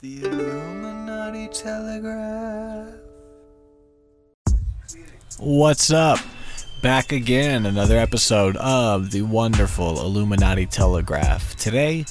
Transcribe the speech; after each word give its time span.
The 0.00 0.22
Illuminati 0.26 1.48
Telegraph. 1.48 2.94
What's 5.40 5.90
up? 5.90 6.20
Back 6.84 7.10
again, 7.10 7.66
another 7.66 7.98
episode 7.98 8.56
of 8.58 9.10
the 9.10 9.22
wonderful 9.22 10.00
Illuminati 10.00 10.66
Telegraph. 10.66 11.56
Today, 11.56 12.04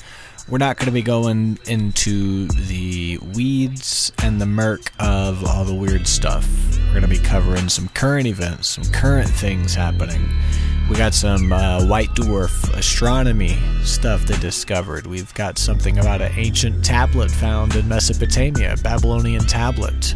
we're 0.49 0.57
not 0.57 0.75
going 0.75 0.87
to 0.87 0.91
be 0.91 1.01
going 1.01 1.59
into 1.65 2.47
the 2.47 3.19
weeds 3.33 4.11
and 4.21 4.41
the 4.41 4.45
murk 4.45 4.91
of 4.99 5.45
all 5.45 5.63
the 5.63 5.73
weird 5.73 6.07
stuff. 6.07 6.45
We're 6.88 6.99
going 6.99 7.04
to 7.04 7.07
be 7.07 7.19
covering 7.19 7.69
some 7.69 7.88
current 7.89 8.27
events, 8.27 8.67
some 8.67 8.83
current 8.91 9.29
things 9.29 9.73
happening. 9.73 10.29
We 10.89 10.95
got 10.95 11.13
some 11.13 11.51
uh, 11.51 11.85
white 11.85 12.09
dwarf 12.11 12.73
astronomy 12.73 13.57
stuff 13.83 14.25
they 14.25 14.38
discovered. 14.38 15.05
We've 15.05 15.33
got 15.33 15.57
something 15.57 15.97
about 15.97 16.21
an 16.21 16.31
ancient 16.35 16.85
tablet 16.85 17.29
found 17.29 17.75
in 17.75 17.89
Mesopotamia, 17.89 18.77
Babylonian 18.81 19.45
tablet, 19.45 20.15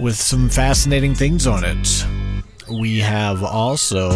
with 0.00 0.16
some 0.16 0.48
fascinating 0.48 1.14
things 1.14 1.46
on 1.46 1.62
it. 1.64 2.06
We 2.80 2.98
have 2.98 3.44
also 3.44 4.10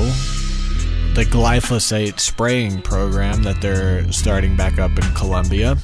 the 1.14 1.24
glyphosate 1.30 2.18
spraying 2.18 2.82
program 2.82 3.44
that 3.44 3.60
they're 3.60 4.10
starting 4.10 4.56
back 4.56 4.80
up 4.80 4.90
in 4.90 5.14
Colombia 5.14 5.76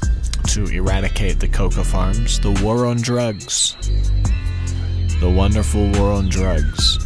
to 0.48 0.64
eradicate 0.66 1.38
the 1.38 1.48
coca 1.48 1.84
farms, 1.84 2.40
the 2.40 2.50
war 2.62 2.86
on 2.86 2.96
drugs, 2.96 3.76
the 5.20 5.30
wonderful 5.30 5.88
war 5.92 6.12
on 6.12 6.28
drugs. 6.28 6.98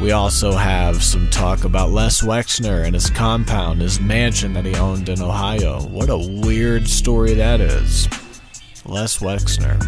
We 0.00 0.12
also 0.12 0.52
have 0.52 1.02
some 1.02 1.28
talk 1.30 1.64
about 1.64 1.90
Les 1.90 2.20
Wexner 2.20 2.84
and 2.84 2.94
his 2.94 3.08
compound, 3.08 3.80
his 3.80 3.98
mansion 3.98 4.52
that 4.52 4.66
he 4.66 4.74
owned 4.74 5.08
in 5.08 5.22
Ohio. 5.22 5.80
What 5.86 6.10
a 6.10 6.18
weird 6.18 6.86
story 6.86 7.32
that 7.34 7.62
is. 7.62 8.06
Les 8.84 9.18
Wexner. 9.18 9.80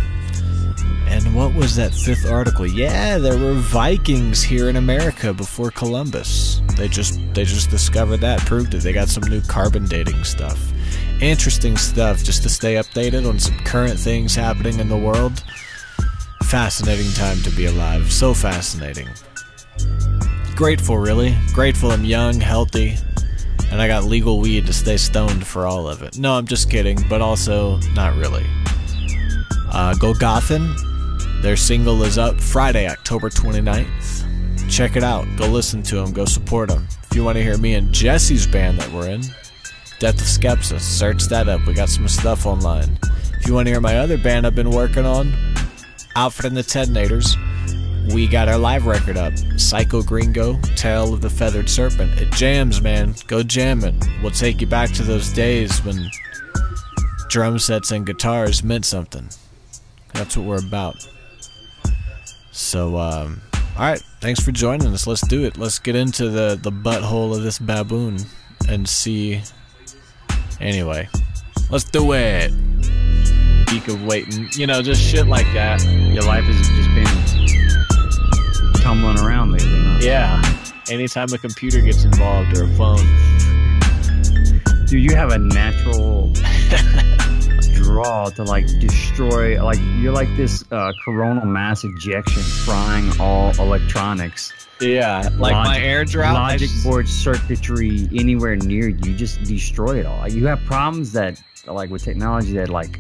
And 1.09 1.35
what 1.35 1.55
was 1.55 1.77
that 1.77 1.95
fifth 1.95 2.27
article? 2.27 2.67
Yeah, 2.67 3.19
there 3.19 3.39
were 3.39 3.53
Vikings 3.55 4.43
here 4.43 4.71
in 4.71 4.77
America 4.77 5.35
before 5.35 5.71
Columbus. 5.71 6.63
They 6.77 6.89
just 6.89 7.21
they 7.35 7.45
just 7.45 7.71
discovered 7.71 8.19
that, 8.19 8.41
proved 8.41 8.75
it. 8.75 8.83
They 8.83 8.95
got 8.95 9.09
some 9.09 9.25
new 9.25 9.43
carbon 9.43 9.85
dating 9.87 10.25
stuff. 10.25 10.73
Interesting 11.21 11.77
stuff 11.77 12.25
just 12.25 12.43
to 12.45 12.49
stay 12.49 12.75
updated 12.75 13.29
on 13.29 13.39
some 13.39 13.59
current 13.61 13.99
things 13.99 14.35
happening 14.35 14.81
in 14.81 14.89
the 14.89 14.97
world. 14.97 15.43
Fascinating 16.45 17.13
time 17.13 17.43
to 17.43 17.51
be 17.51 17.67
alive. 17.67 18.11
So 18.11 18.33
fascinating 18.33 19.09
grateful, 20.55 20.99
really. 20.99 21.37
Grateful 21.53 21.93
I'm 21.93 22.05
young, 22.05 22.41
healthy, 22.41 22.97
and 23.71 23.81
I 23.81 23.87
got 23.87 24.05
legal 24.05 24.41
weed 24.41 24.67
to 24.67 24.73
stay 24.73 24.97
stoned 24.97 25.47
for 25.47 25.67
all 25.67 25.89
of 25.89 26.03
it. 26.03 26.19
No, 26.19 26.35
I'm 26.35 26.47
just 26.47 26.71
kidding, 26.71 26.99
but 27.09 27.21
also 27.21 27.79
not 27.95 28.17
really. 28.17 28.47
Uh, 29.71 29.95
Golgothan. 29.95 30.75
Their 31.43 31.57
single 31.57 32.03
is 32.03 32.19
up 32.19 32.41
Friday, 32.41 32.89
October 32.89 33.31
29th. 33.31 34.69
Check 34.69 34.97
it 34.97 35.05
out. 35.05 35.27
Go 35.37 35.47
listen 35.47 35.83
to 35.85 35.97
them. 35.97 36.13
Go 36.13 36.25
support 36.25 36.69
them. 36.69 36.89
If 37.11 37.17
you 37.17 37.23
want 37.23 37.37
to 37.37 37.43
hear 37.43 37.57
me 37.57 37.75
and 37.75 37.93
Jesse's 37.93 38.47
band 38.47 38.79
that 38.81 38.93
we're 38.93 39.09
in, 39.09 39.23
Death 40.01 40.17
of 40.17 40.27
Skepsis, 40.27 40.81
search 40.81 41.25
that 41.27 41.49
up. 41.49 41.67
We 41.67 41.75
got 41.75 41.89
some 41.89 42.07
stuff 42.09 42.47
online. 42.47 42.99
If 43.41 43.47
you 43.47 43.55
want 43.55 43.67
to 43.67 43.73
hear 43.73 43.81
my 43.81 43.99
other 43.99 44.19
band 44.19 44.47
I've 44.47 44.55
been 44.55 44.71
working 44.71 45.07
on, 45.07 45.33
Alfred 46.17 46.47
and 46.47 46.57
the 46.57 46.63
Teddinators, 46.63 47.37
we 48.13 48.27
got 48.27 48.49
our 48.49 48.59
live 48.59 48.87
record 48.87 49.17
up. 49.17 49.33
Psycho 49.57 50.03
Gringo, 50.03 50.59
Tale 50.77 51.13
of 51.13 51.21
the 51.21 51.31
Feathered 51.31 51.69
Serpent. 51.69 52.21
It 52.21 52.33
jams, 52.33 52.81
man. 52.81 53.15
Go 53.27 53.43
jam 53.43 53.85
it. 53.85 53.95
We'll 54.23 54.31
take 54.31 54.61
you 54.61 54.67
back 54.67 54.91
to 54.93 55.03
those 55.03 55.33
days 55.33 55.85
when 55.85 56.11
drum 57.29 57.59
sets 57.59 57.91
and 57.91 58.07
guitars 58.07 58.65
meant 58.65 58.87
something. 58.87 59.29
That's 60.15 60.37
what 60.37 60.47
we're 60.47 60.67
about. 60.67 60.97
So, 62.51 62.97
um, 62.97 63.41
alright, 63.77 64.03
thanks 64.21 64.41
for 64.41 64.53
joining 64.53 64.89
us. 64.89 65.07
Let's 65.07 65.27
do 65.29 65.45
it. 65.45 65.57
Let's 65.57 65.79
get 65.79 65.95
into 65.95 66.29
the, 66.31 66.59
the 66.61 66.73
butthole 66.73 67.37
of 67.37 67.43
this 67.43 67.59
baboon 67.59 68.19
and 68.69 68.89
see. 68.89 69.43
Anyway, 70.61 71.09
let's 71.71 71.85
do 71.85 72.13
it. 72.15 72.53
Week 73.71 73.87
of 73.89 74.03
waiting, 74.05 74.49
you 74.53 74.67
know, 74.67 74.81
just 74.83 75.03
shit 75.03 75.27
like 75.27 75.47
that. 75.53 75.85
Your 75.85 76.25
life 76.25 76.45
has 76.45 76.69
just 76.69 76.89
been 76.95 77.38
tumbling 78.89 79.19
around 79.19 79.53
lately. 79.53 79.69
Huh? 79.69 79.99
Yeah. 80.01 80.43
Anytime 80.89 81.31
a 81.35 81.39
computer 81.39 81.83
gets 81.83 82.05
involved 82.05 82.57
or 82.57 82.65
a 82.65 82.69
phone. 82.69 83.05
Dude, 84.87 85.03
you 85.03 85.15
have 85.15 85.31
a 85.31 85.37
natural 85.39 86.33
draw 87.75 88.31
to 88.31 88.45
like 88.45 88.67
destroy. 88.81 89.63
Like 89.63 89.79
you're 89.99 90.15
like 90.15 90.35
this 90.39 90.65
uh, 90.73 90.93
coronal 91.05 91.45
mass 91.45 91.85
ejection, 91.85 92.43
frying 92.43 93.11
all 93.21 93.51
electronics. 93.61 94.55
Yeah, 94.81 95.29
like 95.37 95.53
Logic- 95.53 95.69
my 95.69 95.81
air. 95.81 96.07
I 96.25 96.33
logic 96.33 96.71
just- 96.71 96.83
board 96.85 97.07
circuitry 97.09 98.09
anywhere 98.15 98.57
near 98.57 98.89
you, 98.89 99.15
just 99.15 99.43
destroy 99.43 100.01
it 100.01 100.07
all. 100.07 100.27
You 100.27 100.47
have 100.47 100.61
problems 100.61 101.13
that, 101.13 101.39
like 101.67 101.91
with 101.91 102.05
technology, 102.05 102.55
that 102.55 102.71
like, 102.71 102.99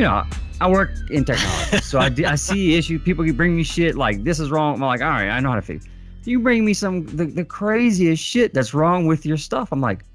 you 0.00 0.06
know, 0.06 0.24
I 0.62 0.70
work 0.70 0.92
in 1.10 1.26
technology, 1.26 1.76
so 1.82 1.98
I, 1.98 2.10
I 2.26 2.34
see 2.36 2.74
issues. 2.74 3.02
People 3.02 3.22
can 3.22 3.36
bring 3.36 3.54
me 3.54 3.62
shit 3.62 3.96
like 3.96 4.24
this 4.24 4.40
is 4.40 4.50
wrong. 4.50 4.76
I'm 4.76 4.80
like, 4.80 5.02
all 5.02 5.08
right, 5.08 5.28
I 5.28 5.40
know 5.40 5.50
how 5.50 5.56
to 5.56 5.62
fix. 5.62 5.84
You 6.24 6.40
bring 6.40 6.64
me 6.64 6.72
some 6.72 7.04
the, 7.04 7.26
the 7.26 7.44
craziest 7.44 8.22
shit 8.22 8.54
that's 8.54 8.72
wrong 8.72 9.06
with 9.06 9.26
your 9.26 9.36
stuff. 9.36 9.68
I'm 9.72 9.82
like, 9.82 10.06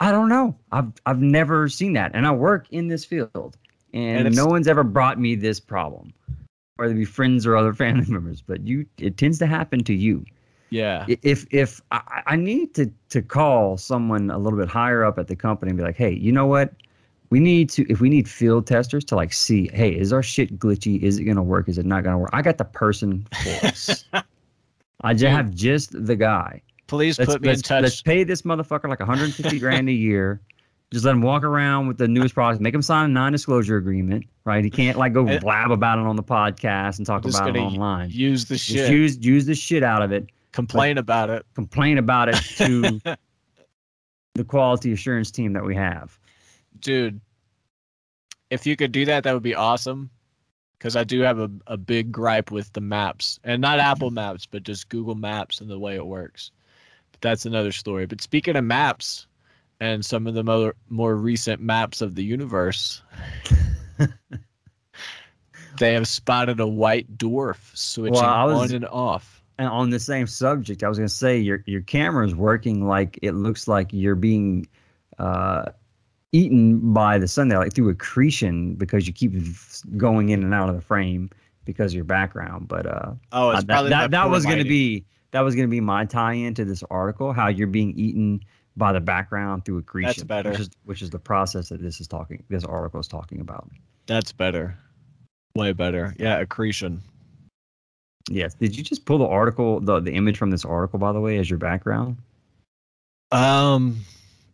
I 0.00 0.12
don't 0.12 0.30
know. 0.30 0.56
I've 0.72 0.90
I've 1.04 1.20
never 1.20 1.68
seen 1.68 1.92
that, 1.92 2.12
and 2.14 2.26
I 2.26 2.30
work 2.30 2.68
in 2.70 2.88
this 2.88 3.04
field, 3.04 3.58
and, 3.92 4.26
And 4.26 4.34
no 4.34 4.46
one's 4.46 4.66
ever 4.66 4.82
brought 4.82 5.20
me 5.20 5.34
this 5.34 5.60
problem, 5.60 6.14
whether 6.76 6.92
it 6.92 6.96
be 6.96 7.04
friends 7.04 7.46
or 7.46 7.54
other 7.54 7.74
family 7.84 8.06
members. 8.10 8.40
But 8.40 8.66
you, 8.66 8.86
it 8.96 9.18
tends 9.18 9.38
to 9.40 9.46
happen 9.46 9.84
to 9.84 9.92
you 9.92 10.24
yeah. 10.70 11.04
if 11.06 11.46
if 11.50 11.82
I, 11.92 12.22
I 12.28 12.36
need 12.36 12.74
to 12.76 12.90
to 13.10 13.20
call 13.20 13.76
someone 13.76 14.30
a 14.30 14.38
little 14.38 14.58
bit 14.58 14.68
higher 14.68 15.04
up 15.04 15.18
at 15.18 15.28
the 15.28 15.36
company 15.36 15.68
and 15.68 15.76
be 15.76 15.84
like, 15.84 15.96
hey, 15.96 16.12
you 16.12 16.32
know 16.32 16.46
what? 16.46 16.72
We 17.34 17.40
need 17.40 17.68
to 17.70 17.84
if 17.90 18.00
we 18.00 18.08
need 18.08 18.28
field 18.28 18.64
testers 18.64 19.04
to 19.06 19.16
like 19.16 19.32
see, 19.32 19.68
hey, 19.74 19.90
is 19.90 20.12
our 20.12 20.22
shit 20.22 20.56
glitchy? 20.56 21.02
Is 21.02 21.18
it 21.18 21.24
gonna 21.24 21.42
work? 21.42 21.68
Is 21.68 21.78
it 21.78 21.84
not 21.84 22.04
gonna 22.04 22.16
work? 22.16 22.30
I 22.32 22.42
got 22.42 22.58
the 22.58 22.64
person 22.64 23.26
for 23.42 23.66
us. 23.66 24.04
I 25.00 25.14
just 25.14 25.32
have 25.32 25.52
just 25.52 26.06
the 26.06 26.14
guy. 26.14 26.62
Please 26.86 27.18
Let's, 27.18 27.32
put 27.32 27.42
me 27.42 27.48
in 27.48 27.60
touch. 27.60 27.82
let's 27.82 28.00
pay 28.02 28.22
this 28.22 28.42
motherfucker 28.42 28.88
like 28.88 29.00
150 29.00 29.58
grand 29.58 29.88
a 29.88 29.92
year. 29.92 30.42
Just 30.92 31.04
let 31.04 31.10
him 31.10 31.22
walk 31.22 31.42
around 31.42 31.88
with 31.88 31.98
the 31.98 32.06
newest 32.06 32.36
products. 32.36 32.60
Make 32.60 32.72
him 32.72 32.82
sign 32.82 33.06
a 33.06 33.12
non-disclosure 33.12 33.78
agreement, 33.78 34.26
right? 34.44 34.62
He 34.62 34.70
can't 34.70 34.96
like 34.96 35.12
go 35.12 35.24
blab 35.40 35.72
about 35.72 35.98
it 35.98 36.04
on 36.06 36.14
the 36.14 36.22
podcast 36.22 36.98
and 36.98 37.06
talk 37.06 37.24
Just 37.24 37.36
about 37.40 37.56
it 37.56 37.58
online. 37.58 38.10
Use 38.10 38.44
the 38.44 38.54
Just 38.54 38.66
shit. 38.66 38.92
use 38.92 39.18
use 39.18 39.44
the 39.44 39.56
shit 39.56 39.82
out 39.82 40.02
of 40.02 40.12
it 40.12 40.28
Complain 40.52 40.98
about 40.98 41.30
it. 41.30 41.44
complain 41.56 41.98
about 41.98 42.28
it 42.28 42.36
to 42.58 43.00
the 44.36 44.44
quality 44.44 44.92
assurance 44.92 45.32
team 45.32 45.52
that 45.54 45.64
we 45.64 45.74
have. 45.74 46.16
Dude, 46.80 47.20
if 48.54 48.66
you 48.66 48.76
could 48.76 48.92
do 48.92 49.04
that, 49.06 49.24
that 49.24 49.34
would 49.34 49.42
be 49.42 49.54
awesome. 49.54 50.10
Because 50.78 50.96
I 50.96 51.04
do 51.04 51.20
have 51.20 51.38
a, 51.38 51.50
a 51.66 51.76
big 51.76 52.12
gripe 52.12 52.50
with 52.50 52.72
the 52.72 52.80
maps. 52.80 53.40
And 53.42 53.60
not 53.60 53.78
Apple 53.80 54.10
Maps, 54.10 54.46
but 54.46 54.62
just 54.62 54.88
Google 54.90 55.14
Maps 55.14 55.60
and 55.60 55.70
the 55.70 55.78
way 55.78 55.96
it 55.96 56.06
works. 56.06 56.50
But 57.10 57.20
that's 57.20 57.46
another 57.46 57.72
story. 57.72 58.06
But 58.06 58.20
speaking 58.20 58.54
of 58.54 58.64
maps 58.64 59.26
and 59.80 60.04
some 60.04 60.26
of 60.26 60.34
the 60.34 60.44
more, 60.44 60.74
more 60.90 61.16
recent 61.16 61.60
maps 61.62 62.00
of 62.02 62.14
the 62.14 62.22
universe, 62.24 63.02
they 65.78 65.94
have 65.94 66.06
spotted 66.06 66.60
a 66.60 66.66
white 66.66 67.16
dwarf 67.16 67.74
switching 67.76 68.20
Well, 68.20 68.46
was- 68.48 68.70
on 68.70 68.76
and 68.76 68.86
off. 68.86 69.42
And 69.56 69.68
on 69.68 69.90
the 69.90 70.00
same 70.00 70.26
subject, 70.26 70.82
I 70.82 70.88
was 70.88 70.98
going 70.98 71.08
to 71.08 71.14
say 71.14 71.38
your 71.38 71.62
your 71.64 71.82
camera 71.82 72.26
is 72.26 72.34
working 72.34 72.88
like 72.88 73.20
it 73.22 73.32
looks 73.32 73.68
like 73.68 73.92
you're 73.92 74.16
being 74.16 74.66
uh, 75.20 75.66
eaten 76.34 76.92
by 76.92 77.16
the 77.16 77.28
sun 77.28 77.48
there, 77.48 77.58
like 77.58 77.72
through 77.72 77.88
accretion 77.88 78.74
because 78.74 79.06
you 79.06 79.12
keep 79.12 79.32
going 79.96 80.30
in 80.30 80.42
and 80.42 80.52
out 80.52 80.68
of 80.68 80.74
the 80.74 80.80
frame 80.82 81.30
because 81.64 81.92
of 81.92 81.96
your 81.96 82.04
background. 82.04 82.68
But 82.68 82.86
uh, 82.86 83.12
Oh, 83.32 83.50
uh, 83.50 83.52
it's 83.52 83.64
that 83.66 83.88
that, 83.88 84.10
that 84.10 84.28
was 84.28 84.44
going 84.44 84.58
to 84.58 84.64
be 84.64 85.04
that 85.30 85.40
was 85.40 85.54
going 85.54 85.66
to 85.66 85.70
be 85.70 85.80
my 85.80 86.04
tie-in 86.04 86.54
to 86.54 86.64
this 86.64 86.82
article, 86.90 87.32
how 87.32 87.48
you're 87.48 87.66
being 87.66 87.96
eaten 87.96 88.40
by 88.76 88.92
the 88.92 89.00
background 89.00 89.64
through 89.64 89.78
accretion. 89.78 90.26
better. 90.26 90.50
Which 90.50 90.60
is 90.60 90.70
which 90.84 91.02
is 91.02 91.10
the 91.10 91.18
process 91.18 91.68
that 91.68 91.80
this 91.80 92.00
is 92.00 92.08
talking 92.08 92.42
this 92.48 92.64
article 92.64 93.00
is 93.00 93.08
talking 93.08 93.40
about. 93.40 93.70
That's 94.06 94.32
better. 94.32 94.76
Way 95.56 95.72
better. 95.72 96.14
Yeah, 96.18 96.38
accretion. 96.40 97.00
Yes. 98.28 98.54
Did 98.54 98.76
you 98.76 98.82
just 98.82 99.04
pull 99.04 99.18
the 99.18 99.26
article, 99.26 99.80
the, 99.80 100.00
the 100.00 100.12
image 100.12 100.38
from 100.38 100.50
this 100.50 100.64
article, 100.64 100.98
by 100.98 101.12
the 101.12 101.20
way, 101.20 101.38
as 101.38 101.48
your 101.48 101.58
background? 101.58 102.16
Um, 103.30 104.00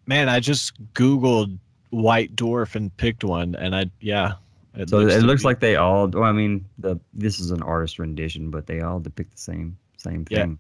man, 0.06 0.28
I 0.28 0.40
just 0.40 0.75
Googled 0.93 1.58
white 1.90 2.34
dwarf 2.37 2.75
and 2.75 2.94
picked 2.96 3.25
one, 3.25 3.54
and 3.54 3.75
I 3.75 3.90
yeah. 4.00 4.34
It 4.75 4.88
So 4.88 5.00
it 5.00 5.22
looks 5.25 5.42
be- 5.42 5.46
like 5.46 5.60
they 5.60 5.76
all. 5.76 6.06
Well, 6.08 6.22
I 6.25 6.32
mean, 6.32 6.64
the 6.78 6.98
this 7.12 7.40
is 7.40 7.50
an 7.50 7.62
artist 7.62 7.98
rendition, 7.98 8.50
but 8.50 8.66
they 8.66 8.81
all 8.81 9.00
depict 9.00 9.32
the 9.32 9.38
same 9.40 9.76
same 9.96 10.25
thing. 10.25 10.58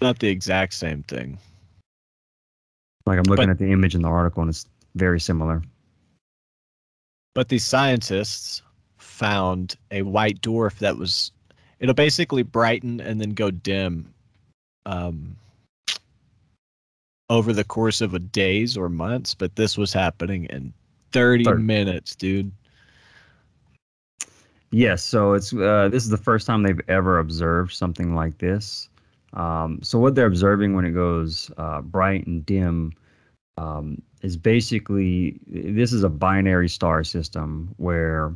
Yeah. 0.00 0.06
not 0.06 0.18
the 0.20 0.28
exact 0.28 0.74
same 0.74 1.02
thing. 1.02 1.38
Like 3.06 3.18
I'm 3.18 3.24
looking 3.24 3.46
But- 3.46 3.50
at 3.50 3.58
the 3.58 3.72
image 3.72 3.94
in 3.94 4.02
the 4.02 4.08
article, 4.08 4.42
and 4.42 4.48
it's 4.50 4.66
very 4.94 5.18
similar. 5.20 5.62
But 7.34 7.48
these 7.48 7.64
scientists 7.66 8.62
found 8.96 9.76
a 9.90 10.02
white 10.02 10.40
dwarf 10.40 10.78
that 10.78 10.96
was 10.96 11.32
it'll 11.80 11.94
basically 11.94 12.42
brighten 12.42 13.00
and 13.00 13.20
then 13.20 13.30
go 13.30 13.50
dim 13.50 14.12
um, 14.86 15.36
over 17.30 17.52
the 17.52 17.64
course 17.64 18.00
of 18.00 18.14
a 18.14 18.18
days 18.18 18.76
or 18.76 18.88
months, 18.88 19.34
but 19.34 19.56
this 19.56 19.76
was 19.76 19.92
happening 19.92 20.44
in 20.46 20.72
30 21.12 21.44
30. 21.44 21.62
minutes, 21.62 22.16
dude. 22.16 22.50
Yes, 24.70 25.02
so 25.02 25.32
it's 25.32 25.52
uh, 25.54 25.88
this 25.90 26.04
is 26.04 26.10
the 26.10 26.18
first 26.18 26.46
time 26.46 26.62
they've 26.62 26.80
ever 26.88 27.18
observed 27.18 27.72
something 27.72 28.14
like 28.14 28.38
this. 28.38 28.88
Um, 29.32 29.80
so 29.82 29.98
what 29.98 30.14
they're 30.14 30.26
observing 30.26 30.74
when 30.74 30.84
it 30.84 30.92
goes 30.92 31.50
uh, 31.56 31.80
bright 31.80 32.26
and 32.26 32.44
dim 32.44 32.92
um, 33.56 34.02
is 34.22 34.36
basically 34.36 35.38
this 35.46 35.92
is 35.92 36.04
a 36.04 36.08
binary 36.08 36.68
star 36.68 37.02
system 37.02 37.74
where 37.78 38.34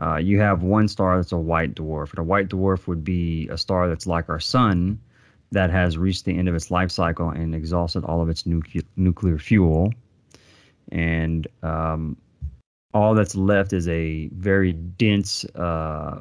uh, 0.00 0.16
you 0.16 0.38
have 0.40 0.62
one 0.62 0.88
star 0.88 1.16
that's 1.16 1.32
a 1.32 1.36
white 1.36 1.74
dwarf, 1.74 2.10
and 2.10 2.18
a 2.18 2.24
white 2.24 2.48
dwarf 2.48 2.86
would 2.86 3.04
be 3.04 3.48
a 3.48 3.56
star 3.56 3.88
that's 3.88 4.06
like 4.06 4.28
our 4.28 4.40
sun 4.40 4.98
that 5.52 5.70
has 5.70 5.96
reached 5.96 6.24
the 6.24 6.36
end 6.36 6.48
of 6.48 6.54
its 6.54 6.70
life 6.70 6.90
cycle 6.90 7.30
and 7.30 7.54
exhausted 7.54 8.04
all 8.04 8.20
of 8.20 8.28
its 8.28 8.42
nucle- 8.42 8.84
nuclear 8.96 9.38
fuel, 9.38 9.92
and 10.90 11.46
um, 11.62 12.16
all 12.94 13.14
that's 13.14 13.34
left 13.34 13.72
is 13.72 13.88
a 13.88 14.28
very 14.34 14.72
dense 14.72 15.44
uh, 15.54 16.20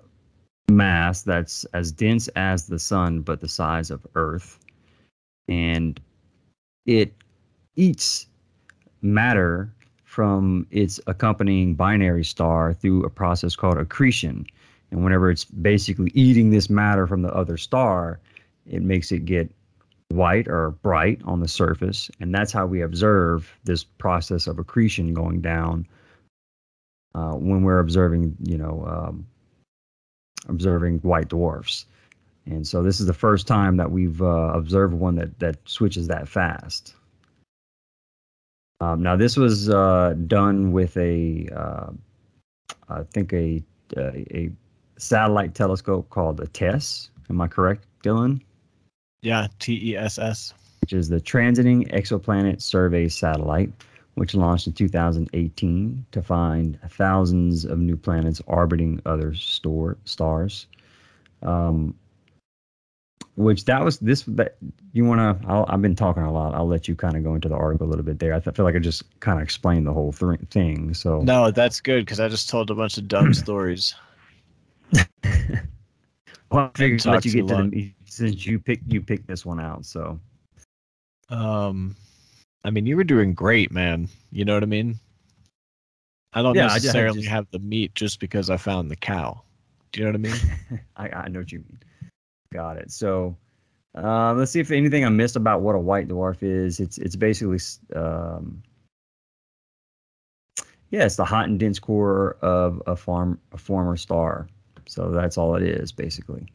mass 0.70 1.22
that's 1.24 1.66
as 1.74 1.92
dense 1.92 2.28
as 2.30 2.68
the 2.68 2.80
sun 2.80 3.22
but 3.22 3.42
the 3.42 3.48
size 3.48 3.92
of 3.92 4.06
earth. 4.16 4.60
And 5.48 6.00
it 6.86 7.14
eats 7.76 8.28
matter 9.02 9.74
from 10.04 10.68
its 10.72 11.00
accompanying 11.08 11.76
binary 11.76 12.24
star 12.24 12.74
through 12.74 13.04
a 13.06 13.10
process 13.10 13.56
called 13.56 13.78
accretion. 13.78 14.46
And 14.92 15.04
whenever 15.04 15.32
it's 15.32 15.46
basically 15.46 16.12
eating 16.14 16.50
this 16.50 16.70
matter 16.70 17.08
from 17.08 17.22
the 17.22 17.34
other 17.34 17.58
star 17.58 18.20
it 18.66 18.82
makes 18.82 19.12
it 19.12 19.26
get 19.26 19.52
white 20.10 20.48
or 20.48 20.72
bright 20.84 21.22
on 21.24 21.40
the 21.40 21.48
surface 21.48 22.12
and 22.20 22.36
that's 22.36 22.52
how 22.52 22.66
we 22.66 22.82
observe 22.82 23.58
this 23.64 23.84
process 23.84 24.46
of 24.46 24.60
accretion 24.60 25.14
going 25.14 25.40
down 25.40 25.88
uh, 27.14 27.34
when 27.34 27.64
we're 27.64 27.80
observing, 27.80 28.36
you 28.44 28.58
know, 28.58 28.86
um, 28.88 29.28
observing 30.48 31.00
white 31.00 31.28
dwarfs. 31.28 31.86
And 32.46 32.66
so 32.66 32.82
this 32.82 33.00
is 33.00 33.06
the 33.06 33.14
first 33.14 33.48
time 33.48 33.78
that 33.78 33.92
we've 33.92 34.22
uh, 34.22 34.52
observed 34.54 34.94
one 34.94 35.16
that 35.16 35.40
that 35.40 35.58
switches 35.66 36.08
that 36.08 36.28
fast. 36.28 36.96
Um, 38.80 39.04
now 39.04 39.16
this 39.16 39.38
was 39.38 39.70
uh, 39.70 40.16
done 40.26 40.72
with 40.72 40.98
a, 40.98 41.48
uh, 41.56 41.92
I 42.90 43.04
think 43.14 43.32
a, 43.34 43.64
a 43.96 44.26
a 44.36 44.52
satellite 44.98 45.54
telescope 45.54 46.10
called 46.10 46.38
the 46.38 46.48
TESS. 46.48 47.12
Am 47.30 47.40
I 47.42 47.48
correct, 47.48 47.86
Dylan? 48.04 48.42
Yeah, 49.22 49.48
T 49.60 49.92
E 49.92 49.98
S 49.98 50.18
S. 50.18 50.54
Which 50.82 50.94
is 50.94 51.10
the 51.10 51.22
Transiting 51.22 51.92
Exoplanet 51.94 52.62
Survey 52.62 53.08
Satellite 53.08 53.72
which 54.16 54.36
launched 54.36 54.68
in 54.68 54.74
2018 54.74 56.06
to 56.12 56.22
find 56.22 56.78
thousands 56.90 57.66
of 57.66 57.80
new 57.80 57.96
planets 57.96 58.42
orbiting 58.46 59.02
other 59.06 59.34
store 59.34 59.98
stars. 60.06 60.68
Um, 61.42 61.96
which 63.36 63.64
that 63.66 63.84
was 63.84 63.98
this 64.00 64.24
that 64.28 64.58
you 64.92 65.06
want 65.06 65.42
to 65.42 65.66
i've 65.70 65.82
been 65.82 65.96
talking 65.96 66.22
a 66.22 66.32
lot 66.32 66.54
i'll 66.54 66.68
let 66.68 66.90
you 66.90 66.96
kind 66.96 67.16
of 67.16 67.24
go 67.24 67.34
into 67.34 67.48
the 67.48 67.56
article 67.56 67.88
a 67.88 67.90
little 67.90 68.04
bit 68.04 68.20
there 68.20 68.34
i 68.34 68.40
feel 68.42 68.66
like 68.66 68.76
i 68.76 68.80
just 68.80 69.04
kind 69.22 69.40
of 69.40 69.44
explained 69.44 69.88
the 69.88 69.94
whole 69.94 70.12
th- 70.12 70.38
thing 70.52 70.94
so 70.94 71.22
No, 71.22 71.50
that's 71.50 71.80
good 71.80 72.06
because 72.06 72.20
I 72.20 72.28
just 72.28 72.50
told 72.50 72.70
a 72.70 72.76
bunch 72.76 72.98
of 72.98 73.08
dumb 73.08 73.34
stories. 73.34 73.96
well, 74.94 75.02
i 76.52 76.70
figured 76.76 77.06
let 77.06 77.26
you 77.26 77.32
get 77.32 77.48
to 77.48 77.54
long. 77.56 77.70
the 77.70 77.92
since 78.12 78.46
you 78.46 78.60
picked 78.60 78.92
you 78.92 79.02
picked 79.02 79.26
this 79.28 79.46
one 79.46 79.60
out 79.60 79.86
so 79.86 80.20
Um, 81.30 81.96
I 82.66 82.70
mean, 82.70 82.86
you 82.86 82.98
were 82.98 83.06
doing 83.06 83.34
great, 83.34 83.72
man. 83.72 84.10
You 84.32 84.44
know 84.44 84.54
what 84.54 84.64
I 84.64 84.68
mean? 84.68 85.00
I 86.34 86.42
don't 86.42 86.54
Yeah, 86.56 86.66
I 86.66 86.68
ju- 86.68 86.74
I 86.74 86.76
necessarily 86.76 87.20
just- 87.22 87.30
have 87.32 87.48
the 87.52 87.60
meat 87.60 87.96
just 87.96 88.20
because 88.20 88.50
I 88.50 88.58
found 88.58 88.92
the 88.92 88.98
cow. 88.98 89.42
Do 89.92 90.02
you 90.02 90.06
know 90.12 90.18
what 90.20 90.30
I 90.30 90.32
mean? 90.32 90.82
I, 90.98 91.10
I 91.10 91.28
know 91.30 91.40
what 91.40 91.52
you 91.52 91.60
mean. 91.60 91.80
Got 92.54 92.78
it. 92.78 92.92
So 92.92 93.36
um, 93.96 94.38
let's 94.38 94.52
see 94.52 94.60
if 94.60 94.72
anything 94.72 95.06
I 95.06 95.10
missed 95.10 95.36
about 95.38 95.62
what 95.62 95.76
a 95.76 95.80
white 95.80 96.08
dwarf 96.10 96.44
is. 96.44 96.80
It's 96.82 96.98
it's 96.98 97.16
basically 97.16 97.60
um, 97.96 98.62
yeah, 100.92 101.06
it's 101.06 101.16
the 101.16 101.26
hot 101.26 101.48
and 101.48 101.58
dense 101.60 101.80
core 101.80 102.38
of 102.42 102.82
a 102.88 102.96
farm 102.96 103.40
a 103.54 103.58
former 103.58 103.96
star. 103.96 104.48
So 104.86 105.12
that's 105.12 105.38
all 105.38 105.56
it 105.56 105.64
is 105.64 105.92
basically. 105.94 106.46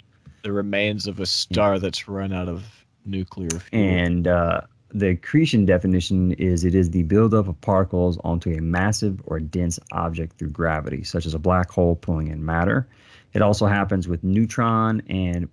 The 0.47 0.53
remains 0.53 1.09
of 1.09 1.19
a 1.19 1.27
star 1.27 1.81
that's 1.81 2.07
run 2.07 2.33
out 2.33 2.49
of 2.49 2.65
nuclear 3.05 3.51
fuel. 3.51 3.83
And 3.83 4.29
uh, 4.29 4.61
the 4.91 5.09
accretion 5.09 5.67
definition 5.67 6.35
is 6.35 6.65
it 6.65 6.73
is 6.73 6.91
the 6.91 7.03
buildup 7.03 7.49
of 7.49 7.61
particles 7.63 8.17
onto 8.23 8.53
a 8.53 8.61
massive 8.61 9.21
or 9.27 9.41
dense 9.41 9.81
object 9.91 10.39
through 10.39 10.51
gravity, 10.51 11.03
such 11.03 11.27
as 11.27 11.35
a 11.35 11.41
black 11.41 11.69
hole 11.69 11.97
pulling 11.97 12.29
in 12.29 12.45
matter. 12.45 12.87
It 13.33 13.43
also 13.43 13.67
happens 13.67 14.07
with 14.07 14.23
neutron 14.23 15.03
and 15.09 15.49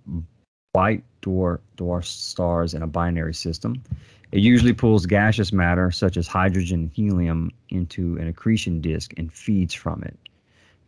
white 0.74 1.02
dwarf, 1.22 1.58
dwarf 1.76 2.04
stars 2.04 2.72
in 2.72 2.82
a 2.82 2.86
binary 2.86 3.34
system. 3.34 3.82
It 4.30 4.38
usually 4.38 4.72
pulls 4.72 5.06
gaseous 5.06 5.52
matter, 5.52 5.90
such 5.90 6.16
as 6.16 6.28
hydrogen 6.28 6.82
and 6.82 6.90
helium, 6.92 7.50
into 7.70 8.16
an 8.18 8.28
accretion 8.28 8.80
disk 8.80 9.12
and 9.16 9.32
feeds 9.32 9.74
from 9.74 10.04
it. 10.04 10.16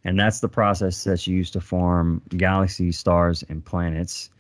And 0.07 0.21
that's 0.21 0.39
the 0.39 0.49
process 0.49 1.03
that's 1.03 1.27
used 1.27 1.53
to 1.55 1.61
form 1.61 2.23
galaxies, 2.37 2.97
stars, 2.97 3.43
and 3.49 3.65
planets 3.65 4.31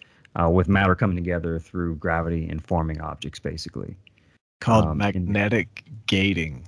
uh, 0.40 0.48
with 0.48 0.68
matter 0.68 0.94
coming 0.94 1.16
together 1.16 1.58
through 1.58 1.96
gravity 1.96 2.48
and 2.48 2.64
forming 2.64 3.00
objects, 3.00 3.40
basically. 3.40 3.96
called 4.60 4.84
um, 4.86 4.98
magnetic 4.98 5.82
gating. 6.06 6.64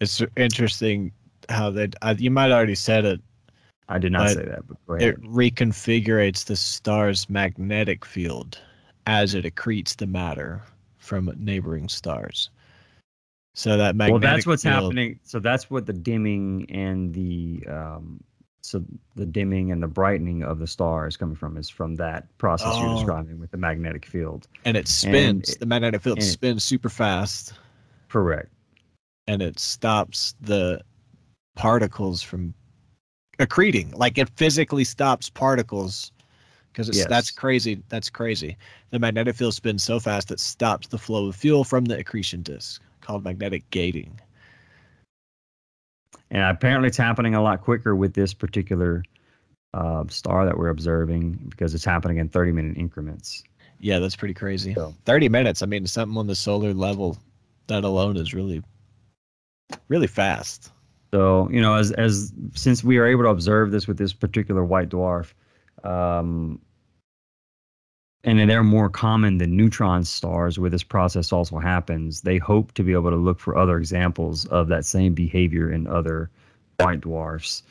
It's 0.00 0.20
interesting 0.36 1.12
how 1.48 1.70
they. 1.70 1.88
Uh, 2.02 2.16
you 2.18 2.32
might 2.32 2.50
already 2.50 2.74
said 2.74 3.04
it. 3.04 3.20
I 3.88 3.98
did 4.00 4.10
not 4.10 4.30
say 4.30 4.46
that, 4.46 4.62
but. 4.88 5.00
It 5.00 5.22
reconfigurates 5.22 6.44
the 6.44 6.56
star's 6.56 7.30
magnetic 7.30 8.04
field 8.04 8.58
as 9.06 9.36
it 9.36 9.44
accretes 9.44 9.94
the 9.94 10.08
matter 10.08 10.62
from 10.98 11.32
neighboring 11.38 11.88
stars. 11.88 12.50
So 13.54 13.76
that 13.76 13.94
magnetic 13.96 14.12
well, 14.22 14.32
that's 14.34 14.46
what's 14.46 14.62
field, 14.64 14.74
happening. 14.74 15.20
So 15.22 15.38
that's 15.38 15.70
what 15.70 15.86
the 15.86 15.92
dimming 15.92 16.66
and 16.70 17.14
the 17.14 17.64
um, 17.68 18.20
so 18.62 18.82
the 19.14 19.26
dimming 19.26 19.70
and 19.70 19.82
the 19.82 19.86
brightening 19.86 20.42
of 20.42 20.58
the 20.58 20.66
star 20.66 21.06
is 21.06 21.16
coming 21.16 21.36
from 21.36 21.56
is 21.56 21.68
from 21.68 21.94
that 21.96 22.26
process 22.38 22.76
you're 22.78 22.88
Oh. 22.88 22.96
describing 22.96 23.38
with 23.38 23.50
the 23.50 23.56
magnetic 23.58 24.06
field. 24.06 24.48
and 24.64 24.76
it 24.76 24.88
spins. 24.88 25.50
it- 25.50 25.60
the 25.60 25.66
magnetic 25.66 26.00
field 26.02 26.18
and 26.18 26.26
it- 26.26 26.30
spins 26.30 26.64
super 26.64 26.88
fast, 26.88 27.52
Correct. 28.08 28.50
and 29.28 29.40
it 29.42 29.58
stops 29.60 30.34
the 30.40 30.80
particles 31.56 32.22
from 32.22 32.54
accreting. 33.38 33.94
Like 33.96 34.18
it 34.18 34.30
physically 34.30 34.84
stops 34.84 35.30
particles 35.30 36.10
because 36.72 36.88
it's 36.88 37.06
that's 37.06 37.30
crazy. 37.30 37.82
That's 37.88 38.10
crazy. 38.10 38.56
The 38.90 38.98
magnetic 38.98 39.36
field 39.36 39.54
spins 39.54 39.84
so 39.84 40.00
fast 40.00 40.30
it 40.32 40.40
stops 40.40 40.88
the 40.88 40.98
flow 40.98 41.26
of 41.28 41.36
fuel 41.36 41.62
from 41.64 41.84
the 41.84 41.98
accretion 41.98 42.42
disk, 42.42 42.82
called 43.04 43.24
magnetic 43.24 43.68
gating. 43.70 44.20
And 46.30 46.42
apparently, 46.42 46.88
it's 46.88 46.96
happening 46.96 47.34
a 47.34 47.42
lot 47.42 47.62
quicker 47.62 47.94
with 47.94 48.14
this 48.14 48.34
particular 48.34 49.04
uh, 49.72 50.04
star 50.08 50.46
that 50.46 50.58
we're 50.58 50.68
observing 50.68 51.32
because 51.50 51.74
it's 51.74 51.84
happening 51.84 52.18
in 52.18 52.28
30 52.28 52.52
minute 52.52 52.76
increments. 52.76 53.44
Yeah, 53.78 53.98
that's 53.98 54.16
pretty 54.16 54.34
crazy. 54.34 54.74
So- 54.74 54.94
30 55.04 55.28
minutes. 55.28 55.62
I 55.62 55.66
mean, 55.66 55.86
something 55.86 56.16
on 56.16 56.26
the 56.26 56.34
solar 56.34 56.72
level, 56.72 57.18
that 57.66 57.84
alone 57.84 58.16
is 58.16 58.34
really, 58.34 58.62
really 59.88 60.06
fast. 60.06 60.70
So 61.12 61.48
you 61.50 61.60
know, 61.60 61.74
as 61.74 61.92
as 61.92 62.32
since 62.54 62.82
we 62.82 62.98
are 62.98 63.06
able 63.06 63.22
to 63.22 63.28
observe 63.28 63.70
this 63.70 63.86
with 63.86 63.96
this 63.96 64.12
particular 64.12 64.64
white 64.64 64.88
dwarf, 64.88 65.32
um, 65.84 66.60
and 68.24 68.50
they're 68.50 68.64
more 68.64 68.88
common 68.88 69.38
than 69.38 69.56
neutron 69.56 70.04
stars, 70.04 70.58
where 70.58 70.70
this 70.70 70.82
process 70.82 71.32
also 71.32 71.58
happens. 71.58 72.22
They 72.22 72.38
hope 72.38 72.72
to 72.72 72.82
be 72.82 72.92
able 72.92 73.10
to 73.10 73.16
look 73.16 73.38
for 73.38 73.56
other 73.56 73.76
examples 73.76 74.46
of 74.46 74.68
that 74.68 74.86
same 74.86 75.14
behavior 75.14 75.70
in 75.70 75.86
other 75.86 76.30
white 76.80 77.02
dwarfs. 77.02 77.62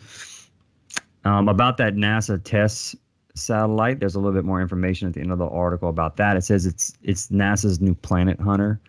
Um, 1.26 1.48
about 1.50 1.78
that 1.78 1.96
NASA 1.96 2.42
TESS 2.44 2.96
satellite, 3.36 4.00
there's 4.00 4.16
a 4.16 4.20
little 4.20 4.34
bit 4.34 4.46
more 4.46 4.62
information 4.62 5.08
at 5.08 5.16
the 5.16 5.22
end 5.22 5.32
of 5.32 5.40
the 5.40 5.48
article 5.48 5.90
about 5.90 6.18
that. 6.18 6.38
It 6.38 6.44
says 6.44 6.66
it's 6.66 6.94
it's 7.02 7.30
NASA's 7.30 7.82
new 7.82 7.96
planet 7.96 8.40
hunter, 8.40 8.80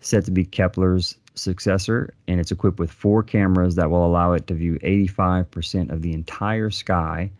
said 0.00 0.24
to 0.24 0.30
be 0.30 0.44
Kepler's 0.44 1.16
successor, 1.34 2.14
and 2.26 2.40
it's 2.40 2.52
equipped 2.52 2.78
with 2.78 2.90
four 2.90 3.22
cameras 3.22 3.74
that 3.74 3.90
will 3.90 4.06
allow 4.06 4.32
it 4.32 4.46
to 4.46 4.54
view 4.54 4.78
85% 4.78 5.90
of 5.90 6.02
the 6.02 6.12
entire 6.12 6.70
sky, 6.70 7.30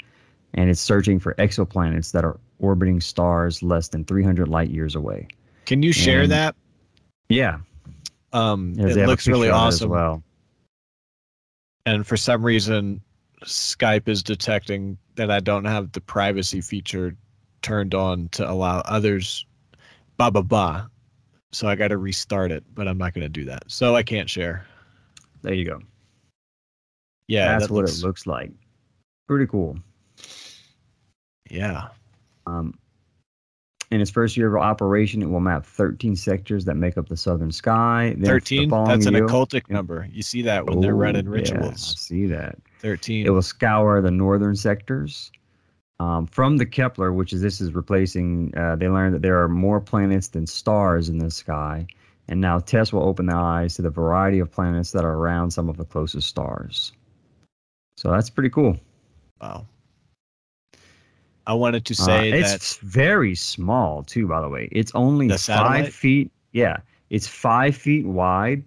and 0.55 0.69
it's 0.69 0.81
searching 0.81 1.19
for 1.19 1.35
exoplanets 1.35 2.12
that 2.12 2.25
are 2.25 2.38
orbiting 2.62 3.00
stars 3.00 3.62
less 3.62 3.88
than 3.88 4.04
300 4.04 4.49
light 4.49 4.71
years 4.71 4.95
away. 4.95 5.28
Can 5.66 5.83
you 5.83 5.92
share 5.92 6.23
And- 6.23 6.33
that? 6.33 6.57
Yeah, 7.28 7.59
Um, 8.33 8.73
Yes, 8.76 8.92
it 8.92 8.95
they 8.95 9.00
have 9.00 9.09
a 9.09 9.11
looks 9.12 9.26
really 9.28 9.49
picture 9.49 9.54
of 9.54 9.62
it 9.62 9.66
awesome. 9.66 9.87
as 9.87 9.90
well. 9.90 10.23
and 11.85 12.07
for 12.07 12.16
some 12.16 12.42
reason, 12.45 13.02
Skype 13.45 14.09
is 14.09 14.23
detecting 14.23 14.97
that 15.16 15.31
I 15.31 15.40
don't 15.40 15.64
have 15.66 15.92
the 15.92 16.00
privacy 16.00 16.61
feature 16.62 17.14
turned 17.61 17.95
on 17.95 18.28
to 18.31 18.49
allow 18.50 18.78
others. 18.87 19.45
Blah 20.16 20.31
blah 20.31 20.42
blah. 20.42 20.87
So 21.52 21.69
I 21.69 21.75
got 21.75 21.88
to 21.88 21.99
restart 21.99 22.50
it, 22.52 22.64
but 22.75 22.87
I'm 22.88 22.97
not 22.99 23.12
going 23.14 23.25
to 23.25 23.28
do 23.28 23.45
that. 23.47 23.64
So 23.71 23.95
I 23.97 24.02
can't 24.02 24.31
share. 24.31 24.64
There 25.42 25.52
you 25.52 25.64
go. 25.66 25.81
Yeah, 27.28 27.49
That's 27.59 27.66
that 27.66 27.75
what 27.75 27.81
looks- 27.85 27.99
it 27.99 28.07
looks 28.07 28.26
like. 28.26 28.50
Pretty 29.28 29.47
cool. 29.47 29.78
Yeah. 31.50 31.88
Um, 32.47 32.75
in 33.91 34.01
its 34.01 34.11
first 34.11 34.37
year 34.39 34.55
of 34.57 34.63
operation, 34.63 35.21
it 35.23 35.27
will 35.29 35.41
map 35.41 35.67
13 35.67 36.17
sectors 36.17 36.65
that 36.65 36.77
make 36.77 36.97
up 36.97 37.09
the 37.11 37.17
southern 37.17 37.53
sky. 37.53 38.15
Then 38.17 38.25
13 38.25 38.71
that's 38.71 39.05
an 39.07 39.13
year- 39.15 39.27
occultic 39.27 39.69
number 39.69 40.09
you 40.11 40.23
see 40.23 40.41
that 40.43 40.65
when 40.67 40.81
they're 40.81 40.95
Oh, 40.95 40.97
running 40.97 41.27
yeah, 41.27 41.31
I 41.31 41.35
rituals 41.35 42.01
see 42.01 42.27
that. 42.27 42.59
13 42.81 43.27
It 43.27 43.31
will 43.31 43.43
scour 43.43 44.01
the 44.01 44.11
northern 44.11 44.57
sectors. 44.57 45.31
Um, 46.01 46.27
from 46.27 46.57
the 46.57 46.65
Kepler, 46.67 47.13
which 47.13 47.33
is 47.35 47.43
this 47.43 47.61
is 47.61 47.75
replacing, 47.75 48.53
uh, 48.57 48.77
they 48.77 48.89
learned 48.89 49.15
that 49.15 49.23
there 49.23 49.41
are 49.43 49.49
more 49.49 49.79
planets 49.81 50.29
than 50.29 50.47
stars 50.47 51.09
in 51.11 51.19
the 51.19 51.31
sky, 51.31 51.87
and 52.29 52.41
now 52.41 52.59
TESS 52.59 52.93
will 52.95 53.03
open 53.05 53.27
their 53.27 53.37
eyes 53.37 53.75
to 53.77 53.83
the 53.83 53.91
variety 53.91 54.39
of 54.41 54.51
planets 54.51 54.91
that 54.93 55.05
are 55.05 55.13
around 55.15 55.51
some 55.53 55.69
of 55.69 55.77
the 55.77 55.85
closest 55.85 56.27
stars. 56.29 56.93
So 57.99 58.11
that's 58.11 58.31
pretty 58.31 58.49
cool. 58.51 58.79
wow 59.41 59.67
i 61.47 61.53
wanted 61.55 61.85
to 61.87 61.95
Uh, 61.95 62.05
say 62.07 62.31
it's 62.33 62.77
that 62.77 62.87
very 62.87 63.35
small 63.35 64.03
too, 64.03 64.27
by 64.29 64.41
the 64.41 64.49
way. 64.49 64.69
It's 64.73 64.93
only 64.95 65.29
five 65.29 65.41
satellite? 65.41 65.93
feet. 65.93 66.31
Yeah, 66.53 66.79
it's 67.11 67.27
five 67.27 67.77
feet 67.77 68.07
wide, 68.07 68.63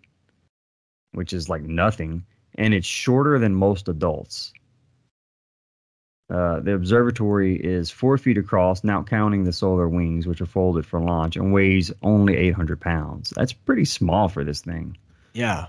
which 1.13 1.33
is 1.33 1.49
like 1.49 1.61
nothing, 1.63 2.23
and 2.55 2.73
it's 2.73 2.87
shorter 2.87 3.39
than 3.39 3.55
most 3.55 3.87
adults. 3.87 4.51
Uh, 6.27 6.59
the 6.61 6.73
observatory 6.73 7.55
is 7.55 7.91
four 7.91 8.17
feet 8.17 8.37
across, 8.37 8.83
not 8.83 9.07
counting 9.07 9.43
the 9.43 9.53
solar 9.53 9.87
wings, 9.87 10.25
which 10.25 10.41
are 10.41 10.47
folded 10.47 10.83
for 10.83 10.99
launch, 10.99 11.35
and 11.35 11.53
weighs 11.53 11.91
only 12.01 12.35
800 12.35 12.81
pounds. 12.81 13.31
That's 13.35 13.53
pretty 13.53 13.85
small 13.85 14.27
for 14.27 14.43
this 14.43 14.61
thing. 14.61 14.97
yeah 15.33 15.67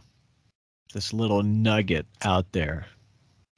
this 0.95 1.13
little 1.13 1.43
nugget 1.43 2.07
out 2.23 2.51
there 2.53 2.87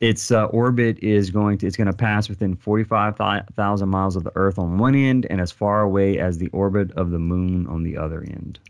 its 0.00 0.31
uh, 0.31 0.45
orbit 0.47 0.99
is 1.00 1.31
going 1.31 1.59
to 1.59 1.67
it's 1.67 1.76
going 1.76 1.90
to 1.90 1.97
pass 1.97 2.28
within 2.28 2.55
45,000 2.55 3.88
miles 3.88 4.14
of 4.17 4.25
the 4.25 4.33
earth 4.37 4.59
on 4.59 4.78
one 4.78 4.95
end 4.95 5.26
and 5.31 5.40
as 5.40 5.50
far 5.50 5.81
away 5.83 6.19
as 6.19 6.38
the 6.38 6.49
orbit 6.49 6.93
of 6.93 7.11
the 7.11 7.19
moon 7.19 7.67
on 7.67 7.83
the 7.83 7.97
other 7.97 8.23
end 8.23 8.61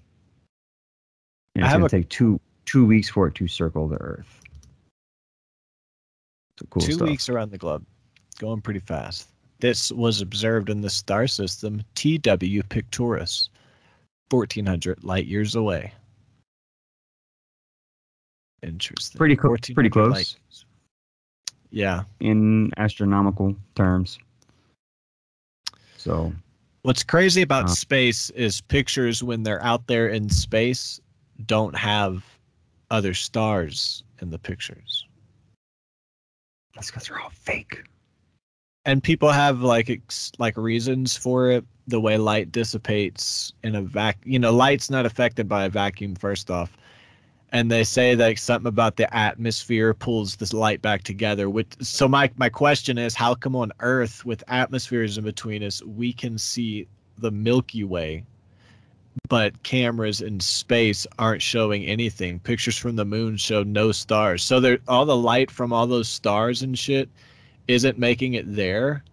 and 1.55 1.65
it's 1.65 1.73
going 1.75 1.83
to 1.83 1.89
take 1.89 2.09
two 2.09 2.41
two 2.65 2.87
weeks 2.87 3.09
for 3.11 3.27
it 3.27 3.35
to 3.35 3.47
circle 3.47 3.87
the 3.89 4.01
earth 4.01 4.41
so 6.59 6.67
cool 6.71 6.83
two 6.83 6.93
stuff. 6.93 7.09
weeks 7.09 7.29
around 7.29 7.51
the 7.51 7.59
globe 7.59 7.85
going 8.39 8.61
pretty 8.61 8.81
fast 8.81 9.29
this 9.61 9.91
was 9.93 10.21
observed 10.23 10.71
in 10.71 10.81
the 10.81 10.91
star 10.91 11.27
system 11.27 11.83
TW 11.95 12.63
Pictoris 12.71 13.51
1400 14.31 15.05
light 15.05 15.27
years 15.27 15.55
away 15.57 15.93
interesting 18.63 19.19
Pretty 19.19 19.35
1400 19.35 19.75
pretty 19.75 19.91
close. 19.91 20.13
light. 20.13 20.37
Yeah 21.71 22.05
in 22.21 22.71
astronomical 22.77 23.55
terms 23.75 24.19
so 25.97 26.33
What's 26.83 27.03
crazy 27.03 27.43
about 27.43 27.65
Uh. 27.65 27.69
space 27.69 28.31
is 28.31 28.61
pictures 28.63 29.23
when 29.23 29.43
they're 29.43 29.63
out 29.63 29.87
there 29.89 30.09
in 30.09 30.29
space 30.31 31.01
don't 31.47 31.77
have 31.77 32.25
other 32.91 33.13
stars 33.15 34.03
in 34.21 34.31
the 34.31 34.39
pictures. 34.39 35.07
that's 36.75 36.91
because 36.91 37.09
they're 37.09 37.21
all 37.21 37.31
fake 37.31 37.83
And 38.85 39.03
people 39.03 39.31
have 39.31 39.61
like 39.61 39.91
ex- 39.91 40.33
like 40.39 40.57
reasons 40.57 41.17
for 41.17 41.51
it, 41.51 41.65
the 41.87 42.01
way 42.01 42.17
light 42.17 42.53
dissipates 42.53 43.53
in 43.63 43.75
a 43.75 43.83
vac, 43.83 44.17
you 44.25 44.39
know, 44.39 44.53
light's 44.53 44.89
not 44.89 45.05
affected 45.05 45.49
by 45.49 45.65
a 45.65 45.69
vacuum 45.69 46.15
first 46.15 46.51
off. 46.51 46.77
And 47.51 47.71
they 47.71 47.83
say 47.85 48.15
that 48.15 48.39
something 48.39 48.69
about 48.69 48.97
the 48.97 49.15
atmosphere 49.15 49.95
pulls 49.95 50.37
this 50.37 50.53
light 50.53 50.83
back 50.83 51.03
together. 51.03 51.49
Which, 51.49 51.69
so 51.81 52.07
my 52.07 52.31
my 52.37 52.51
question 52.51 52.99
is, 52.99 53.15
how 53.15 53.35
come 53.35 53.57
on 53.57 53.73
Earth 53.81 54.25
with 54.25 54.45
atmospheres 54.49 55.17
in 55.17 55.25
between 55.25 55.63
us, 55.63 55.83
we 55.85 56.13
can 56.13 56.37
see 56.37 56.87
the 57.17 57.31
Milky 57.31 57.85
Way, 57.85 58.25
but 59.29 59.63
cameras 59.63 60.21
in 60.21 60.41
space 60.41 61.07
aren't 61.19 61.43
showing 61.43 61.85
anything. 61.87 62.39
Pictures 62.39 62.77
from 62.77 62.97
the 62.97 63.05
moon 63.05 63.37
show 63.37 63.63
no 63.63 63.93
stars. 63.93 64.43
So 64.43 64.61
there, 64.61 64.79
all 64.87 65.07
the 65.07 65.17
light 65.17 65.51
from 65.51 65.73
all 65.73 65.87
those 65.87 66.09
stars 66.09 66.63
and 66.63 66.79
shit 66.79 67.09
isn't 67.67 67.99
making 67.99 68.35
it 68.35 68.55
there. 68.55 69.05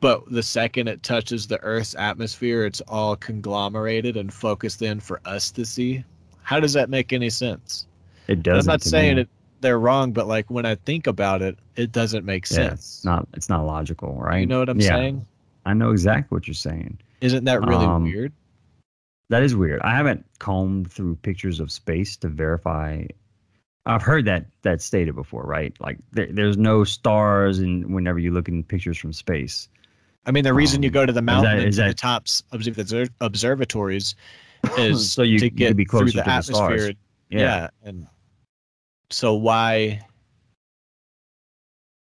But 0.00 0.30
the 0.30 0.42
second 0.42 0.88
it 0.88 1.02
touches 1.02 1.46
the 1.46 1.62
Earth's 1.62 1.94
atmosphere, 1.94 2.64
it's 2.64 2.82
all 2.82 3.16
conglomerated 3.16 4.16
and 4.16 4.32
focused 4.32 4.82
in 4.82 5.00
for 5.00 5.20
us 5.24 5.50
to 5.52 5.64
see. 5.64 6.04
How 6.44 6.60
does 6.60 6.72
that 6.74 6.88
make 6.90 7.12
any 7.12 7.30
sense? 7.30 7.86
it 8.28 8.42
doesn't 8.42 8.70
I'm 8.70 8.72
not 8.74 8.82
saying 8.82 9.16
me. 9.16 9.22
it 9.22 9.28
they're 9.60 9.78
wrong, 9.78 10.12
but 10.12 10.26
like 10.26 10.50
when 10.50 10.64
I 10.66 10.74
think 10.76 11.06
about 11.06 11.40
it, 11.42 11.58
it 11.76 11.90
doesn't 11.92 12.24
make 12.24 12.46
sense. 12.46 12.58
yeah, 12.68 12.72
it's 12.74 13.04
not 13.04 13.28
it's 13.34 13.48
not 13.48 13.66
logical 13.66 14.14
right 14.14 14.40
You 14.40 14.46
know 14.46 14.58
what 14.60 14.68
I'm 14.68 14.80
yeah, 14.80 14.88
saying? 14.88 15.26
i 15.66 15.72
know 15.74 15.90
exactly 15.90 16.34
what 16.36 16.46
you're 16.46 16.54
saying 16.54 16.98
Isn't 17.22 17.44
that 17.44 17.60
really 17.62 17.86
Um, 17.86 18.04
weird? 18.04 18.32
That 19.30 19.42
is 19.42 19.56
weird. 19.56 19.80
I 19.82 19.94
haven't 19.96 20.24
combed 20.38 20.92
through 20.92 21.16
pictures 21.16 21.58
of 21.60 21.72
space 21.72 22.14
to 22.18 22.28
verify. 22.28 23.04
I've 23.86 24.02
heard 24.02 24.26
that 24.26 24.46
that 24.62 24.80
stated 24.82 25.14
before, 25.14 25.44
right? 25.44 25.74
Like 25.80 25.98
there, 26.12 26.28
there's 26.30 26.56
no 26.58 26.84
stars, 26.84 27.58
and 27.58 27.94
whenever 27.94 28.18
you 28.18 28.30
look 28.32 28.48
in 28.48 28.62
pictures 28.64 28.98
from 28.98 29.12
space, 29.14 29.68
I 30.26 30.30
mean, 30.30 30.44
the 30.44 30.52
reason 30.54 30.82
you 30.82 30.88
um, 30.90 30.92
go 30.94 31.06
to 31.06 31.12
the 31.12 31.22
mountain 31.22 31.58
and 31.58 31.68
is 31.68 31.76
that- 31.76 31.96
tops 31.98 32.42
of 32.52 32.64
the 32.64 32.70
obser- 32.70 33.08
observatories 33.22 34.14
is 34.78 35.12
So 35.12 35.22
you- 35.22 35.38
to 35.38 35.50
get 35.50 35.76
be 35.76 35.84
through 35.84 36.00
closer 36.00 36.18
the 36.18 36.22
to 36.22 36.30
the 36.30 36.42
stars. 36.42 36.72
atmosphere. 36.82 36.94
yeah, 37.30 37.38
yeah, 37.40 37.68
and 37.82 38.06
so 39.10 39.34
why 39.34 40.00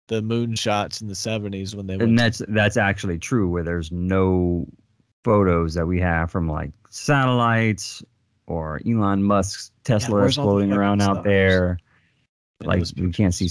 the 0.07 0.21
moon 0.21 0.55
shots 0.55 1.01
in 1.01 1.07
the 1.07 1.13
70s 1.13 1.73
when 1.75 1.87
they 1.87 1.97
were, 1.97 2.03
and 2.03 2.17
that's 2.17 2.41
that's 2.49 2.77
actually 2.77 3.17
true. 3.17 3.49
Where 3.49 3.63
there's 3.63 3.91
no 3.91 4.67
photos 5.23 5.73
that 5.73 5.87
we 5.87 5.99
have 5.99 6.29
from 6.31 6.47
like 6.47 6.71
satellites 6.89 8.03
or 8.47 8.79
Elon 8.87 9.23
Musk's 9.23 9.71
Tesla 9.83 10.25
the 10.27 10.31
floating 10.31 10.71
around 10.71 11.01
out 11.01 11.23
there. 11.23 11.79
like 12.63 12.83
we 12.97 13.11
can't 13.11 13.33
see 13.33 13.49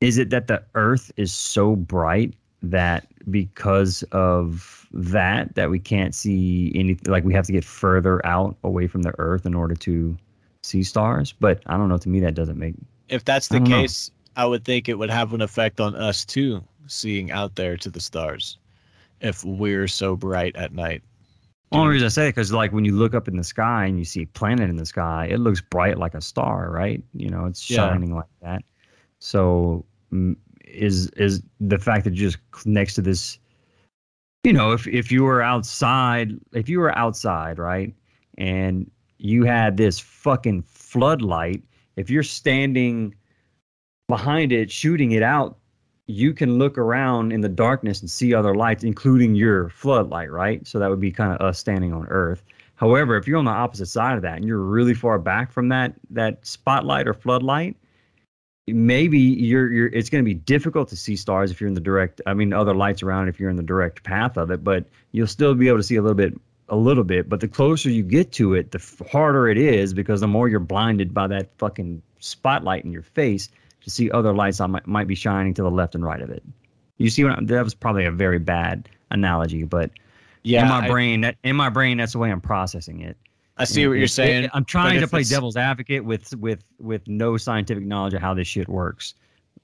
is 0.00 0.18
it 0.18 0.30
that 0.30 0.48
the 0.48 0.62
earth 0.74 1.12
is 1.16 1.32
so 1.32 1.76
bright 1.76 2.34
that 2.62 3.06
because 3.30 4.02
of 4.12 4.86
that 4.92 5.54
that 5.54 5.70
we 5.70 5.78
can't 5.78 6.14
see 6.14 6.72
anything 6.74 7.10
like 7.12 7.24
we 7.24 7.34
have 7.34 7.46
to 7.46 7.52
get 7.52 7.64
further 7.64 8.24
out 8.26 8.56
away 8.64 8.86
from 8.86 9.02
the 9.02 9.12
earth 9.18 9.46
in 9.46 9.54
order 9.54 9.74
to 9.74 10.16
see 10.62 10.82
stars 10.82 11.32
but 11.32 11.62
i 11.66 11.76
don't 11.76 11.88
know 11.88 11.98
to 11.98 12.08
me 12.08 12.20
that 12.20 12.34
doesn't 12.34 12.58
make 12.58 12.74
If 13.08 13.24
that's 13.24 13.48
the 13.48 13.60
know. 13.60 13.60
case, 13.60 14.10
I 14.36 14.44
would 14.46 14.64
think 14.64 14.88
it 14.88 14.98
would 14.98 15.10
have 15.10 15.32
an 15.34 15.40
effect 15.40 15.80
on 15.80 15.94
us 15.94 16.24
too, 16.24 16.64
seeing 16.88 17.30
out 17.30 17.54
there 17.54 17.76
to 17.76 17.90
the 17.90 18.00
stars. 18.00 18.58
If 19.20 19.44
we're 19.44 19.88
so 19.88 20.16
bright 20.16 20.56
at 20.56 20.72
night. 20.72 21.02
only 21.72 21.88
reason 21.92 22.06
i 22.06 22.08
say 22.08 22.26
it 22.28 22.30
because 22.30 22.52
like 22.52 22.72
when 22.72 22.84
you 22.84 22.94
look 22.94 23.14
up 23.14 23.28
in 23.28 23.36
the 23.36 23.44
sky 23.44 23.86
and 23.86 23.98
you 23.98 24.04
see 24.04 24.22
a 24.22 24.26
planet 24.28 24.68
in 24.68 24.76
the 24.76 24.86
sky 24.86 25.26
it 25.30 25.38
looks 25.38 25.60
bright 25.60 25.98
like 25.98 26.14
a 26.14 26.20
star 26.20 26.70
right 26.70 27.02
you 27.14 27.28
know 27.30 27.46
it's 27.46 27.60
Yeah. 27.68 27.98
shining 27.98 28.14
like 28.14 28.26
that 28.42 28.62
so 29.20 29.84
is 30.72 31.08
is 31.10 31.42
the 31.60 31.78
fact 31.78 32.04
that 32.04 32.14
you're 32.14 32.30
just 32.30 32.66
next 32.66 32.94
to 32.94 33.02
this 33.02 33.38
you 34.44 34.52
know 34.52 34.72
if 34.72 34.86
if 34.86 35.12
you 35.12 35.22
were 35.22 35.42
outside 35.42 36.32
if 36.52 36.68
you 36.68 36.80
were 36.80 36.96
outside 36.96 37.58
right 37.58 37.94
and 38.38 38.90
you 39.18 39.44
had 39.44 39.76
this 39.76 39.98
fucking 39.98 40.62
floodlight 40.62 41.62
if 41.96 42.10
you're 42.10 42.22
standing 42.22 43.14
behind 44.08 44.52
it 44.52 44.70
shooting 44.70 45.12
it 45.12 45.22
out 45.22 45.58
you 46.06 46.34
can 46.34 46.58
look 46.58 46.76
around 46.78 47.32
in 47.32 47.40
the 47.40 47.48
darkness 47.48 48.00
and 48.00 48.10
see 48.10 48.34
other 48.34 48.54
lights 48.54 48.84
including 48.84 49.34
your 49.34 49.68
floodlight 49.70 50.30
right? 50.30 50.66
So 50.66 50.78
that 50.78 50.90
would 50.90 51.00
be 51.00 51.10
kind 51.10 51.32
of 51.32 51.40
us 51.40 51.58
standing 51.58 51.92
on 51.92 52.06
earth. 52.08 52.42
However 52.74 53.16
if 53.16 53.26
you're 53.26 53.38
on 53.38 53.44
the 53.44 53.52
opposite 53.52 53.86
side 53.86 54.16
of 54.16 54.22
that 54.22 54.36
and 54.36 54.44
you're 54.44 54.58
really 54.58 54.94
far 54.94 55.18
back 55.18 55.52
from 55.52 55.68
that 55.68 55.94
that 56.10 56.44
spotlight 56.46 57.06
or 57.06 57.14
floodlight 57.14 57.76
maybe 58.68 59.18
you're 59.18 59.72
you're 59.72 59.88
it's 59.88 60.08
going 60.08 60.22
to 60.22 60.28
be 60.28 60.34
difficult 60.34 60.88
to 60.88 60.96
see 60.96 61.16
stars 61.16 61.50
if 61.50 61.60
you're 61.60 61.66
in 61.68 61.74
the 61.74 61.80
direct 61.80 62.20
i 62.26 62.34
mean 62.34 62.52
other 62.52 62.74
lights 62.74 63.02
around 63.02 63.26
if 63.28 63.40
you're 63.40 63.50
in 63.50 63.56
the 63.56 63.62
direct 63.62 64.04
path 64.04 64.36
of 64.36 64.52
it 64.52 64.62
but 64.62 64.84
you'll 65.10 65.26
still 65.26 65.52
be 65.54 65.66
able 65.66 65.78
to 65.78 65.82
see 65.82 65.96
a 65.96 66.02
little 66.02 66.14
bit 66.14 66.32
a 66.68 66.76
little 66.76 67.04
bit. 67.04 67.28
But 67.28 67.40
the 67.40 67.48
closer 67.48 67.90
you 67.90 68.02
get 68.02 68.32
to 68.32 68.54
it 68.54 68.70
the 68.70 69.06
harder 69.10 69.46
it 69.48 69.58
is 69.58 69.92
because 69.92 70.20
the 70.20 70.28
more 70.28 70.48
you're 70.48 70.58
blinded 70.60 71.12
by 71.12 71.26
that 71.26 71.50
fucking 71.58 72.00
spotlight 72.18 72.84
in 72.84 72.92
your 72.92 73.02
face 73.02 73.48
to 73.82 73.90
see 73.90 74.10
other 74.10 74.32
lights 74.32 74.58
that 74.58 74.68
might, 74.68 74.86
might 74.86 75.06
be 75.06 75.14
shining 75.14 75.52
to 75.54 75.62
the 75.62 75.70
left 75.70 75.94
and 75.94 76.04
right 76.04 76.22
of 76.22 76.30
it. 76.30 76.42
You 76.96 77.10
see 77.10 77.24
what 77.24 77.34
I'm, 77.36 77.46
that 77.46 77.62
was 77.62 77.74
probably 77.74 78.06
a 78.06 78.10
very 78.10 78.38
bad 78.38 78.88
analogy 79.10 79.64
but 79.64 79.90
Yeah, 80.44 80.62
in 80.62 80.68
my 80.68 80.86
I- 80.86 80.88
brain 80.88 81.20
that 81.22 81.36
in 81.42 81.56
my 81.56 81.68
brain 81.68 81.98
that's 81.98 82.12
the 82.12 82.18
way 82.18 82.30
i'm 82.30 82.40
processing 82.40 83.00
it 83.00 83.18
I 83.58 83.64
see 83.64 83.86
what 83.86 83.98
you're 83.98 84.06
saying. 84.06 84.48
I'm 84.54 84.64
trying 84.64 85.00
to 85.00 85.06
play 85.06 85.20
it's- 85.20 85.30
devil's 85.30 85.56
advocate 85.56 86.04
with 86.04 86.34
with 86.36 86.64
with 86.78 87.06
no 87.06 87.36
scientific 87.36 87.84
knowledge 87.84 88.14
of 88.14 88.20
how 88.20 88.34
this 88.34 88.48
shit 88.48 88.68
works. 88.68 89.14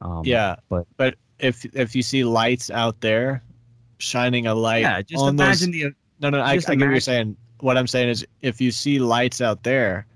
Um, 0.00 0.22
Yeah, 0.24 0.56
but 0.68 0.86
but 0.96 1.14
if 1.38 1.64
if 1.74 1.96
you 1.96 2.02
see 2.02 2.22
lights 2.24 2.70
out 2.70 3.00
there 3.00 3.42
shining 3.98 4.46
a 4.46 4.54
light 4.54 4.82
yeah, 4.82 5.02
just 5.02 5.20
on 5.22 5.36
those 5.36 5.62
imagine 5.62 5.70
the 5.72 5.94
No, 6.20 6.30
no, 6.30 6.40
I, 6.40 6.50
I 6.52 6.56
get 6.56 6.68
what 6.68 6.78
you're 6.78 7.00
saying. 7.00 7.36
What 7.60 7.76
I'm 7.76 7.86
saying 7.88 8.08
is, 8.10 8.26
if 8.42 8.60
you 8.60 8.70
see 8.70 8.98
lights 9.00 9.40
out 9.40 9.64
there, 9.64 10.06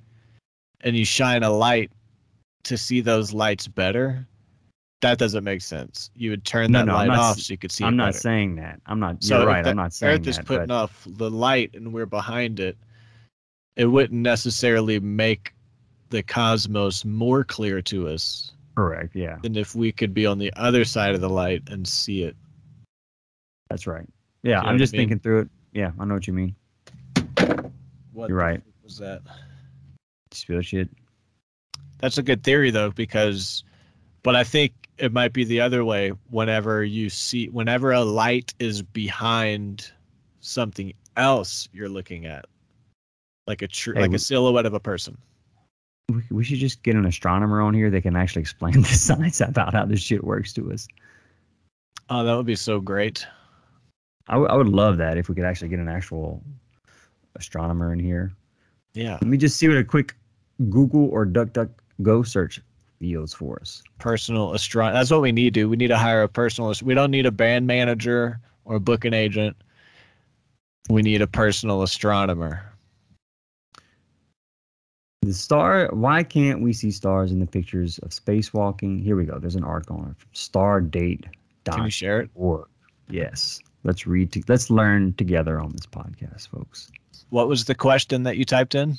and 0.82 0.96
you 0.96 1.04
shine 1.04 1.42
a 1.42 1.50
light 1.50 1.90
to 2.64 2.76
see 2.76 3.00
those 3.00 3.32
lights 3.32 3.66
better, 3.66 4.24
that 5.00 5.18
doesn't 5.18 5.42
make 5.42 5.60
sense. 5.62 6.10
You 6.14 6.30
would 6.30 6.44
turn 6.44 6.70
No, 6.70 6.80
that 6.80 6.84
no, 6.86 6.94
light 6.94 7.06
not 7.08 7.18
off 7.18 7.38
so 7.40 7.52
you 7.52 7.58
could 7.58 7.72
see. 7.72 7.82
I'm 7.84 7.96
not 7.96 8.08
better. 8.08 8.18
saying 8.18 8.54
that. 8.56 8.80
I'm 8.86 9.00
not. 9.00 9.24
So 9.24 9.38
you're 9.38 9.46
right. 9.48 9.66
I'm 9.66 9.74
not 9.76 9.92
saying 9.92 10.22
that. 10.22 10.28
Earth 10.28 10.38
is 10.38 10.38
putting 10.38 10.68
but 10.68 10.74
off 10.74 11.04
the 11.08 11.30
light, 11.30 11.70
and 11.74 11.92
we're 11.92 12.06
behind 12.06 12.60
it. 12.60 12.76
It 13.76 13.86
wouldn't 13.86 14.20
necessarily 14.20 15.00
make 15.00 15.54
the 16.10 16.22
cosmos 16.22 17.04
more 17.04 17.42
clear 17.42 17.80
to 17.82 18.08
us 18.08 18.52
correct. 18.76 19.14
Yeah, 19.14 19.38
than 19.42 19.56
if 19.56 19.74
we 19.74 19.92
could 19.92 20.12
be 20.12 20.26
on 20.26 20.38
the 20.38 20.52
other 20.56 20.84
side 20.84 21.14
of 21.14 21.20
the 21.20 21.30
light 21.30 21.62
and 21.68 21.86
see 21.86 22.22
it. 22.22 22.36
that's 23.70 23.86
right. 23.86 24.06
Yeah, 24.42 24.54
know 24.54 24.58
I'm 24.60 24.64
what 24.66 24.74
I 24.74 24.78
just 24.78 24.92
mean? 24.92 25.00
thinking 25.00 25.18
through 25.20 25.40
it. 25.40 25.48
Yeah, 25.72 25.92
I 25.98 26.04
know 26.04 26.14
what 26.14 26.26
you 26.26 26.32
mean. 26.34 26.54
What 28.12 28.28
You're 28.28 28.38
right. 28.38 28.62
Was 28.84 28.98
that? 28.98 29.22
Spill 30.32 30.60
shit. 30.60 30.90
That's 31.98 32.18
a 32.18 32.22
good 32.22 32.42
theory 32.42 32.70
though, 32.70 32.90
because 32.90 33.64
but 34.22 34.36
I 34.36 34.44
think 34.44 34.72
it 34.98 35.12
might 35.12 35.32
be 35.32 35.44
the 35.44 35.60
other 35.60 35.84
way 35.84 36.10
whenever 36.30 36.84
you 36.84 37.08
see 37.08 37.48
whenever 37.48 37.92
a 37.92 38.02
light 38.02 38.54
is 38.58 38.82
behind 38.82 39.90
something 40.40 40.92
else 41.16 41.68
you're 41.72 41.88
looking 41.88 42.26
at. 42.26 42.44
Like 43.46 43.62
a 43.62 43.68
true, 43.68 43.94
Hey, 43.94 44.02
like 44.02 44.10
we- 44.10 44.16
a 44.16 44.20
silhouette 44.20 44.66
of 44.66 44.74
a 44.74 44.80
person. 44.80 45.16
We, 46.08 46.22
we 46.30 46.44
should 46.44 46.58
just 46.58 46.82
get 46.82 46.96
an 46.96 47.06
astronomer 47.06 47.60
on 47.62 47.74
here 47.74 47.88
that 47.90 48.02
can 48.02 48.16
actually 48.16 48.42
explain 48.42 48.74
the 48.82 48.88
science 48.88 49.40
about 49.40 49.72
how 49.72 49.84
this 49.84 50.00
shit 50.00 50.22
works 50.24 50.52
to 50.54 50.72
us. 50.72 50.86
Oh, 52.10 52.24
that 52.24 52.34
would 52.36 52.46
be 52.46 52.56
so 52.56 52.80
great. 52.80 53.26
I, 54.28 54.34
w- 54.34 54.48
I 54.50 54.54
would 54.54 54.68
love 54.68 54.98
that 54.98 55.16
if 55.16 55.28
we 55.28 55.34
could 55.34 55.44
actually 55.44 55.68
get 55.68 55.78
an 55.78 55.88
actual 55.88 56.42
astronomer 57.36 57.92
in 57.92 57.98
here. 57.98 58.32
Yeah. 58.94 59.14
Let 59.14 59.24
me 59.24 59.36
just 59.38 59.56
see 59.56 59.68
what 59.68 59.78
a 59.78 59.84
quick 59.84 60.14
Google 60.68 61.08
or 61.08 61.24
DuckDuckGo 61.24 62.26
search 62.26 62.60
yields 62.98 63.32
for 63.32 63.58
us. 63.60 63.82
Personal 63.98 64.54
astro 64.54 64.92
that's 64.92 65.10
what 65.10 65.22
we 65.22 65.32
need 65.32 65.54
to. 65.54 65.68
We 65.68 65.76
need 65.76 65.88
to 65.88 65.98
hire 65.98 66.22
a 66.22 66.28
personal 66.28 66.72
we 66.82 66.94
don't 66.94 67.10
need 67.10 67.26
a 67.26 67.32
band 67.32 67.66
manager 67.66 68.38
or 68.64 68.78
book 68.78 69.04
an 69.04 69.14
agent. 69.14 69.56
We 70.88 71.02
need 71.02 71.22
a 71.22 71.26
personal 71.26 71.82
astronomer. 71.82 72.71
The 75.22 75.32
star. 75.32 75.88
Why 75.92 76.24
can't 76.24 76.62
we 76.62 76.72
see 76.72 76.90
stars 76.90 77.30
in 77.30 77.38
the 77.38 77.46
pictures 77.46 77.98
of 77.98 78.10
spacewalking? 78.10 79.02
Here 79.02 79.14
we 79.14 79.24
go. 79.24 79.38
There's 79.38 79.54
an 79.54 79.62
article 79.62 79.96
on 79.96 80.10
it 80.10 80.16
from 80.18 80.30
Stardate. 80.34 81.26
Can 81.64 81.84
you 81.84 81.90
share 81.90 82.20
it? 82.20 82.30
org. 82.34 82.66
Yes. 83.08 83.60
Let's 83.84 84.04
read. 84.04 84.32
To, 84.32 84.42
let's 84.48 84.68
learn 84.68 85.12
together 85.14 85.60
on 85.60 85.70
this 85.70 85.86
podcast, 85.86 86.48
folks. 86.48 86.90
What 87.30 87.48
was 87.48 87.64
the 87.66 87.74
question 87.74 88.24
that 88.24 88.36
you 88.36 88.44
typed 88.44 88.74
in? 88.74 88.98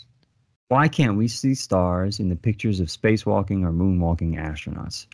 Why 0.69 0.87
can't 0.87 1.17
we 1.17 1.27
see 1.27 1.55
stars 1.55 2.19
in 2.19 2.29
the 2.29 2.37
pictures 2.37 2.79
of 2.79 2.87
spacewalking 2.87 3.63
or 3.63 3.71
moonwalking 3.71 4.39
astronauts? 4.39 5.07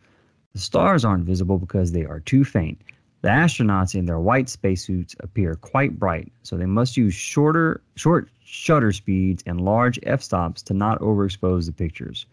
The 0.54 0.60
stars 0.60 1.04
aren't 1.04 1.25
visible 1.25 1.58
because 1.58 1.92
they 1.92 2.06
are 2.06 2.20
too 2.20 2.46
faint. 2.46 2.82
The 3.22 3.30
astronauts 3.30 3.96
in 3.96 4.06
their 4.06 4.20
white 4.20 4.48
spacesuits 4.48 5.16
appear 5.20 5.56
quite 5.56 6.00
bright, 6.00 6.32
so 6.44 6.56
they 6.56 6.66
must 6.66 6.96
use 6.96 7.13
shorter, 7.13 7.82
short 7.96 8.30
shutter 8.51 8.91
speeds 8.91 9.44
and 9.46 9.62
large 9.62 10.00
f-stops 10.03 10.63
to 10.63 10.74
not 10.74 11.00
overexpose 11.01 11.68
the 11.68 11.72
pictures. 11.72 12.25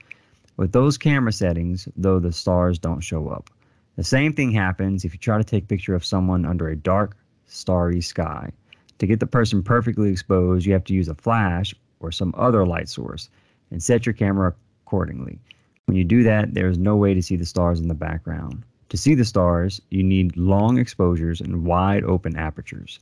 With 0.56 0.73
those 0.73 0.96
camera 0.96 1.30
settings, 1.30 1.87
though, 1.94 2.18
the 2.18 2.32
stars 2.32 2.78
don't 2.78 3.02
show 3.02 3.28
up. 3.28 3.50
The 3.96 4.04
same 4.04 4.32
thing 4.32 4.50
happens 4.50 5.04
if 5.04 5.12
you 5.12 5.18
try 5.18 5.37
to 5.37 5.44
take 5.44 5.64
a 5.64 5.66
picture 5.66 5.94
of 5.94 6.06
someone 6.06 6.46
under 6.46 6.68
a 6.68 6.76
dark, 6.76 7.19
starry 7.47 8.00
sky. 8.00 8.50
To 8.99 9.06
get 9.06 9.21
the 9.21 9.26
person 9.26 9.62
perfectly 9.62 10.10
exposed, 10.10 10.64
you 10.64 10.73
have 10.73 10.84
to 10.84 10.95
use 10.95 11.08
a 11.08 11.14
flash 11.14 11.75
or 12.00 12.10
some 12.10 12.34
other 12.38 12.67
light 12.67 12.88
source 12.88 13.28
and 13.71 13.82
set 13.82 14.06
your 14.06 14.14
camera 14.14 14.54
accordingly. 14.86 15.38
When 15.84 15.99
you 15.99 16.04
do 16.04 16.23
that, 16.23 16.54
there 16.54 16.69
is 16.69 16.78
no 16.78 16.97
way 16.97 17.12
to 17.12 17.23
see 17.23 17.36
the 17.36 17.45
stars 17.45 17.78
in 17.78 17.88
the 17.88 17.95
background. 17.95 18.62
To 18.88 18.97
see 18.97 19.14
the 19.14 19.25
stars, 19.26 19.82
you 19.91 20.02
need 20.02 20.34
long 20.38 20.78
exposures 20.78 21.43
and 21.43 21.67
wide 21.67 22.04
open 22.04 22.36
apertures. 22.36 23.00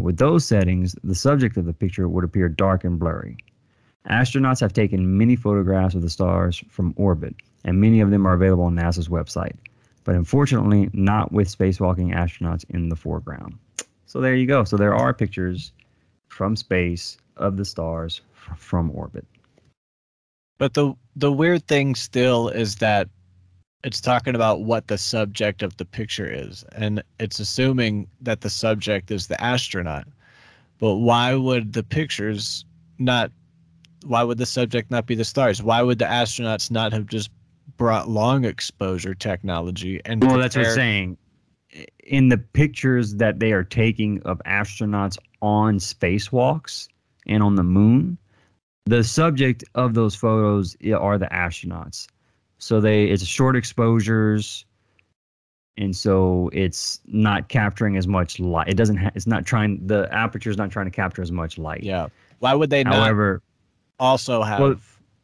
With 0.00 0.16
those 0.16 0.44
settings, 0.44 0.96
the 1.04 1.14
subject 1.14 1.56
of 1.56 1.64
the 1.64 1.72
picture 1.72 2.08
would 2.08 2.24
appear 2.24 2.48
dark 2.48 2.84
and 2.84 2.98
blurry. 2.98 3.36
Astronauts 4.10 4.60
have 4.60 4.72
taken 4.72 5.16
many 5.16 5.36
photographs 5.36 5.94
of 5.94 6.02
the 6.02 6.10
stars 6.10 6.62
from 6.68 6.92
orbit, 6.96 7.36
and 7.64 7.80
many 7.80 8.00
of 8.00 8.10
them 8.10 8.26
are 8.26 8.34
available 8.34 8.64
on 8.64 8.74
NASA's 8.74 9.08
website, 9.08 9.54
but 10.04 10.16
unfortunately, 10.16 10.90
not 10.92 11.30
with 11.30 11.48
spacewalking 11.48 12.14
astronauts 12.14 12.64
in 12.70 12.88
the 12.88 12.96
foreground. 12.96 13.56
So 14.06 14.20
there 14.20 14.34
you 14.34 14.46
go. 14.46 14.64
So 14.64 14.76
there 14.76 14.94
are 14.94 15.14
pictures 15.14 15.72
from 16.28 16.56
space 16.56 17.16
of 17.36 17.56
the 17.56 17.64
stars 17.64 18.22
f- 18.34 18.58
from 18.58 18.90
orbit. 18.90 19.26
But 20.58 20.74
the 20.74 20.94
the 21.16 21.32
weird 21.32 21.66
thing 21.66 21.94
still 21.94 22.48
is 22.48 22.76
that 22.76 23.08
it's 23.84 24.00
talking 24.00 24.34
about 24.34 24.62
what 24.62 24.86
the 24.86 24.98
subject 24.98 25.62
of 25.62 25.76
the 25.76 25.84
picture 25.84 26.30
is, 26.30 26.64
and 26.72 27.02
it's 27.18 27.40
assuming 27.40 28.06
that 28.20 28.40
the 28.40 28.50
subject 28.50 29.10
is 29.10 29.26
the 29.26 29.42
astronaut. 29.42 30.06
But 30.78 30.96
why 30.96 31.34
would 31.34 31.72
the 31.72 31.82
pictures 31.82 32.64
not? 32.98 33.32
Why 34.04 34.22
would 34.22 34.38
the 34.38 34.46
subject 34.46 34.90
not 34.90 35.06
be 35.06 35.14
the 35.14 35.24
stars? 35.24 35.62
Why 35.62 35.82
would 35.82 35.98
the 35.98 36.04
astronauts 36.04 36.70
not 36.70 36.92
have 36.92 37.06
just 37.06 37.30
brought 37.76 38.08
long 38.08 38.44
exposure 38.44 39.14
technology 39.14 40.00
and? 40.04 40.22
Well, 40.22 40.38
that's 40.38 40.56
what 40.56 40.66
I'm 40.66 40.74
saying. 40.74 41.16
In 42.04 42.28
the 42.28 42.38
pictures 42.38 43.14
that 43.14 43.38
they 43.38 43.52
are 43.52 43.64
taking 43.64 44.20
of 44.22 44.40
astronauts 44.44 45.16
on 45.40 45.78
spacewalks 45.78 46.88
and 47.26 47.42
on 47.42 47.54
the 47.54 47.62
moon, 47.62 48.18
the 48.84 49.02
subject 49.02 49.64
of 49.74 49.94
those 49.94 50.14
photos 50.14 50.76
are 50.94 51.18
the 51.18 51.26
astronauts. 51.26 52.08
So 52.62 52.80
they 52.80 53.06
it's 53.06 53.24
short 53.26 53.56
exposures, 53.56 54.64
and 55.76 55.96
so 55.96 56.48
it's 56.52 57.00
not 57.06 57.48
capturing 57.48 57.96
as 57.96 58.06
much 58.06 58.38
light. 58.38 58.68
It 58.68 58.76
doesn't. 58.76 58.98
Ha- 58.98 59.10
it's 59.16 59.26
not 59.26 59.44
trying. 59.44 59.84
The 59.84 60.08
aperture 60.12 60.48
is 60.50 60.56
not 60.56 60.70
trying 60.70 60.86
to 60.86 60.92
capture 60.92 61.22
as 61.22 61.32
much 61.32 61.58
light. 61.58 61.82
Yeah. 61.82 62.06
Why 62.38 62.54
would 62.54 62.70
they 62.70 62.84
not 62.84 62.94
However, 62.94 63.42
also 63.98 64.42
have? 64.42 64.60
Well, 64.60 64.76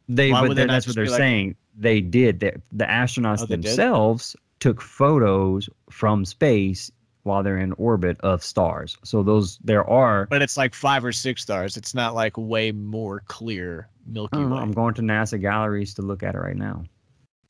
they 0.09 0.33
Why 0.33 0.41
but 0.41 0.49
would 0.49 0.57
they 0.57 0.65
that's 0.65 0.85
what 0.85 0.97
they're 0.97 1.05
like- 1.05 1.17
saying. 1.17 1.55
They 1.77 2.01
did. 2.01 2.41
The, 2.41 2.61
the 2.73 2.83
astronauts 2.83 3.41
Oh, 3.41 3.45
they 3.45 3.55
did? 3.55 3.63
themselves 3.63 4.35
took 4.59 4.81
photos 4.81 5.69
from 5.89 6.25
space 6.25 6.91
while 7.23 7.41
they're 7.41 7.57
in 7.57 7.71
orbit 7.73 8.17
of 8.19 8.43
stars. 8.43 8.97
So 9.05 9.23
those 9.23 9.59
there 9.63 9.89
are. 9.89 10.25
but 10.25 10.41
it's 10.41 10.57
like 10.57 10.73
five 10.73 11.05
or 11.05 11.13
six 11.13 11.41
stars. 11.41 11.77
It's 11.77 11.95
not 11.95 12.15
like 12.15 12.37
way 12.37 12.73
more 12.73 13.23
clear 13.27 13.87
Milky 14.05 14.39
know, 14.39 14.55
Way. 14.55 14.61
I'm 14.61 14.73
going 14.73 14.93
to 14.95 15.01
NASA 15.01 15.39
galleries 15.39 15.93
to 15.93 16.01
look 16.01 16.21
at 16.21 16.35
it 16.35 16.39
right 16.39 16.57
now. 16.57 16.83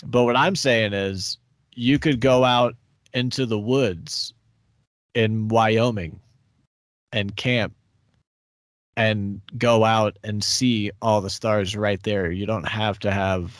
But 0.06 0.24
what 0.24 0.38
I'm 0.38 0.56
saying 0.56 0.94
is, 0.94 1.38
you 1.74 2.00
could 2.00 2.20
go 2.20 2.44
out 2.44 2.76
into 3.14 3.46
the 3.46 3.60
woods 3.60 4.34
in 5.14 5.48
Wyoming 5.48 6.20
and 7.12 7.36
camp 7.36 7.74
and 8.96 9.42
go 9.58 9.86
out 9.86 10.18
and 10.24 10.44
see 10.44 10.92
all 11.02 11.22
the 11.22 11.30
stars 11.30 11.76
right 11.76 12.02
there. 12.04 12.32
You 12.32 12.46
don't 12.46 12.68
have 12.68 13.00
to 13.00 13.12
have. 13.12 13.56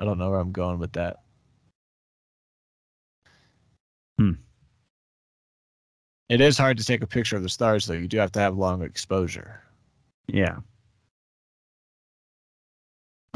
I 0.00 0.04
don't 0.04 0.18
know 0.18 0.30
where 0.30 0.40
I'm 0.40 0.52
going 0.52 0.78
with 0.78 0.92
that. 0.92 1.18
Hmm. 4.18 4.32
It 6.28 6.40
is 6.40 6.58
hard 6.58 6.76
to 6.78 6.84
take 6.84 7.02
a 7.02 7.06
picture 7.06 7.36
of 7.36 7.42
the 7.42 7.48
stars, 7.48 7.86
though. 7.86 7.94
You 7.94 8.08
do 8.08 8.18
have 8.18 8.32
to 8.32 8.40
have 8.40 8.56
long 8.56 8.82
exposure. 8.82 9.62
Yeah. 10.26 10.56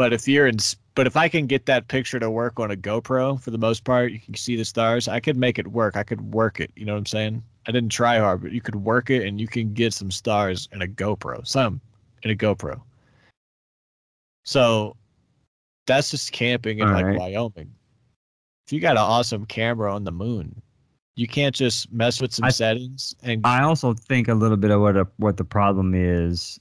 But 0.01 0.15
if 0.15 0.27
you're 0.27 0.47
in, 0.47 0.57
but 0.95 1.07
if 1.07 1.15
I 1.15 1.29
can 1.29 1.47
get 1.47 1.67
that 1.67 1.89
picture 1.89 2.19
to 2.19 2.31
work 2.31 2.59
on 2.59 2.71
a 2.71 2.75
GoPro 2.75 3.39
for 3.39 3.51
the 3.51 3.59
most 3.59 3.85
part, 3.85 4.13
you 4.13 4.19
can 4.19 4.35
see 4.35 4.57
the 4.57 4.65
stars. 4.65 5.09
I 5.09 5.21
could 5.21 5.37
make 5.37 5.59
it 5.59 5.67
work. 5.67 5.95
I 5.95 6.05
could 6.05 6.33
work 6.33 6.59
it. 6.59 6.71
You 6.75 6.87
know 6.87 6.95
what 6.95 7.01
I'm 7.01 7.05
saying? 7.05 7.43
I 7.69 7.73
didn't 7.73 7.91
try 7.93 8.19
hard, 8.19 8.41
but 8.41 8.53
you 8.53 8.63
could 8.63 8.77
work 8.77 9.11
it, 9.11 9.27
and 9.27 9.39
you 9.39 9.47
can 9.47 9.75
get 9.75 9.93
some 9.93 10.11
stars 10.11 10.71
in 10.73 10.81
a 10.81 10.87
GoPro. 10.87 11.47
Some 11.47 11.83
in 12.23 12.31
a 12.31 12.35
GoPro. 12.35 12.81
So 14.47 14.97
that's 15.87 16.11
just 16.11 16.33
camping 16.33 16.79
in 16.79 16.89
All 16.89 16.95
like 16.95 17.05
right. 17.05 17.19
Wyoming. 17.19 17.71
If 18.67 18.73
you 18.73 18.81
got 18.81 18.93
an 18.93 19.03
awesome 19.03 19.45
camera 19.45 19.95
on 19.95 20.05
the 20.05 20.13
moon, 20.13 20.63
you 21.15 21.29
can't 21.29 21.55
just 21.55 21.93
mess 21.93 22.23
with 22.23 22.33
some 22.33 22.47
I- 22.47 22.53
settings 22.53 23.15
and 23.23 23.47
I 23.47 23.65
also 23.65 23.93
think 23.93 24.29
a 24.29 24.35
little 24.35 24.57
bit 24.57 24.71
of 24.71 24.81
what 24.81 24.97
a, 24.97 25.07
what 25.19 25.37
the 25.37 25.45
problem 25.45 25.93
is. 25.95 26.59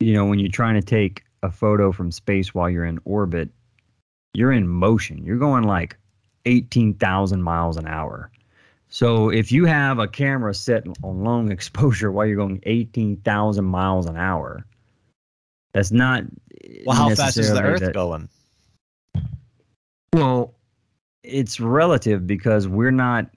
You 0.00 0.14
know, 0.14 0.24
when 0.24 0.38
you're 0.38 0.48
trying 0.48 0.76
to 0.76 0.82
take 0.82 1.24
a 1.42 1.50
photo 1.50 1.92
from 1.92 2.10
space 2.10 2.54
while 2.54 2.70
you're 2.70 2.84
in 2.84 2.98
orbit, 3.04 3.50
you're 4.34 4.52
in 4.52 4.68
motion. 4.68 5.24
You're 5.24 5.38
going 5.38 5.64
like 5.64 5.96
18,000 6.46 7.42
miles 7.42 7.76
an 7.76 7.86
hour. 7.86 8.30
So 8.88 9.30
if 9.30 9.50
you 9.50 9.64
have 9.64 9.98
a 9.98 10.06
camera 10.06 10.54
set 10.54 10.84
on 11.02 11.24
long 11.24 11.50
exposure 11.56 12.12
while 12.12 12.26
you're 12.26 12.36
going 12.36 12.60
18,000 12.64 13.64
miles 13.64 14.06
an 14.06 14.16
hour, 14.16 14.66
that's 15.72 15.90
not. 15.90 16.24
Well, 16.84 16.96
how 16.96 17.14
fast 17.14 17.38
is 17.38 17.50
the 17.50 17.62
Earth 17.62 17.80
that- 17.80 17.94
going? 17.94 18.28
Well, 20.12 20.54
it's 21.22 21.58
relative 21.58 22.26
because 22.26 22.68
we're 22.68 22.90
not. 22.90 23.30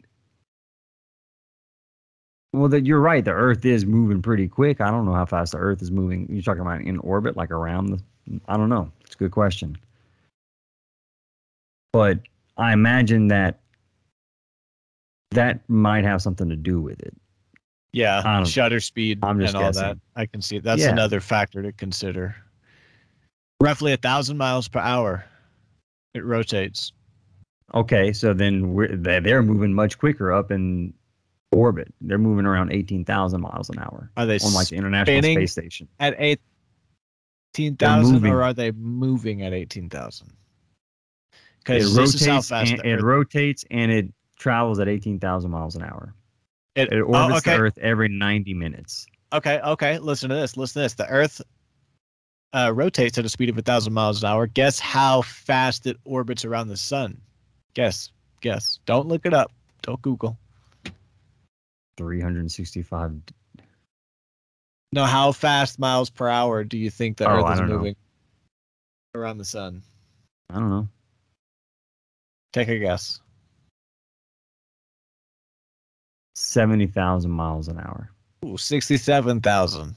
Well, 2.55 2.69
that 2.69 2.85
you're 2.85 3.01
right. 3.01 3.23
The 3.23 3.31
Earth 3.31 3.65
is 3.65 3.85
moving 3.85 4.21
pretty 4.21 4.47
quick. 4.47 4.79
I 4.81 4.89
don't 4.89 5.05
know 5.05 5.13
how 5.13 5.25
fast 5.25 5.51
the 5.51 5.57
Earth 5.57 5.81
is 5.81 5.91
moving. 5.91 6.27
You're 6.29 6.41
talking 6.41 6.61
about 6.61 6.81
in 6.81 6.97
orbit, 6.99 7.35
like 7.35 7.51
around 7.51 7.87
the. 7.87 8.01
I 8.47 8.55
don't 8.57 8.69
know. 8.69 8.91
It's 9.01 9.15
a 9.15 9.17
good 9.17 9.31
question. 9.31 9.77
But 11.91 12.19
I 12.57 12.73
imagine 12.73 13.27
that 13.27 13.59
that 15.31 15.59
might 15.69 16.03
have 16.05 16.21
something 16.21 16.49
to 16.49 16.55
do 16.55 16.79
with 16.81 17.01
it. 17.01 17.13
Yeah, 17.91 18.43
shutter 18.43 18.79
speed 18.81 19.19
I'm 19.23 19.39
just 19.39 19.55
and 19.55 19.63
all 19.63 19.71
that. 19.71 19.97
I 20.15 20.25
can 20.25 20.41
see 20.41 20.59
that's 20.59 20.81
Yeah. 20.81 20.91
another 20.91 21.21
factor 21.21 21.61
to 21.61 21.71
consider. 21.71 22.35
Roughly 23.61 23.93
a 23.93 23.97
thousand 23.97 24.37
miles 24.37 24.67
per 24.67 24.79
hour, 24.79 25.23
it 26.13 26.25
rotates. 26.25 26.91
Okay, 27.73 28.11
so 28.11 28.33
then 28.33 28.73
we're, 28.73 28.95
they- 28.95 29.19
they're 29.21 29.41
moving 29.43 29.73
much 29.73 29.97
quicker 29.97 30.33
up 30.33 30.51
in 30.51 30.93
orbit. 31.51 31.93
They're 32.01 32.17
moving 32.17 32.45
around 32.45 32.71
18,000 32.71 33.41
miles 33.41 33.69
an 33.69 33.79
hour 33.79 34.11
Are 34.17 34.25
they 34.25 34.37
on 34.39 34.53
like 34.53 34.67
the 34.69 34.75
International? 34.75 35.21
Space 35.21 35.51
Station. 35.51 35.87
at 35.99 36.15
eighteen 36.19 37.75
thousand, 37.77 38.13
moving. 38.15 38.31
or 38.31 38.43
are 38.43 38.53
they 38.53 38.71
moving 38.71 39.41
at 39.43 39.53
eighteen 39.53 39.89
thousand? 39.89 40.27
It 41.31 41.37
Because 41.63 41.95
this 41.95 42.13
is 42.15 42.25
how 42.25 42.33
rotates, 42.33 42.49
fast 42.49 42.71
and, 42.71 42.85
it 42.85 43.01
rotates 43.01 43.65
and 43.71 43.91
it 43.91 44.13
travels 44.37 44.79
at 44.79 44.87
18,000 44.89 45.49
miles 45.49 45.75
an 45.75 45.81
hour. 45.83 46.13
it- 46.75 46.91
It 46.91 47.01
oh, 47.01 47.05
orbits 47.05 47.39
okay, 47.47 47.55
the 47.55 47.63
Earth 47.63 47.77
every 47.79 48.09
90 48.09 48.53
minutes. 48.53 49.05
okay, 49.33 49.59
okay. 49.61 49.97
Listen 49.97 50.29
to 50.29 50.35
this. 50.35 50.57
Listen 50.57 50.81
to 50.81 50.83
this. 50.85 50.93
The 50.93 51.07
Earth 51.07 51.41
uh, 52.53 52.71
rotates 52.75 53.17
at 53.17 53.25
a 53.25 53.29
speed 53.29 53.49
of 53.49 53.57
a 53.57 53.61
thousand 53.63 53.93
miles 53.93 54.21
an 54.21 54.29
hour. 54.29 54.45
Guess 54.45 54.77
how 54.79 55.21
fast 55.23 55.87
it 55.87 55.97
orbits 56.05 56.45
around 56.45 56.67
the 56.67 56.77
sun? 56.77 57.19
Guess. 57.73 58.11
Guess. 58.41 58.79
Don't 58.85 59.07
look 59.07 59.25
it 59.25 59.33
up. 59.33 59.51
Don't 59.81 60.01
Google. 60.01 60.37
365. 61.97 63.21
No, 64.91 65.03
how 65.05 65.31
fast 65.31 65.77
miles 65.79 66.09
per 66.09 66.27
hour 66.29 66.63
do 66.63 66.77
you 66.77 66.89
think 66.89 67.17
the 67.17 67.27
Oh, 67.29 67.37
Earth 67.43 67.53
is 67.53 67.59
don't 67.59 67.69
know. 67.69 67.77
moving 67.77 67.95
around 69.13 69.37
the 69.37 69.45
sun? 69.45 69.81
I 70.49 70.55
don't 70.59 70.69
know. 70.69 70.87
Take 72.53 72.69
a 72.69 72.79
guess. 72.79 73.19
70,000 76.35 77.31
miles 77.31 77.67
an 77.67 77.79
hour. 77.79 78.09
Ooh, 78.45 78.57
sixty-seven 78.57 79.41
thousand. 79.41 79.95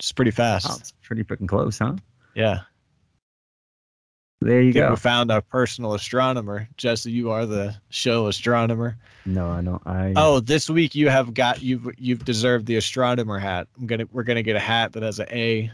It's 0.00 0.10
pretty 0.12 0.30
fast. 0.32 0.68
Wow, 0.68 0.76
it's 0.80 0.92
pretty 1.02 1.22
freaking 1.22 1.46
close, 1.46 1.78
huh? 1.78 1.94
Yeah. 2.34 2.60
There 4.44 4.60
you 4.60 4.72
go. 4.72 4.90
we 4.90 4.96
found 4.96 5.30
our 5.30 5.40
personal 5.40 5.94
astronomer. 5.94 6.68
Jesse, 6.76 7.10
you 7.10 7.30
are 7.30 7.46
the 7.46 7.74
show 7.90 8.26
astronomer. 8.26 8.96
No, 9.24 9.50
I 9.50 9.62
don't. 9.62 9.86
I 9.86 10.12
Oh, 10.16 10.40
this 10.40 10.68
week 10.68 10.94
you 10.94 11.08
have 11.08 11.34
got 11.34 11.62
you've 11.62 11.88
you've 11.96 12.24
deserved 12.24 12.66
the 12.66 12.76
astronomer 12.76 13.38
hat. 13.38 13.68
I'm 13.78 13.86
gonna 13.86 14.06
we're 14.12 14.24
gonna 14.24 14.42
get 14.42 14.56
a 14.56 14.60
hat 14.60 14.92
that 14.92 15.02
has 15.02 15.18
an 15.18 15.28
A, 15.30 15.70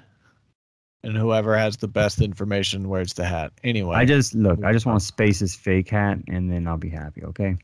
and 1.02 1.16
whoever 1.16 1.57
has 1.57 1.76
the 1.76 1.88
best 1.88 2.20
information 2.20 2.88
wears 2.88 3.14
the 3.14 3.24
hat. 3.24 3.52
Anyway. 3.64 3.96
I 3.96 4.04
just 4.04 4.35
look. 4.35 4.62
I 4.64 4.72
just 4.72 4.87
want 4.87 5.00
to 5.00 5.07
space 5.07 5.40
this 5.40 5.54
fake 5.54 5.88
hat, 5.90 6.18
and 6.28 6.50
then 6.50 6.66
I'll 6.66 6.76
be 6.76 6.90
happy. 6.90 7.24
Okay. 7.24 7.57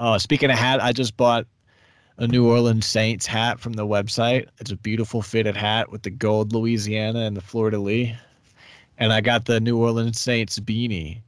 Oh, 0.00 0.18
speaking 0.18 0.50
of 0.50 0.58
hat, 0.58 0.82
I 0.82 0.92
just 0.92 1.16
bought 1.16 1.46
a 2.18 2.26
New 2.26 2.48
Orleans 2.48 2.86
Saints 2.86 3.26
hat 3.26 3.60
from 3.60 3.74
the 3.74 3.86
website. 3.86 4.48
It's 4.58 4.72
a 4.72 4.76
beautiful 4.76 5.22
fitted 5.22 5.56
hat 5.56 5.90
with 5.90 6.02
the 6.02 6.10
gold 6.10 6.52
Louisiana 6.52 7.20
and 7.20 7.36
the 7.36 7.40
fleur-de-lis. 7.40 8.10
And 8.98 9.12
I 9.12 9.20
got 9.20 9.44
the 9.44 9.60
New 9.60 9.78
Orleans 9.78 10.20
Saints 10.20 10.58
beanie, 10.58 11.22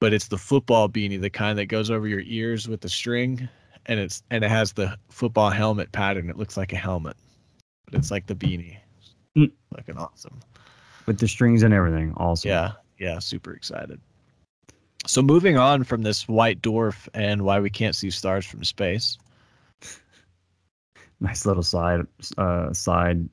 but 0.00 0.12
it's 0.12 0.28
the 0.28 0.38
football 0.38 0.88
beanie, 0.88 1.20
the 1.20 1.30
kind 1.30 1.58
that 1.58 1.66
goes 1.66 1.90
over 1.90 2.08
your 2.08 2.22
ears 2.24 2.66
with 2.66 2.80
the 2.80 2.88
string, 2.88 3.48
and 3.86 4.00
it's 4.00 4.22
and 4.30 4.42
it 4.42 4.50
has 4.50 4.72
the 4.72 4.96
football 5.10 5.50
helmet 5.50 5.92
pattern. 5.92 6.30
It 6.30 6.38
looks 6.38 6.56
like 6.56 6.72
a 6.72 6.76
helmet, 6.76 7.16
but 7.84 7.94
it's 7.94 8.10
like 8.10 8.26
the 8.26 8.34
beanie. 8.34 8.78
Mm. 9.36 9.52
Looking 9.76 9.98
awesome. 9.98 10.40
With 11.06 11.18
the 11.18 11.28
strings 11.28 11.62
and 11.62 11.74
everything. 11.74 12.14
Also. 12.16 12.48
Yeah, 12.48 12.72
yeah, 12.98 13.18
super 13.18 13.52
excited. 13.52 14.00
So 15.06 15.20
moving 15.20 15.58
on 15.58 15.84
from 15.84 16.02
this 16.02 16.26
white 16.26 16.62
dwarf 16.62 17.08
and 17.12 17.42
why 17.42 17.60
we 17.60 17.68
can't 17.68 17.94
see 17.94 18.10
stars 18.10 18.46
from 18.46 18.64
space. 18.64 19.18
Nice 21.20 21.46
little 21.46 21.62
side 21.62 22.00
uh 22.36 22.72
side 22.72 23.28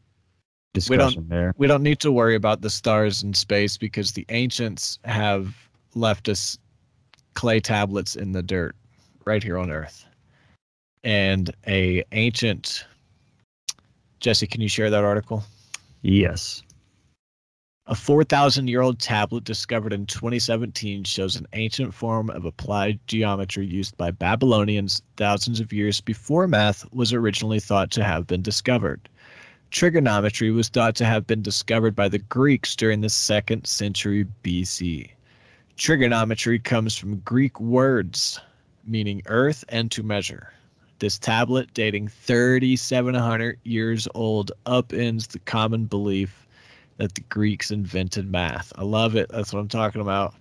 discussion 0.73 1.27
there. 1.27 1.53
we 1.57 1.67
don't 1.67 1.83
need 1.83 1.99
to 1.99 2.11
worry 2.11 2.35
about 2.35 2.61
the 2.61 2.69
stars 2.69 3.23
in 3.23 3.33
space 3.33 3.77
because 3.77 4.13
the 4.13 4.25
ancients 4.29 4.99
have 5.03 5.53
left 5.95 6.29
us 6.29 6.57
clay 7.33 7.59
tablets 7.59 8.15
in 8.15 8.31
the 8.31 8.41
dirt 8.43 8.75
right 9.25 9.43
here 9.43 9.57
on 9.57 9.69
earth 9.69 10.05
and 11.03 11.51
a 11.67 12.03
ancient 12.13 12.85
jesse 14.19 14.47
can 14.47 14.61
you 14.61 14.69
share 14.69 14.89
that 14.89 15.03
article 15.03 15.43
Yes. 16.03 16.63
a 17.85 17.93
4000 17.93 18.67
year 18.67 18.81
old 18.81 18.97
tablet 18.99 19.43
discovered 19.43 19.93
in 19.93 20.05
2017 20.07 21.03
shows 21.03 21.35
an 21.35 21.45
ancient 21.53 21.93
form 21.93 22.29
of 22.31 22.45
applied 22.45 22.99
geometry 23.07 23.65
used 23.65 23.97
by 23.97 24.09
babylonians 24.09 25.01
thousands 25.17 25.59
of 25.59 25.73
years 25.73 25.99
before 25.99 26.47
math 26.47 26.85
was 26.93 27.11
originally 27.13 27.59
thought 27.59 27.91
to 27.91 28.03
have 28.03 28.25
been 28.25 28.41
discovered 28.41 29.09
Trigonometry 29.71 30.51
was 30.51 30.67
thought 30.67 30.95
to 30.95 31.05
have 31.05 31.25
been 31.25 31.41
discovered 31.41 31.95
by 31.95 32.09
the 32.09 32.19
Greeks 32.19 32.75
during 32.75 33.01
the 33.01 33.09
second 33.09 33.65
century 33.65 34.27
BC. 34.43 35.09
Trigonometry 35.77 36.59
comes 36.59 36.97
from 36.97 37.19
Greek 37.19 37.59
words 37.59 38.39
meaning 38.85 39.21
earth 39.27 39.63
and 39.69 39.89
to 39.91 40.03
measure. 40.03 40.51
This 40.99 41.17
tablet, 41.17 41.73
dating 41.73 42.09
3,700 42.09 43.59
years 43.63 44.07
old, 44.13 44.51
upends 44.65 45.29
the 45.29 45.39
common 45.39 45.85
belief 45.85 46.47
that 46.97 47.15
the 47.15 47.21
Greeks 47.21 47.71
invented 47.71 48.29
math. 48.29 48.71
I 48.75 48.83
love 48.83 49.15
it. 49.15 49.29
That's 49.29 49.53
what 49.53 49.59
I'm 49.59 49.67
talking 49.67 50.01
about. 50.01 50.35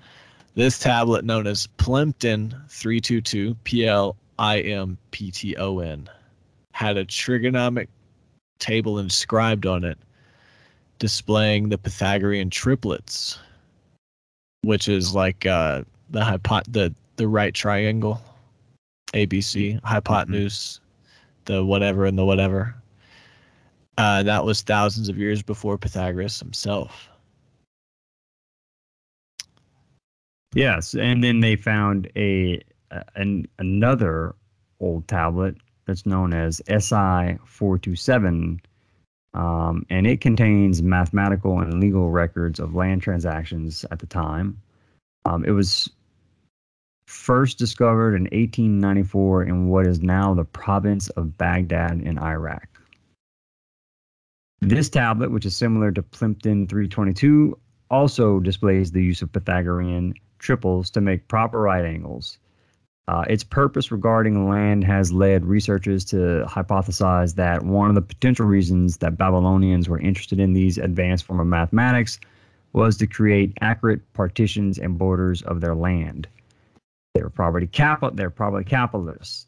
This 0.55 0.79
tablet, 0.79 1.25
known 1.25 1.47
as 1.47 1.67
Plimpton 1.79 2.51
322, 2.69 3.55
P 3.65 3.87
L 3.87 4.17
I 4.39 4.61
M 4.61 4.99
P 5.13 5.31
T 5.31 5.57
O 5.57 5.79
N, 5.79 6.11
had 6.73 6.97
a 6.97 7.05
trigonomic 7.05 7.87
table 8.61 8.99
inscribed 8.99 9.67
on 9.67 9.83
it 9.85 9.99
displaying 11.01 11.71
the 11.71 11.79
Pythagorean 11.79 12.51
triplets, 12.51 13.39
which 14.63 14.87
is 14.87 15.15
like 15.15 15.47
uh, 15.47 15.83
the 16.11 16.25
hypo- 16.25 16.63
the 16.69 16.95
the 17.17 17.27
right 17.27 17.53
triangle, 17.53 18.21
ABC, 19.13 19.81
hypotenuse, 19.83 20.81
the 21.47 21.65
whatever 21.65 22.07
and 22.07 22.17
the 22.17 22.25
whatever. 22.25 22.77
Uh, 23.99 24.23
that 24.23 24.45
was 24.45 24.63
thousands 24.63 25.09
of 25.09 25.19
years 25.19 25.43
before 25.43 25.77
Pythagoras 25.77 26.39
himself. 26.39 27.09
Yes, 30.55 30.95
and 30.95 31.23
then 31.23 31.41
they 31.41 31.57
found 31.57 32.11
a 32.17 32.63
an 33.15 33.47
another 33.59 34.35
old 34.81 35.07
tablet 35.07 35.57
that's 35.91 36.07
known 36.07 36.33
as 36.33 36.63
SI 36.69 37.37
four 37.45 37.77
two 37.77 37.97
seven, 37.97 38.61
um, 39.35 39.85
and 39.91 40.07
it 40.07 40.21
contains 40.21 40.83
mathematical 40.83 41.59
and 41.59 41.81
legal 41.81 42.13
records 42.13 42.61
of 42.61 42.77
land 42.77 43.03
transactions 43.03 43.85
at 43.91 43.99
the 43.99 44.07
time. 44.07 44.57
Um, 45.25 45.45
it 45.45 45.51
was 45.51 45.91
first 47.07 47.59
discovered 47.59 48.15
in 48.15 48.23
1894 48.23 49.43
in 49.43 49.69
what 49.69 49.85
is 49.85 50.01
now 50.01 50.33
the 50.33 50.45
province 50.45 51.09
of 51.11 51.37
Baghdad 51.37 52.01
in 52.03 52.19
Iraq. 52.19 52.69
This 54.61 54.89
tablet, 54.89 55.33
which 55.33 55.45
is 55.45 55.57
similar 55.57 55.91
to 55.91 56.05
Plimpton 56.05 56.69
322, 56.69 57.59
also 57.91 58.39
displays 58.39 58.93
the 58.93 59.03
use 59.03 59.23
of 59.23 59.33
Pythagorean 59.33 60.15
triples 60.39 60.89
to 60.91 61.01
make 61.01 61.27
proper 61.27 61.59
right 61.59 61.85
angles. 61.85 62.39
Uh, 63.11 63.25
its 63.29 63.43
purpose 63.43 63.91
regarding 63.91 64.49
land 64.49 64.85
has 64.85 65.13
led 65.13 65.45
researchers 65.45 66.05
to 66.05 66.45
hypothesize 66.47 67.35
that 67.35 67.65
one 67.65 67.89
of 67.89 67.97
the 67.97 68.01
potential 68.01 68.47
reasons 68.47 68.99
that 68.99 69.19
Babylonians 69.19 69.89
were 69.89 69.99
interested 69.99 70.39
in 70.39 70.53
these 70.53 70.79
advanced 70.79 71.25
form 71.25 71.41
of 71.41 71.49
mathematics 71.49 72.21
was 72.73 72.97
to 72.97 73.09
create 73.09 73.53
accurate 73.63 74.01
partitions 74.13 74.79
and 74.79 74.97
borders 74.97 75.43
of 75.43 75.61
their 75.61 75.75
land. 75.75 76.29
They 77.15 77.23
were 77.25 77.31
probably 77.31 77.67
capital. 77.67 78.15
They're 78.15 78.31
probably 78.31 78.63
capitalists. 78.63 79.45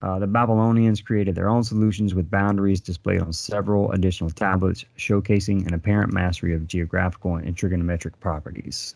Uh, 0.00 0.18
the 0.18 0.26
Babylonians 0.26 1.02
created 1.02 1.34
their 1.34 1.50
own 1.50 1.64
solutions 1.64 2.14
with 2.14 2.30
boundaries 2.30 2.80
displayed 2.80 3.20
on 3.20 3.34
several 3.34 3.92
additional 3.92 4.30
tablets, 4.30 4.86
showcasing 4.96 5.66
an 5.66 5.74
apparent 5.74 6.14
mastery 6.14 6.54
of 6.54 6.66
geographical 6.66 7.36
and 7.36 7.54
trigonometric 7.54 8.18
properties. 8.20 8.94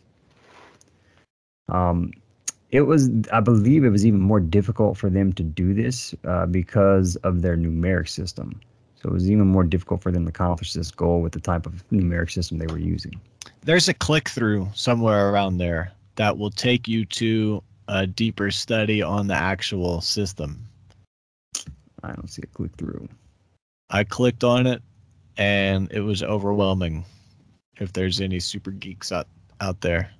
Um, 1.68 2.12
it 2.72 2.82
was 2.82 3.10
i 3.32 3.40
believe 3.40 3.84
it 3.84 3.90
was 3.90 4.06
even 4.06 4.20
more 4.20 4.40
difficult 4.40 4.96
for 4.96 5.10
them 5.10 5.32
to 5.32 5.42
do 5.42 5.74
this 5.74 6.14
uh, 6.24 6.46
because 6.46 7.16
of 7.16 7.42
their 7.42 7.56
numeric 7.56 8.08
system 8.08 8.60
so 8.96 9.08
it 9.08 9.12
was 9.12 9.30
even 9.30 9.46
more 9.46 9.64
difficult 9.64 10.02
for 10.02 10.12
them 10.12 10.24
to 10.24 10.28
accomplish 10.28 10.72
this 10.72 10.90
goal 10.90 11.20
with 11.20 11.32
the 11.32 11.40
type 11.40 11.66
of 11.66 11.84
numeric 11.90 12.30
system 12.30 12.58
they 12.58 12.66
were 12.66 12.78
using 12.78 13.20
There's 13.62 13.88
a 13.88 13.94
click 13.94 14.28
through 14.28 14.68
somewhere 14.74 15.30
around 15.30 15.58
there 15.58 15.92
that 16.16 16.36
will 16.36 16.50
take 16.50 16.86
you 16.86 17.04
to 17.06 17.62
a 17.88 18.06
deeper 18.06 18.50
study 18.50 19.02
on 19.02 19.26
the 19.26 19.34
actual 19.34 20.00
system. 20.00 20.64
i 22.02 22.12
don't 22.12 22.28
see 22.28 22.42
a 22.42 22.46
click 22.46 22.72
through 22.76 23.08
I 23.90 24.04
clicked 24.04 24.44
on 24.44 24.66
it 24.68 24.82
and 25.36 25.90
it 25.90 26.00
was 26.00 26.22
overwhelming. 26.22 27.04
If 27.80 27.92
there's 27.92 28.20
any 28.20 28.38
super 28.38 28.70
geeks 28.70 29.10
out, 29.10 29.26
out 29.60 29.80
there. 29.80 30.10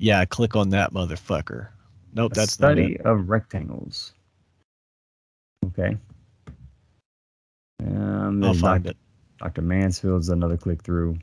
Yeah, 0.00 0.24
click 0.24 0.56
on 0.56 0.70
that 0.70 0.92
motherfucker. 0.92 1.68
Nope, 2.14 2.32
a 2.32 2.34
that's 2.34 2.58
not 2.58 2.72
study 2.72 2.98
of 3.00 3.28
rectangles 3.28 4.14
okay 5.66 5.96
um, 7.86 8.44
I'll 8.44 8.54
find 8.54 8.84
Dr. 8.84 8.90
it. 8.90 8.96
Dr. 9.38 9.62
Mansfield's 9.62 10.28
another 10.28 10.56
click 10.56 10.82
through. 10.82 11.18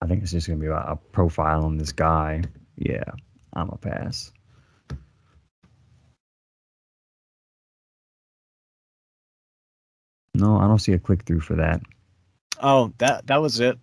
I 0.00 0.06
think 0.06 0.22
it's 0.22 0.30
just 0.30 0.46
gonna 0.46 0.60
be 0.60 0.66
about 0.66 0.90
a 0.90 0.96
profile 0.96 1.64
on 1.64 1.76
this 1.76 1.90
guy. 1.90 2.44
Yeah, 2.76 3.02
I'm 3.54 3.70
a 3.70 3.76
pass. 3.76 4.30
No, 10.34 10.58
I 10.58 10.68
don't 10.68 10.78
see 10.78 10.92
a 10.92 10.98
click 10.98 11.24
through 11.24 11.40
for 11.40 11.56
that. 11.56 11.82
Oh, 12.60 12.92
that 12.98 13.26
that 13.26 13.40
was 13.40 13.60
it. 13.60 13.78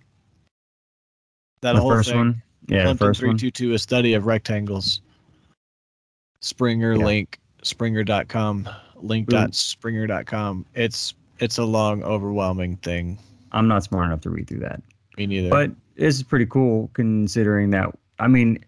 That 1.61 1.73
the 1.73 1.81
whole 1.81 1.89
first 1.91 2.09
thing. 2.09 2.17
one, 2.17 2.43
yeah, 2.67 2.83
Plimpton 2.83 3.07
first 3.07 3.21
one. 3.21 3.37
322, 3.37 3.73
a 3.73 3.79
study 3.79 4.13
of 4.13 4.25
rectangles. 4.25 5.01
Springer 6.41 6.93
Yeah. 6.93 7.05
link, 7.05 7.39
springer.com, 7.63 8.69
link.springer.com. 8.95 10.65
It's 10.75 11.15
it's 11.39 11.57
a 11.57 11.65
long, 11.65 12.03
overwhelming 12.03 12.77
thing. 12.77 13.17
I'm 13.51 13.67
not 13.67 13.83
smart 13.83 14.05
enough 14.05 14.21
to 14.21 14.29
read 14.29 14.47
through 14.47 14.59
that. 14.59 14.81
Me 15.17 15.25
neither. 15.25 15.49
But 15.49 15.71
this 15.95 16.15
is 16.15 16.23
pretty 16.23 16.45
cool 16.45 16.89
considering 16.93 17.71
that. 17.71 17.89
I 18.19 18.27
mean, 18.27 18.63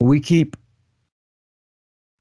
we 0.00 0.20
keep 0.20 0.56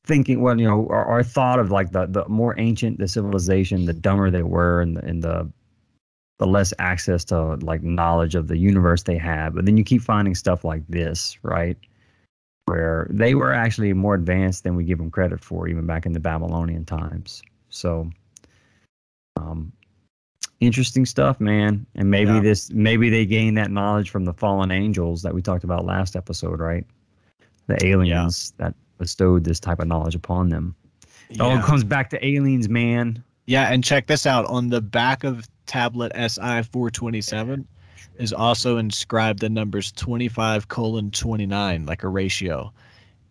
thinking, 0.05 0.41
well, 0.41 0.59
you 0.59 0.67
know, 0.67 0.87
our, 0.89 1.05
our 1.05 1.23
thought 1.23 1.59
of 1.59 1.69
like 1.71 1.91
the, 1.91 2.05
the 2.07 2.27
more 2.27 2.55
ancient 2.57 2.97
the 2.97 3.07
civilization, 3.07 3.85
the 3.85 3.93
dumber 3.93 4.31
they 4.31 4.43
were, 4.43 4.81
and 4.81 4.97
the, 4.97 5.05
and 5.05 5.23
the 5.23 5.49
the 6.39 6.47
less 6.47 6.73
access 6.79 7.23
to 7.25 7.55
like 7.55 7.81
knowledge 7.83 8.35
of 8.35 8.47
the 8.47 8.57
universe 8.57 9.03
they 9.03 9.17
have. 9.17 9.55
But 9.55 9.65
then 9.65 9.77
you 9.77 9.83
keep 9.83 10.01
finding 10.01 10.35
stuff 10.35 10.63
like 10.63 10.83
this, 10.87 11.37
right? 11.43 11.77
Where 12.65 13.07
they 13.09 13.33
were 13.33 13.53
actually 13.53 13.93
more 13.93 14.13
advanced 14.13 14.63
than 14.63 14.75
we 14.75 14.83
give 14.83 14.97
them 14.99 15.09
credit 15.09 15.43
for, 15.43 15.67
even 15.67 15.85
back 15.85 16.05
in 16.05 16.13
the 16.13 16.19
Babylonian 16.19 16.85
times. 16.85 17.41
So, 17.69 18.09
um, 19.37 19.71
interesting 20.59 21.05
stuff, 21.05 21.39
man. 21.39 21.85
And 21.95 22.11
maybe 22.11 22.33
Yeah. 22.33 22.41
this, 22.41 22.71
maybe 22.71 23.09
they 23.09 23.25
gained 23.25 23.57
that 23.57 23.71
knowledge 23.71 24.09
from 24.09 24.25
the 24.25 24.33
fallen 24.33 24.69
angels 24.71 25.21
that 25.23 25.33
we 25.33 25.41
talked 25.41 25.63
about 25.63 25.85
last 25.85 26.15
episode, 26.15 26.59
right? 26.59 26.85
The 27.67 27.83
aliens 27.85 28.53
that 28.57 28.75
bestowed 28.97 29.43
this 29.43 29.59
type 29.59 29.79
of 29.79 29.87
knowledge 29.87 30.15
upon 30.15 30.49
them. 30.49 30.75
It 31.29 31.41
all 31.41 31.59
comes 31.61 31.83
back 31.83 32.09
to 32.11 32.25
aliens, 32.25 32.69
man. 32.69 33.23
Yeah, 33.47 33.71
and 33.71 33.83
check 33.83 34.07
this 34.07 34.25
out. 34.25 34.45
On 34.45 34.67
the 34.67 34.81
back 34.81 35.23
of 35.23 35.47
tablet 35.65 36.11
SI 36.15 36.63
427 36.63 37.67
is 38.17 38.33
also 38.33 38.77
inscribed 38.77 39.39
the 39.39 39.49
numbers 39.49 39.91
25 39.93 40.67
colon 40.67 41.11
29, 41.11 41.85
like 41.85 42.03
a 42.03 42.09
ratio, 42.09 42.71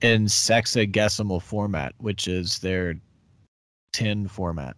in 0.00 0.24
sexagesimal 0.24 1.42
format, 1.42 1.94
which 1.98 2.26
is 2.28 2.58
their 2.60 2.98
10 3.92 4.26
format. 4.28 4.74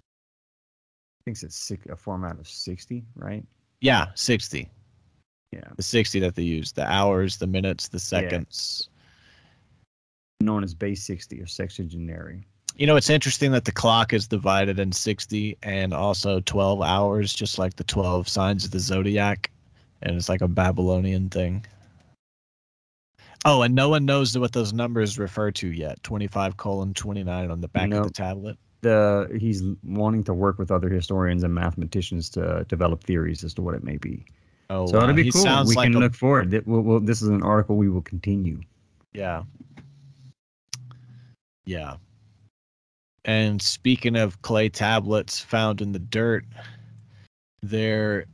I 0.00 1.22
think 1.24 1.42
it's 1.42 1.56
six, 1.56 1.86
a 1.86 1.96
format 1.96 2.38
of 2.38 2.48
60, 2.48 3.04
right? 3.14 3.44
Yeah, 3.80 4.06
60. 4.14 4.68
Yeah. 5.52 5.60
The 5.76 5.82
60 5.82 6.20
that 6.20 6.34
they 6.34 6.42
use, 6.42 6.72
the 6.72 6.86
hours, 6.90 7.36
the 7.36 7.46
minutes, 7.46 7.88
the 7.88 7.98
seconds. 7.98 8.88
Known 10.40 10.64
as 10.64 10.74
base 10.74 11.02
60 11.04 11.40
or 11.40 11.46
sexagenary. 11.46 12.44
You 12.76 12.86
know, 12.86 12.96
it's 12.96 13.10
interesting 13.10 13.52
that 13.52 13.64
the 13.64 13.72
clock 13.72 14.12
is 14.12 14.26
divided 14.26 14.78
in 14.78 14.92
60 14.92 15.58
and 15.62 15.92
also 15.92 16.40
12 16.40 16.80
hours, 16.82 17.34
just 17.34 17.58
like 17.58 17.76
the 17.76 17.84
12 17.84 18.28
signs 18.28 18.64
of 18.64 18.70
the 18.70 18.78
zodiac. 18.78 19.50
And 20.02 20.16
it's 20.16 20.28
like 20.30 20.40
a 20.40 20.48
Babylonian 20.48 21.28
thing. 21.28 21.66
Oh, 23.44 23.62
and 23.62 23.74
no 23.74 23.88
one 23.88 24.04
knows 24.04 24.36
what 24.36 24.52
those 24.52 24.72
numbers 24.72 25.18
refer 25.18 25.50
to 25.52 25.66
yet 25.68 26.02
25 26.02 26.56
colon 26.56 26.92
29 26.94 27.50
on 27.50 27.60
the 27.60 27.68
back 27.68 27.90
of 27.92 28.04
the 28.04 28.10
tablet. 28.10 28.56
The 28.82 29.36
he's 29.38 29.62
wanting 29.82 30.24
to 30.24 30.34
work 30.34 30.58
with 30.58 30.70
other 30.70 30.88
historians 30.88 31.42
and 31.42 31.54
mathematicians 31.54 32.30
to 32.30 32.64
develop 32.68 33.04
theories 33.04 33.44
as 33.44 33.52
to 33.54 33.62
what 33.62 33.74
it 33.74 33.84
may 33.84 33.96
be. 33.98 34.24
Oh, 34.70 34.86
so 34.86 35.02
it'll 35.02 35.14
be 35.14 35.24
He 35.24 35.32
cool. 35.32 35.42
We 35.66 35.74
like 35.74 35.86
can 35.86 35.96
a- 35.96 36.00
look 36.00 36.14
forward. 36.14 36.62
We'll, 36.66 36.80
we'll, 36.80 37.00
this 37.00 37.22
is 37.22 37.28
an 37.28 37.42
article 37.42 37.76
we 37.76 37.88
will 37.88 38.02
continue. 38.02 38.60
Yeah. 39.12 39.42
Yeah. 41.64 41.96
And 43.24 43.60
speaking 43.60 44.16
of 44.16 44.40
clay 44.42 44.68
tablets 44.68 45.38
found 45.40 45.80
in 45.80 45.92
the 45.92 45.98
dirt, 45.98 46.44
there 47.62 48.24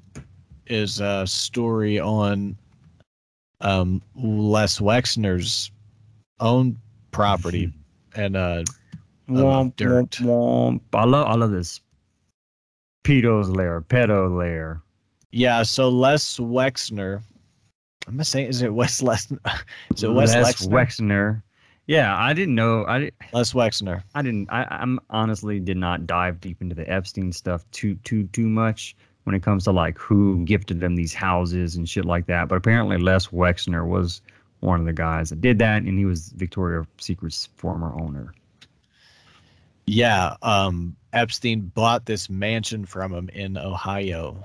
is 0.67 1.01
a 1.01 1.27
story 1.27 1.99
on 1.99 2.57
um, 3.61 4.01
Les 4.15 4.79
Wexner's 4.79 5.71
own 6.41 6.79
property 7.11 7.73
and 8.15 8.37
uh, 8.37 8.63
Womp, 9.29 9.75
dirt. 9.77 10.11
womp, 10.13 10.81
womp. 10.81 10.81
I 10.95 11.05
love, 11.05 11.27
I 11.27 11.35
love 11.35 11.51
this. 11.51 11.81
Pedo's 13.05 13.49
lair, 13.49 13.81
pedo 13.83 14.37
lair. 14.37 14.83
yeah. 15.33 15.63
So 15.63 15.89
Les 15.89 16.39
Wexner, 16.39 17.23
I'm 18.07 18.15
gonna 18.15 18.25
say, 18.25 18.47
is 18.47 18.63
it 18.63 18.73
Wes 18.75 19.03
Les? 19.03 19.31
Is 19.95 20.03
it 20.05 20.09
Wes 20.13 20.35
Les 20.35 20.67
Wexner? 20.67 20.71
Wexner. 20.71 21.43
Yeah, 21.87 22.17
I 22.17 22.33
didn't 22.33 22.57
know. 22.57 22.85
I, 22.85 23.11
Les 23.33 23.53
Wexner. 23.53 24.03
I 24.15 24.23
didn't. 24.23 24.49
I, 24.51 24.67
I'm 24.71 24.99
honestly 25.11 25.61
did 25.61 25.77
not 25.77 26.07
dive 26.07 26.41
deep 26.41 26.61
into 26.61 26.75
the 26.75 26.89
Epstein 26.91 27.33
stuff 27.33 27.65
too, 27.71 27.95
too, 28.03 28.25
too 28.29 28.49
much 28.49 28.97
when 29.25 29.37
it 29.37 29.43
comes 29.43 29.65
to 29.65 29.73
like 29.73 29.97
who 29.99 30.45
gifted 30.45 30.81
them 30.81 30.97
these 30.97 31.15
houses 31.15 31.77
and 31.77 31.89
shit 31.89 32.05
like 32.05 32.27
that. 32.27 32.49
But 32.49 32.57
apparently, 32.57 32.99
Les 32.99 33.29
Wexner 33.29 33.87
was 33.87 34.21
one 34.61 34.81
of 34.81 34.87
the 34.87 34.93
guys 34.93 35.31
that 35.31 35.41
did 35.41 35.59
that, 35.61 35.83
and 35.83 35.99
he 35.99 36.05
was 36.05 36.31
Victoria's 36.31 36.87
Secret's 36.99 37.47
former 37.57 37.93
owner. 38.01 38.35
Yeah, 39.87 40.35
um, 40.43 40.97
Epstein 41.13 41.61
bought 41.61 42.07
this 42.07 42.29
mansion 42.29 42.85
from 42.85 43.13
him 43.13 43.29
in 43.29 43.57
Ohio. 43.57 44.45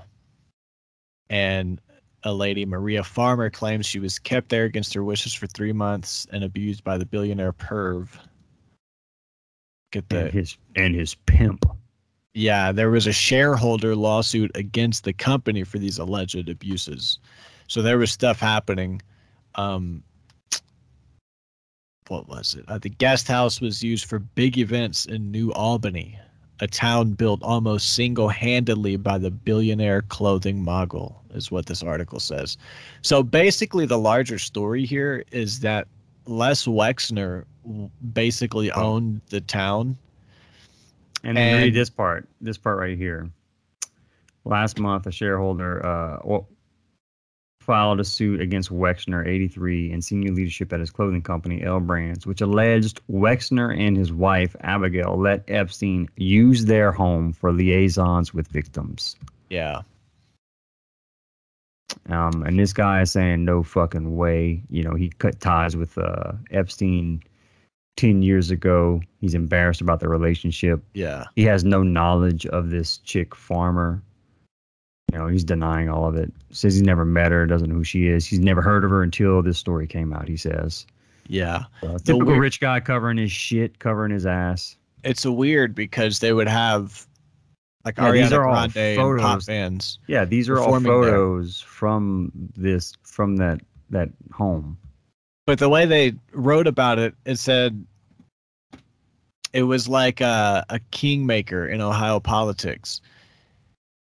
And 1.28 1.80
a 2.24 2.32
lady, 2.32 2.64
Maria 2.64 3.02
Farmer, 3.02 3.50
claims 3.50 3.86
she 3.86 3.98
was 3.98 4.18
kept 4.18 4.48
there 4.48 4.64
against 4.64 4.94
her 4.94 5.04
wishes 5.04 5.34
for 5.34 5.46
three 5.46 5.72
months 5.72 6.26
and 6.32 6.44
abused 6.44 6.84
by 6.84 6.96
the 6.98 7.06
billionaire 7.06 7.52
perv. 7.52 8.08
Get 9.90 10.04
And 10.10 10.28
the 10.28 10.30
his 10.30 10.56
and 10.76 10.94
his 10.94 11.14
pimp. 11.14 11.64
yeah, 12.34 12.72
there 12.72 12.90
was 12.90 13.06
a 13.06 13.12
shareholder 13.12 13.94
lawsuit 13.94 14.50
against 14.54 15.04
the 15.04 15.12
company 15.12 15.64
for 15.64 15.78
these 15.78 15.98
alleged 15.98 16.48
abuses. 16.48 17.18
So 17.68 17.82
there 17.82 17.98
was 17.98 18.10
stuff 18.10 18.40
happening. 18.40 19.02
Um, 19.54 20.02
what 22.08 22.28
was 22.28 22.54
it? 22.54 22.64
Uh, 22.68 22.78
the 22.78 22.88
guest 22.90 23.28
house 23.28 23.60
was 23.60 23.82
used 23.82 24.06
for 24.06 24.18
big 24.18 24.58
events 24.58 25.06
in 25.06 25.30
New 25.30 25.52
Albany, 25.52 26.18
a 26.60 26.66
town 26.66 27.12
built 27.12 27.42
almost 27.42 27.94
single 27.94 28.28
handedly 28.28 28.96
by 28.96 29.18
the 29.18 29.30
billionaire 29.30 30.02
clothing 30.02 30.62
mogul, 30.62 31.21
is 31.34 31.50
what 31.50 31.66
this 31.66 31.82
article 31.82 32.20
says. 32.20 32.56
So 33.02 33.22
basically, 33.22 33.86
the 33.86 33.98
larger 33.98 34.38
story 34.38 34.84
here 34.84 35.24
is 35.30 35.60
that 35.60 35.88
Les 36.26 36.66
Wexner 36.66 37.44
basically 38.12 38.70
owned 38.72 39.20
the 39.30 39.40
town. 39.40 39.96
And, 41.24 41.36
then 41.36 41.62
read 41.62 41.74
this 41.74 41.90
part. 41.90 42.28
This 42.40 42.58
part 42.58 42.78
right 42.78 42.98
here. 42.98 43.30
Last 44.44 44.80
month, 44.80 45.06
a 45.06 45.12
shareholder 45.12 45.84
uh, 45.86 46.18
well, 46.24 46.48
filed 47.62 48.00
a 48.00 48.04
suit 48.04 48.40
against 48.40 48.70
Wexner, 48.70 49.26
83, 49.26 49.92
and 49.92 50.04
senior 50.04 50.32
leadership 50.32 50.72
at 50.72 50.80
his 50.80 50.90
clothing 50.90 51.22
company, 51.22 51.62
L 51.62 51.80
Brands, 51.80 52.26
which 52.26 52.40
alleged 52.40 53.00
Wexner 53.08 53.78
and 53.78 53.96
his 53.96 54.12
wife, 54.12 54.56
Abigail, 54.60 55.16
let 55.16 55.44
Epstein 55.48 56.08
use 56.16 56.64
their 56.64 56.92
home 56.92 57.32
for 57.32 57.52
liaisons 57.52 58.34
with 58.34 58.48
victims. 58.48 59.16
Yeah. 59.48 59.82
Um, 62.08 62.42
and 62.42 62.58
this 62.58 62.72
guy 62.72 63.02
is 63.02 63.12
saying, 63.12 63.44
no 63.44 63.62
fucking 63.62 64.16
way. 64.16 64.62
You 64.70 64.82
know, 64.82 64.94
he 64.94 65.10
cut 65.10 65.40
ties 65.40 65.76
with 65.76 65.96
uh, 65.98 66.32
Epstein 66.50 67.22
10 67.96 68.22
years 68.22 68.50
ago. 68.50 69.00
He's 69.20 69.34
embarrassed 69.34 69.80
about 69.80 70.00
the 70.00 70.08
relationship. 70.08 70.82
Yeah. 70.94 71.24
he 71.36 71.44
has 71.44 71.64
no 71.64 71.82
knowledge 71.82 72.46
of 72.46 72.70
this 72.70 72.98
chick 72.98 73.34
farmer 73.34 74.02
You 75.12 75.18
know, 75.18 75.26
he's 75.28 75.44
denying 75.44 75.88
all 75.88 76.06
of 76.08 76.16
it. 76.16 76.32
Says 76.50 76.74
he's 76.74 76.82
never 76.82 77.04
met 77.04 77.32
her, 77.32 77.46
doesn't 77.46 77.68
know 77.68 77.76
who 77.76 77.84
she 77.84 78.06
is. 78.08 78.26
He's 78.26 78.40
never 78.40 78.62
heard 78.62 78.84
of 78.84 78.90
her 78.90 79.02
until 79.02 79.42
this 79.42 79.58
story 79.58 79.86
came 79.86 80.12
out. 80.12 80.28
He 80.28 80.36
says. 80.36 80.86
Yeah. 81.28 81.64
So, 81.82 81.98
typical 81.98 82.26
weird, 82.26 82.40
rich 82.40 82.60
guy 82.60 82.80
covering 82.80 83.18
his 83.18 83.30
shit, 83.30 83.78
covering 83.78 84.10
his 84.12 84.26
ass. 84.26 84.76
It's 85.04 85.24
a 85.24 85.32
weird 85.32 85.74
because 85.74 86.18
they 86.20 86.32
would 86.32 86.48
have 86.48 87.06
like 87.84 87.96
yeah, 87.98 88.04
Ariana 88.04 88.22
these 88.22 88.32
are 88.32 88.42
Grande 88.42 88.98
all 88.98 89.04
photos. 89.04 89.20
pop 89.20 89.46
bands. 89.46 89.98
Yeah, 90.06 90.24
these 90.24 90.48
are 90.48 90.58
all 90.58 90.80
photos 90.80 91.60
there. 91.60 91.68
from 91.68 92.32
this 92.56 92.94
from 93.02 93.36
that 93.36 93.60
that 93.90 94.10
home. 94.32 94.78
But 95.46 95.58
the 95.58 95.68
way 95.68 95.86
they 95.86 96.14
wrote 96.32 96.66
about 96.66 96.98
it, 96.98 97.14
it 97.24 97.38
said 97.38 97.84
it 99.52 99.64
was 99.64 99.88
like 99.88 100.20
a, 100.20 100.64
a 100.68 100.78
kingmaker 100.90 101.66
in 101.66 101.80
Ohio 101.80 102.20
politics. 102.20 103.00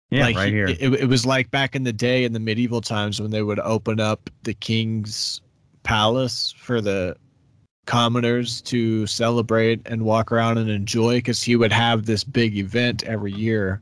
Yeah, 0.10 0.26
like 0.26 0.36
right 0.36 0.50
he, 0.50 0.54
here. 0.54 0.68
It, 0.68 0.82
it 0.82 1.10
was 1.10 1.26
like 1.26 1.50
back 1.50 1.76
in 1.76 1.84
the 1.84 1.94
day 1.94 2.24
in 2.24 2.34
the 2.34 2.40
medieval 2.40 2.82
times 2.82 3.20
when 3.20 3.32
they 3.32 3.42
would 3.42 3.60
open 3.60 4.00
up 4.00 4.30
the 4.44 4.54
king's 4.54 5.42
palace 5.84 6.54
for 6.56 6.82
the 6.82 7.16
commoners 7.86 8.62
to 8.62 9.06
celebrate 9.08 9.82
and 9.86 10.04
walk 10.04 10.32
around 10.32 10.58
and 10.58 10.70
enjoy 10.70 11.18
because 11.18 11.44
he 11.44 11.56
would 11.56 11.72
have 11.72 12.06
this 12.06 12.24
big 12.24 12.58
event 12.58 13.04
every 13.04 13.32
year 13.32 13.82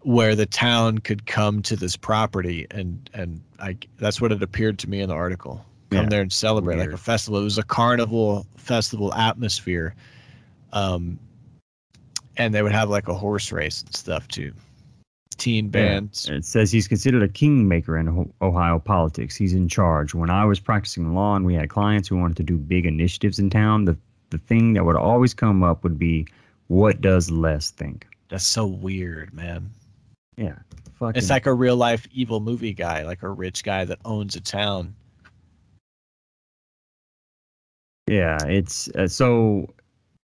where 0.00 0.34
the 0.34 0.46
town 0.46 0.98
could 0.98 1.26
come 1.26 1.62
to 1.62 1.76
this 1.76 1.96
property 1.96 2.66
and 2.70 3.08
and 3.12 3.40
I 3.58 3.76
that's 3.98 4.20
what 4.20 4.32
it 4.32 4.42
appeared 4.42 4.78
to 4.80 4.90
me 4.90 5.00
in 5.00 5.08
the 5.10 5.14
article. 5.14 5.64
Come 5.90 6.04
yeah. 6.04 6.08
there 6.08 6.22
and 6.22 6.32
celebrate 6.32 6.76
Weird. 6.76 6.88
like 6.88 6.94
a 6.94 7.02
festival. 7.02 7.40
It 7.40 7.44
was 7.44 7.58
a 7.58 7.62
carnival 7.62 8.46
festival 8.56 9.12
atmosphere. 9.14 9.94
Um 10.72 11.18
and 12.36 12.54
they 12.54 12.62
would 12.62 12.72
have 12.72 12.88
like 12.88 13.08
a 13.08 13.14
horse 13.14 13.52
race 13.52 13.82
and 13.82 13.94
stuff 13.94 14.26
too 14.28 14.52
teen 15.40 15.68
bands. 15.68 16.28
Yeah. 16.28 16.36
It 16.36 16.44
says 16.44 16.70
he's 16.70 16.86
considered 16.86 17.22
a 17.22 17.28
kingmaker 17.28 17.98
in 17.98 18.32
Ohio 18.40 18.78
politics. 18.78 19.34
He's 19.34 19.54
in 19.54 19.66
charge. 19.66 20.14
When 20.14 20.30
I 20.30 20.44
was 20.44 20.60
practicing 20.60 21.14
law 21.14 21.34
and 21.34 21.44
we 21.44 21.54
had 21.54 21.68
clients 21.68 22.08
who 22.08 22.16
wanted 22.16 22.36
to 22.36 22.42
do 22.44 22.56
big 22.56 22.86
initiatives 22.86 23.38
in 23.38 23.50
town, 23.50 23.86
the 23.86 23.96
the 24.30 24.38
thing 24.38 24.74
that 24.74 24.84
would 24.84 24.96
always 24.96 25.34
come 25.34 25.64
up 25.64 25.82
would 25.82 25.98
be, 25.98 26.24
what 26.68 27.00
does 27.00 27.32
Les 27.32 27.70
think? 27.70 28.06
That's 28.28 28.46
so 28.46 28.64
weird, 28.64 29.34
man. 29.34 29.70
Yeah. 30.36 30.54
Fucking. 30.94 31.18
It's 31.18 31.30
like 31.30 31.46
a 31.46 31.52
real 31.52 31.76
life 31.76 32.06
evil 32.12 32.38
movie 32.38 32.72
guy, 32.74 33.02
like 33.02 33.24
a 33.24 33.28
rich 33.28 33.64
guy 33.64 33.84
that 33.86 33.98
owns 34.04 34.36
a 34.36 34.40
town. 34.40 34.94
Yeah, 38.06 38.38
it's 38.44 38.88
uh, 38.90 39.08
so 39.08 39.72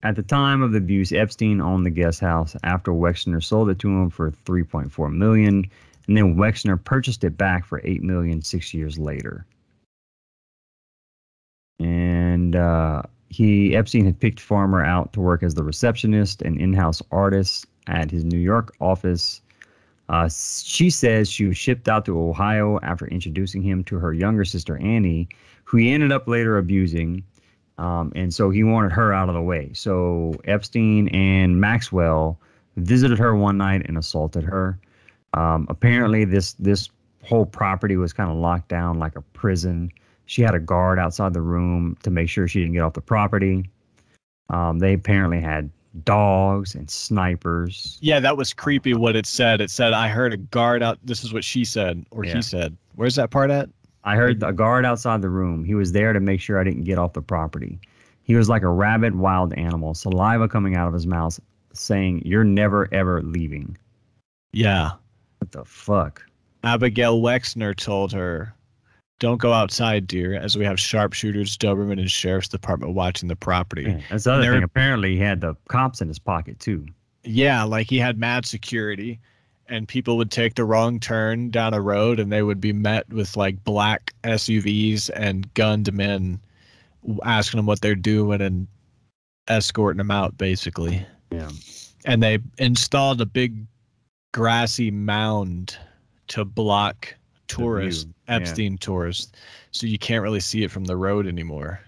at 0.03 0.17
the 0.17 0.23
time 0.23 0.63
of 0.63 0.73
the 0.73 0.79
abuse, 0.79 1.13
Epstein 1.13 1.61
owned 1.61 1.87
the 1.87 1.91
guest 1.91 2.21
house 2.21 2.55
after 2.65 2.93
Wexner 2.93 3.43
sold 3.43 3.71
it 3.71 3.79
to 3.81 3.89
him 3.89 4.11
for 4.11 4.31
3.4 4.31 5.13
million, 5.13 5.65
and 6.07 6.17
then 6.17 6.37
Wexner 6.37 6.83
purchased 6.83 7.25
it 7.25 7.37
back 7.37 7.65
for 7.65 7.81
8 7.83 8.03
million 8.03 8.43
six 8.43 8.75
years 8.75 8.99
later. 8.99 9.47
And 11.79 12.57
uh, 12.57 13.03
he 13.29 13.75
Epstein 13.75 14.05
had 14.05 14.21
picked 14.21 14.41
Farmer 14.41 14.85
out 14.85 15.13
to 15.15 15.21
work 15.21 15.43
as 15.43 15.55
the 15.55 15.65
receptionist 15.65 16.43
and 16.43 16.61
in-house 16.61 17.03
artist 17.11 17.67
at 17.87 18.11
his 18.11 18.25
New 18.25 18.39
York 18.39 18.75
office. 18.81 19.41
Uh, 20.09 20.29
she 20.29 20.89
says 20.89 21.29
she 21.29 21.47
was 21.47 21.57
shipped 21.57 21.89
out 21.89 22.05
to 22.05 22.19
Ohio 22.19 22.79
after 22.83 23.07
introducing 23.09 23.63
him 23.63 23.83
to 23.85 23.97
her 23.97 24.13
younger 24.13 24.45
sister 24.45 24.77
Annie, 24.79 25.29
who 25.65 25.79
he 25.79 25.93
ended 25.93 26.13
up 26.13 26.29
later 26.29 26.59
abusing. 26.59 27.25
Um, 27.79 28.13
and 28.15 28.33
so 28.33 28.51
he 28.51 28.65
wanted 28.65 28.93
her 28.93 29.13
out 29.13 29.29
of 29.29 29.35
the 29.35 29.43
way. 29.43 29.71
So 29.75 30.35
Epstein 30.45 31.09
and 31.09 31.61
Maxwell 31.61 32.39
visited 32.77 33.19
her 33.19 33.35
one 33.37 33.59
night 33.59 33.83
and 33.87 33.99
assaulted 33.99 34.45
her. 34.45 34.79
Um, 35.35 35.67
apparently, 35.69 36.25
this 36.25 36.55
this 36.55 36.89
whole 37.25 37.45
property 37.45 37.97
was 37.97 38.13
kind 38.13 38.31
of 38.31 38.37
locked 38.37 38.69
down 38.69 38.99
like 38.99 39.17
a 39.17 39.23
prison. 39.23 39.91
She 40.27 40.43
had 40.43 40.55
a 40.55 40.61
guard 40.61 40.99
outside 40.99 41.35
the 41.35 41.43
room 41.43 41.97
to 42.03 42.11
make 42.11 42.29
sure 42.29 42.49
she 42.49 42.61
didn't 42.61 42.75
get 42.75 42.83
off 42.83 42.95
the 42.95 43.01
property. 43.01 43.69
Um, 44.49 44.79
they 44.79 44.95
apparently 44.95 45.41
had 45.41 45.71
dogs 46.05 46.75
and 46.75 46.89
snipers. 46.89 47.99
Yeah, 48.01 48.21
that 48.21 48.37
was 48.37 48.53
creepy. 48.53 48.95
What 48.95 49.17
it 49.17 49.27
said. 49.27 49.61
It 49.61 49.71
said, 49.71 49.93
"I 49.93 50.09
heard 50.09 50.33
a 50.33 50.37
guard 50.37 50.83
out." 50.83 50.99
This 51.05 51.25
is 51.25 51.33
what 51.33 51.45
she 51.45 51.65
said, 51.65 52.05
or 52.11 52.25
yeah. 52.25 52.37
he 52.37 52.43
said. 52.43 52.77
Where's 52.95 53.17
that 53.17 53.31
part 53.31 53.51
at? 53.51 53.69
I 54.07 54.15
heard 54.15 54.41
a 54.45 54.53
guard 54.53 54.87
outside 54.87 55.21
the 55.21 55.29
room. 55.29 55.65
He 55.65 55.75
was 55.75 55.91
there 55.91 56.13
to 56.13 56.21
make 56.21 56.41
sure 56.41 56.61
I 56.61 56.65
didn't 56.65 56.85
get 56.85 56.97
off 56.97 57.13
the 57.13 57.21
property. 57.21 57.81
He 58.23 58.37
was 58.37 58.49
like 58.49 58.63
a 58.63 58.69
rabid 58.69 59.17
wild 59.17 59.53
animal, 59.55 59.95
saliva 59.95 60.49
coming 60.49 60.77
out 60.77 60.87
of 60.87 60.95
his 60.95 61.09
mouth, 61.09 61.39
saying, 61.73 62.23
You're 62.25 62.45
never, 62.45 62.89
ever 62.93 63.21
leaving. 63.23 63.77
Yeah. 64.53 64.93
What 65.39 65.51
the 65.51 65.65
fuck? 65.65 66.25
Abigail 66.63 67.21
Wexner 67.21 67.75
told 67.75 68.13
her, 68.13 68.55
Don't 69.19 69.41
go 69.41 69.53
outside, 69.53 70.07
dear, 70.07 70.35
as 70.35 70.57
we 70.57 70.65
have 70.65 70.79
sharpshooters, 70.79 71.59
Doberman, 71.59 71.99
and 71.99 72.11
Sheriff's 72.11 72.49
Department 72.49 72.95
watching 72.95 73.29
the 73.29 73.37
property. 73.37 73.83
Yeah, 73.83 74.01
that's 74.09 74.25
the 74.25 74.35
other 74.35 74.55
thing. 74.55 74.63
Apparently, 74.63 75.17
he 75.17 75.21
had 75.21 75.41
the 75.41 75.57
cops 75.69 76.01
in 76.01 76.07
his 76.07 76.21
pocket, 76.21 76.61
too. 76.61 76.87
Yeah, 77.25 77.65
like 77.65 77.91
he 77.91 77.99
had 77.99 78.19
mad 78.19 78.47
security 78.47 79.19
and 79.69 79.89
people 79.89 80.17
would 80.17 80.31
take 80.31 80.55
the 80.55 80.65
wrong 80.65 81.01
turn 81.01 81.51
down 81.51 81.75
a 81.75 81.81
road 81.81 82.21
and 82.21 82.31
they 82.33 82.43
would 82.43 82.61
be 82.61 82.73
met 82.73 83.09
with 83.09 83.37
like 83.37 83.63
black 83.65 84.15
SUVs 84.25 85.11
and 85.15 85.53
gunned 85.55 85.93
men 85.93 86.41
asking 87.25 87.59
them 87.59 87.67
what 87.67 87.81
they're 87.81 87.95
doing 87.95 88.41
and 88.41 88.67
escorting 89.49 89.99
them 89.99 90.11
out 90.11 90.37
basically. 90.39 91.05
Yeah. 91.31 91.51
And 92.05 92.23
they 92.23 92.39
installed 92.59 93.21
a 93.21 93.27
big 93.27 93.67
grassy 94.33 94.91
mound 94.91 95.77
to 96.29 96.45
block 96.45 97.15
tourists, 97.49 98.07
Epstein 98.29 98.73
yeah. 98.73 98.79
tourists. 98.81 99.33
So 99.71 99.87
you 99.87 99.99
can't 99.99 100.23
really 100.23 100.41
see 100.41 100.63
it 100.63 100.71
from 100.71 100.85
the 100.85 100.97
road 100.97 101.27
anymore. 101.27 101.81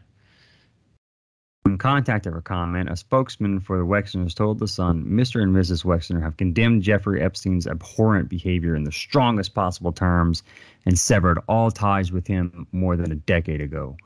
When 1.68 1.76
contacted 1.76 2.32
for 2.32 2.40
comment, 2.40 2.88
a 2.88 2.96
spokesman 2.96 3.60
for 3.60 3.76
the 3.76 3.84
Wexners 3.84 4.34
told 4.34 4.58
The 4.58 4.66
Sun 4.66 5.04
Mr. 5.04 5.42
and 5.42 5.54
Mrs. 5.54 5.84
Wexner 5.84 6.22
have 6.22 6.38
condemned 6.38 6.82
Jeffrey 6.82 7.20
Epstein's 7.20 7.66
abhorrent 7.66 8.30
behavior 8.30 8.74
in 8.74 8.84
the 8.84 8.90
strongest 8.90 9.52
possible 9.52 9.92
terms 9.92 10.42
and 10.86 10.98
severed 10.98 11.38
all 11.46 11.70
ties 11.70 12.10
with 12.10 12.26
him 12.26 12.66
more 12.72 12.96
than 12.96 13.12
a 13.12 13.16
decade 13.16 13.60
ago. 13.60 13.98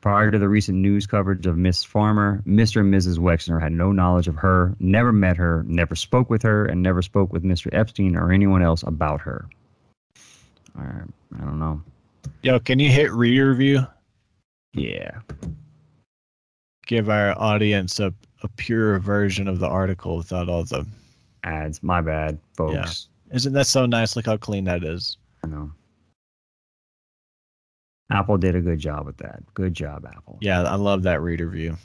Prior 0.00 0.30
to 0.30 0.38
the 0.38 0.48
recent 0.48 0.78
news 0.78 1.06
coverage 1.06 1.46
of 1.46 1.58
Miss 1.58 1.84
Farmer, 1.84 2.42
Mr. 2.46 2.80
and 2.80 2.92
Mrs. 2.92 3.18
Wexner 3.18 3.60
had 3.60 3.72
no 3.72 3.92
knowledge 3.92 4.26
of 4.26 4.36
her, 4.36 4.74
never 4.80 5.12
met 5.12 5.36
her, 5.36 5.64
never 5.64 5.94
spoke 5.94 6.30
with 6.30 6.42
her, 6.42 6.64
and 6.64 6.82
never 6.82 7.02
spoke 7.02 7.30
with 7.30 7.44
Mr. 7.44 7.68
Epstein 7.74 8.16
or 8.16 8.32
anyone 8.32 8.62
else 8.62 8.82
about 8.84 9.20
her. 9.20 9.44
All 10.78 10.82
right, 10.82 11.08
I 11.38 11.44
don't 11.44 11.58
know. 11.58 11.82
Yo, 12.40 12.58
can 12.58 12.78
you 12.78 12.90
hit 12.90 13.12
reader 13.12 13.52
view? 13.52 13.86
Yeah 14.72 15.18
give 16.92 17.08
our 17.08 17.32
audience 17.40 17.98
a, 18.00 18.12
a 18.42 18.48
pure 18.58 18.98
version 18.98 19.48
of 19.48 19.58
the 19.60 19.66
article 19.66 20.18
without 20.18 20.50
all 20.50 20.62
the 20.62 20.86
ads. 21.42 21.82
My 21.82 22.02
bad, 22.02 22.38
folks. 22.54 23.08
Yeah. 23.30 23.36
Isn't 23.36 23.54
that 23.54 23.66
so 23.66 23.86
nice? 23.86 24.14
Look 24.14 24.26
how 24.26 24.36
clean 24.36 24.64
that 24.64 24.84
is. 24.84 25.16
I 25.42 25.48
know. 25.48 25.72
Apple 28.10 28.36
did 28.36 28.54
a 28.54 28.60
good 28.60 28.78
job 28.78 29.06
with 29.06 29.16
that. 29.16 29.42
Good 29.54 29.72
job, 29.72 30.04
Apple. 30.06 30.36
Yeah, 30.42 30.64
I 30.64 30.74
love 30.74 31.02
that 31.04 31.22
reader 31.22 31.48
view. 31.48 31.78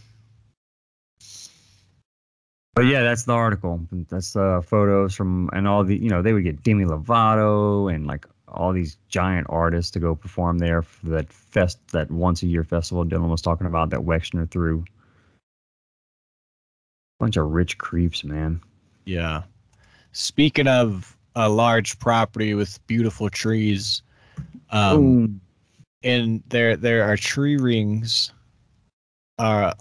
But 2.76 2.86
yeah, 2.86 3.02
that's 3.02 3.24
the 3.24 3.32
article. 3.32 3.80
That's 4.10 4.36
uh, 4.36 4.62
photos 4.62 5.16
from 5.16 5.50
and 5.54 5.70
all 5.70 5.86
the 5.86 5.98
you 5.98 6.10
know 6.10 6.22
they 6.22 6.34
would 6.34 6.44
get 6.44 6.64
Demi 6.64 6.84
Lovato 6.84 7.92
and 7.94 8.06
like 8.06 8.26
all 8.50 8.74
these 8.74 8.98
giant 9.08 9.48
artists 9.50 9.90
to 9.92 10.00
go 10.00 10.16
perform 10.16 10.58
there 10.58 10.82
for 10.82 11.08
that 11.12 11.32
fest 11.32 11.80
that 11.94 12.12
once 12.12 12.44
a 12.44 12.48
year 12.48 12.66
festival 12.66 13.06
Dylan 13.06 13.30
was 13.30 13.42
talking 13.42 13.68
about 13.68 13.90
that 13.92 14.02
Wexner 14.02 14.52
threw. 14.52 14.84
Bunch 17.20 17.38
of 17.38 17.50
rich 17.52 17.78
creeps, 17.78 18.24
man. 18.24 18.62
Yeah. 19.06 19.44
Speaking 20.12 20.68
of 20.68 21.18
a 21.36 21.50
large 21.50 21.98
property 22.00 22.54
with 22.54 22.86
beautiful 22.88 23.30
trees, 23.30 24.02
um, 24.72 25.42
and 26.04 26.44
there 26.50 26.76
there 26.76 27.04
are 27.04 27.18
tree 27.18 27.58
rings, 27.58 28.32
uh, 29.40 29.74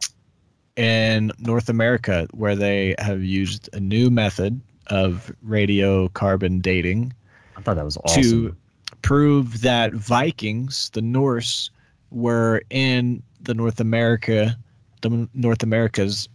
in 0.76 1.32
North 1.38 1.68
America 1.68 2.28
where 2.32 2.54
they 2.54 2.94
have 2.98 3.22
used 3.22 3.68
a 3.72 3.80
new 3.80 4.10
method 4.10 4.60
of 4.88 5.34
radiocarbon 5.44 6.62
dating. 6.62 7.12
I 7.56 7.62
thought 7.62 7.76
that 7.76 7.84
was 7.84 7.96
awesome. 7.98 8.22
To 8.22 8.56
prove 9.02 9.62
that 9.62 9.94
Vikings, 9.94 10.90
the 10.90 11.02
Norse, 11.02 11.70
were 12.10 12.62
in 12.70 13.22
the 13.40 13.54
North 13.54 13.80
America, 13.80 14.56
the 15.00 15.28
North 15.34 15.62
Americas 15.62 16.28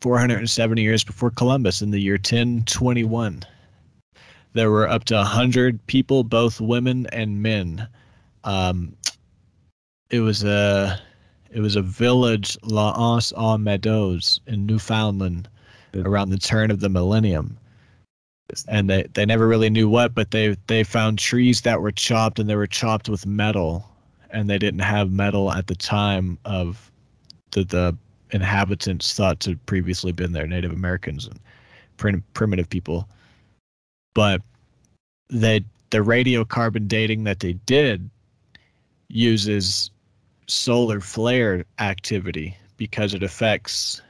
470 0.00 0.82
years 0.82 1.04
before 1.04 1.30
Columbus 1.30 1.82
in 1.82 1.90
the 1.90 2.00
year 2.00 2.14
1021. 2.14 3.42
There 4.52 4.70
were 4.70 4.88
up 4.88 5.04
to 5.04 5.14
100 5.14 5.86
people, 5.86 6.24
both 6.24 6.60
women 6.60 7.06
and 7.12 7.42
men. 7.42 7.86
Um, 8.44 8.96
it 10.10 10.20
was 10.20 10.42
a 10.42 11.00
it 11.52 11.60
was 11.60 11.76
a 11.76 11.82
village, 11.82 12.56
La 12.62 12.92
Anse 12.92 13.32
aux 13.36 13.58
Meadows 13.58 14.40
in 14.46 14.66
Newfoundland, 14.66 15.48
around 15.94 16.30
the 16.30 16.38
turn 16.38 16.70
of 16.70 16.80
the 16.80 16.88
millennium. 16.88 17.58
and 18.68 18.88
they, 18.90 19.04
they 19.14 19.26
never 19.26 19.46
really 19.46 19.70
knew 19.70 19.88
what, 19.88 20.14
but 20.14 20.30
they 20.30 20.56
they 20.66 20.82
found 20.82 21.18
trees 21.18 21.60
that 21.62 21.80
were 21.80 21.92
chopped 21.92 22.38
and 22.38 22.48
they 22.48 22.56
were 22.56 22.66
chopped 22.66 23.08
with 23.08 23.26
metal, 23.26 23.88
and 24.30 24.48
they 24.48 24.58
didn't 24.58 24.80
have 24.80 25.12
metal 25.12 25.52
at 25.52 25.66
the 25.68 25.76
time 25.76 26.38
of 26.44 26.90
the 27.52 27.64
the 27.64 27.96
inhabitants 28.32 29.12
thought 29.12 29.40
to 29.40 29.56
previously 29.66 30.12
been 30.12 30.32
there, 30.32 30.46
Native 30.46 30.72
Americans 30.72 31.26
and 31.26 31.38
prim- 31.96 32.24
primitive 32.34 32.68
people. 32.68 33.08
But 34.14 34.42
they 35.28 35.64
the 35.90 35.98
radiocarbon 35.98 36.86
dating 36.86 37.24
that 37.24 37.40
they 37.40 37.54
did 37.66 38.08
uses 39.08 39.90
solar 40.46 41.00
flare 41.00 41.64
activity 41.78 42.56
because 42.76 43.12
it 43.12 43.22
affects 43.22 44.00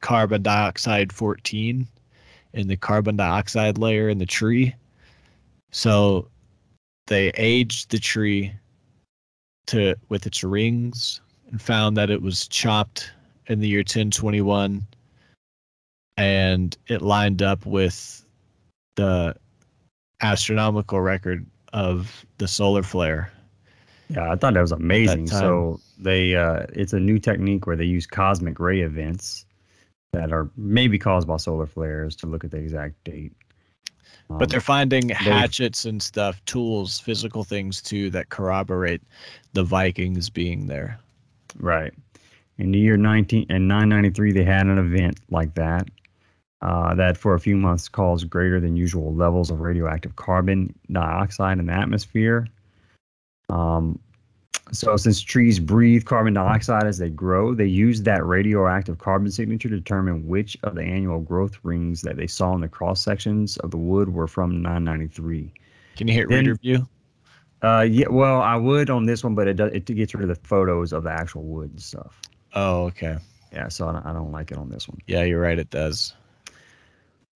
carbon 0.00 0.42
dioxide 0.42 1.12
14 1.12 1.86
in 2.52 2.68
the 2.68 2.76
carbon 2.76 3.16
dioxide 3.16 3.78
layer 3.78 4.08
in 4.08 4.18
the 4.18 4.26
tree. 4.26 4.74
So 5.72 6.28
they 7.06 7.28
aged 7.30 7.90
the 7.90 7.98
tree 7.98 8.52
to 9.66 9.96
with 10.08 10.26
its 10.26 10.44
rings 10.44 11.20
and 11.50 11.60
found 11.60 11.96
that 11.96 12.10
it 12.10 12.22
was 12.22 12.46
chopped 12.48 13.10
in 13.46 13.60
the 13.60 13.68
year 13.68 13.80
1021 13.80 14.86
and 16.16 16.76
it 16.86 17.02
lined 17.02 17.42
up 17.42 17.66
with 17.66 18.24
the 18.96 19.34
astronomical 20.20 21.00
record 21.00 21.46
of 21.72 22.24
the 22.38 22.48
solar 22.48 22.82
flare. 22.82 23.32
Yeah, 24.08 24.30
I 24.30 24.36
thought 24.36 24.54
that 24.54 24.60
was 24.60 24.72
amazing. 24.72 25.26
time. 25.26 25.40
so 25.40 25.80
they 25.98 26.36
uh, 26.36 26.66
it's 26.72 26.92
a 26.92 27.00
new 27.00 27.18
technique 27.18 27.66
where 27.66 27.76
they 27.76 27.84
use 27.84 28.06
cosmic 28.06 28.60
ray 28.60 28.80
events 28.80 29.46
that 30.12 30.32
are 30.32 30.50
maybe 30.56 30.98
caused 30.98 31.26
by 31.26 31.36
solar 31.36 31.66
flares 31.66 32.14
to 32.16 32.26
look 32.26 32.44
at 32.44 32.50
the 32.50 32.58
exact 32.58 33.02
date. 33.04 33.32
Um, 34.30 34.38
But 34.38 34.50
they're 34.50 34.60
finding 34.60 35.08
hatchets 35.08 35.84
and 35.84 36.00
stuff, 36.02 36.44
tools, 36.44 37.00
physical 37.00 37.42
things 37.44 37.82
too 37.82 38.10
that 38.10 38.28
corroborate 38.28 39.02
the 39.54 39.64
Vikings 39.64 40.30
being 40.30 40.66
there. 40.66 40.98
Right. 41.58 41.92
In 42.58 42.70
the 42.70 42.78
year 42.78 42.96
19 42.96 43.46
and 43.48 43.66
993, 43.66 44.32
they 44.32 44.44
had 44.44 44.66
an 44.66 44.78
event 44.78 45.18
like 45.30 45.54
that 45.54 45.88
uh, 46.64 46.94
that 46.94 47.16
for 47.16 47.34
a 47.34 47.40
few 47.40 47.56
months 47.56 47.88
caused 47.88 48.30
greater 48.30 48.58
than 48.58 48.74
usual 48.74 49.14
levels 49.14 49.50
of 49.50 49.60
radioactive 49.60 50.16
carbon 50.16 50.74
dioxide 50.90 51.58
in 51.58 51.66
the 51.66 51.72
atmosphere. 51.72 52.46
Um, 53.50 53.98
so, 54.72 54.96
since 54.96 55.20
trees 55.20 55.60
breathe 55.60 56.06
carbon 56.06 56.32
dioxide 56.32 56.86
as 56.86 56.96
they 56.96 57.10
grow, 57.10 57.54
they 57.54 57.66
use 57.66 58.00
that 58.02 58.24
radioactive 58.24 58.96
carbon 58.96 59.30
signature 59.30 59.68
to 59.68 59.76
determine 59.76 60.26
which 60.26 60.56
of 60.62 60.74
the 60.74 60.82
annual 60.82 61.20
growth 61.20 61.58
rings 61.64 62.00
that 62.00 62.16
they 62.16 62.26
saw 62.26 62.54
in 62.54 62.62
the 62.62 62.68
cross 62.68 63.02
sections 63.02 63.58
of 63.58 63.70
the 63.70 63.76
wood 63.76 64.08
were 64.14 64.26
from 64.26 64.62
993. 64.62 65.52
Can 65.96 66.08
you 66.08 66.14
hit 66.14 66.28
Then- 66.30 66.38
reader 66.38 66.54
view? 66.54 66.88
Uh, 67.62 67.80
yeah, 67.80 68.06
well, 68.10 68.42
I 68.42 68.56
would 68.56 68.90
on 68.90 69.06
this 69.06 69.24
one, 69.24 69.34
but 69.34 69.48
it 69.48 69.54
does, 69.54 69.72
it 69.72 69.86
gets 69.86 70.14
rid 70.14 70.28
of 70.28 70.28
the 70.28 70.48
photos 70.48 70.92
of 70.92 71.04
the 71.04 71.10
actual 71.10 71.44
wood 71.44 71.70
and 71.70 71.80
stuff. 71.80 72.20
Oh, 72.54 72.84
okay. 72.84 73.18
Yeah, 73.52 73.68
so 73.68 73.88
I 73.88 73.92
don't, 73.92 74.06
I 74.06 74.12
don't 74.12 74.32
like 74.32 74.50
it 74.50 74.58
on 74.58 74.68
this 74.68 74.88
one. 74.88 74.98
Yeah, 75.06 75.22
you're 75.22 75.40
right. 75.40 75.58
It 75.58 75.70
does. 75.70 76.14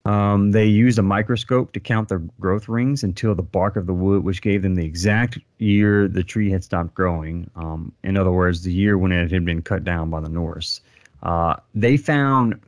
Um, 0.04 0.52
they 0.52 0.64
used 0.64 0.98
a 0.98 1.02
microscope 1.02 1.72
to 1.72 1.80
count 1.80 2.08
the 2.08 2.18
growth 2.40 2.68
rings 2.68 3.02
until 3.04 3.34
the 3.34 3.42
bark 3.42 3.76
of 3.76 3.86
the 3.86 3.92
wood, 3.92 4.24
which 4.24 4.40
gave 4.40 4.62
them 4.62 4.74
the 4.74 4.84
exact 4.84 5.38
year 5.58 6.08
the 6.08 6.22
tree 6.22 6.50
had 6.50 6.64
stopped 6.64 6.94
growing. 6.94 7.50
Um, 7.56 7.92
in 8.02 8.16
other 8.16 8.32
words, 8.32 8.62
the 8.62 8.72
year 8.72 8.96
when 8.96 9.12
it 9.12 9.30
had 9.30 9.44
been 9.44 9.60
cut 9.60 9.84
down 9.84 10.08
by 10.08 10.20
the 10.20 10.28
Norse. 10.28 10.80
Uh, 11.22 11.56
they 11.74 11.96
found 11.96 12.58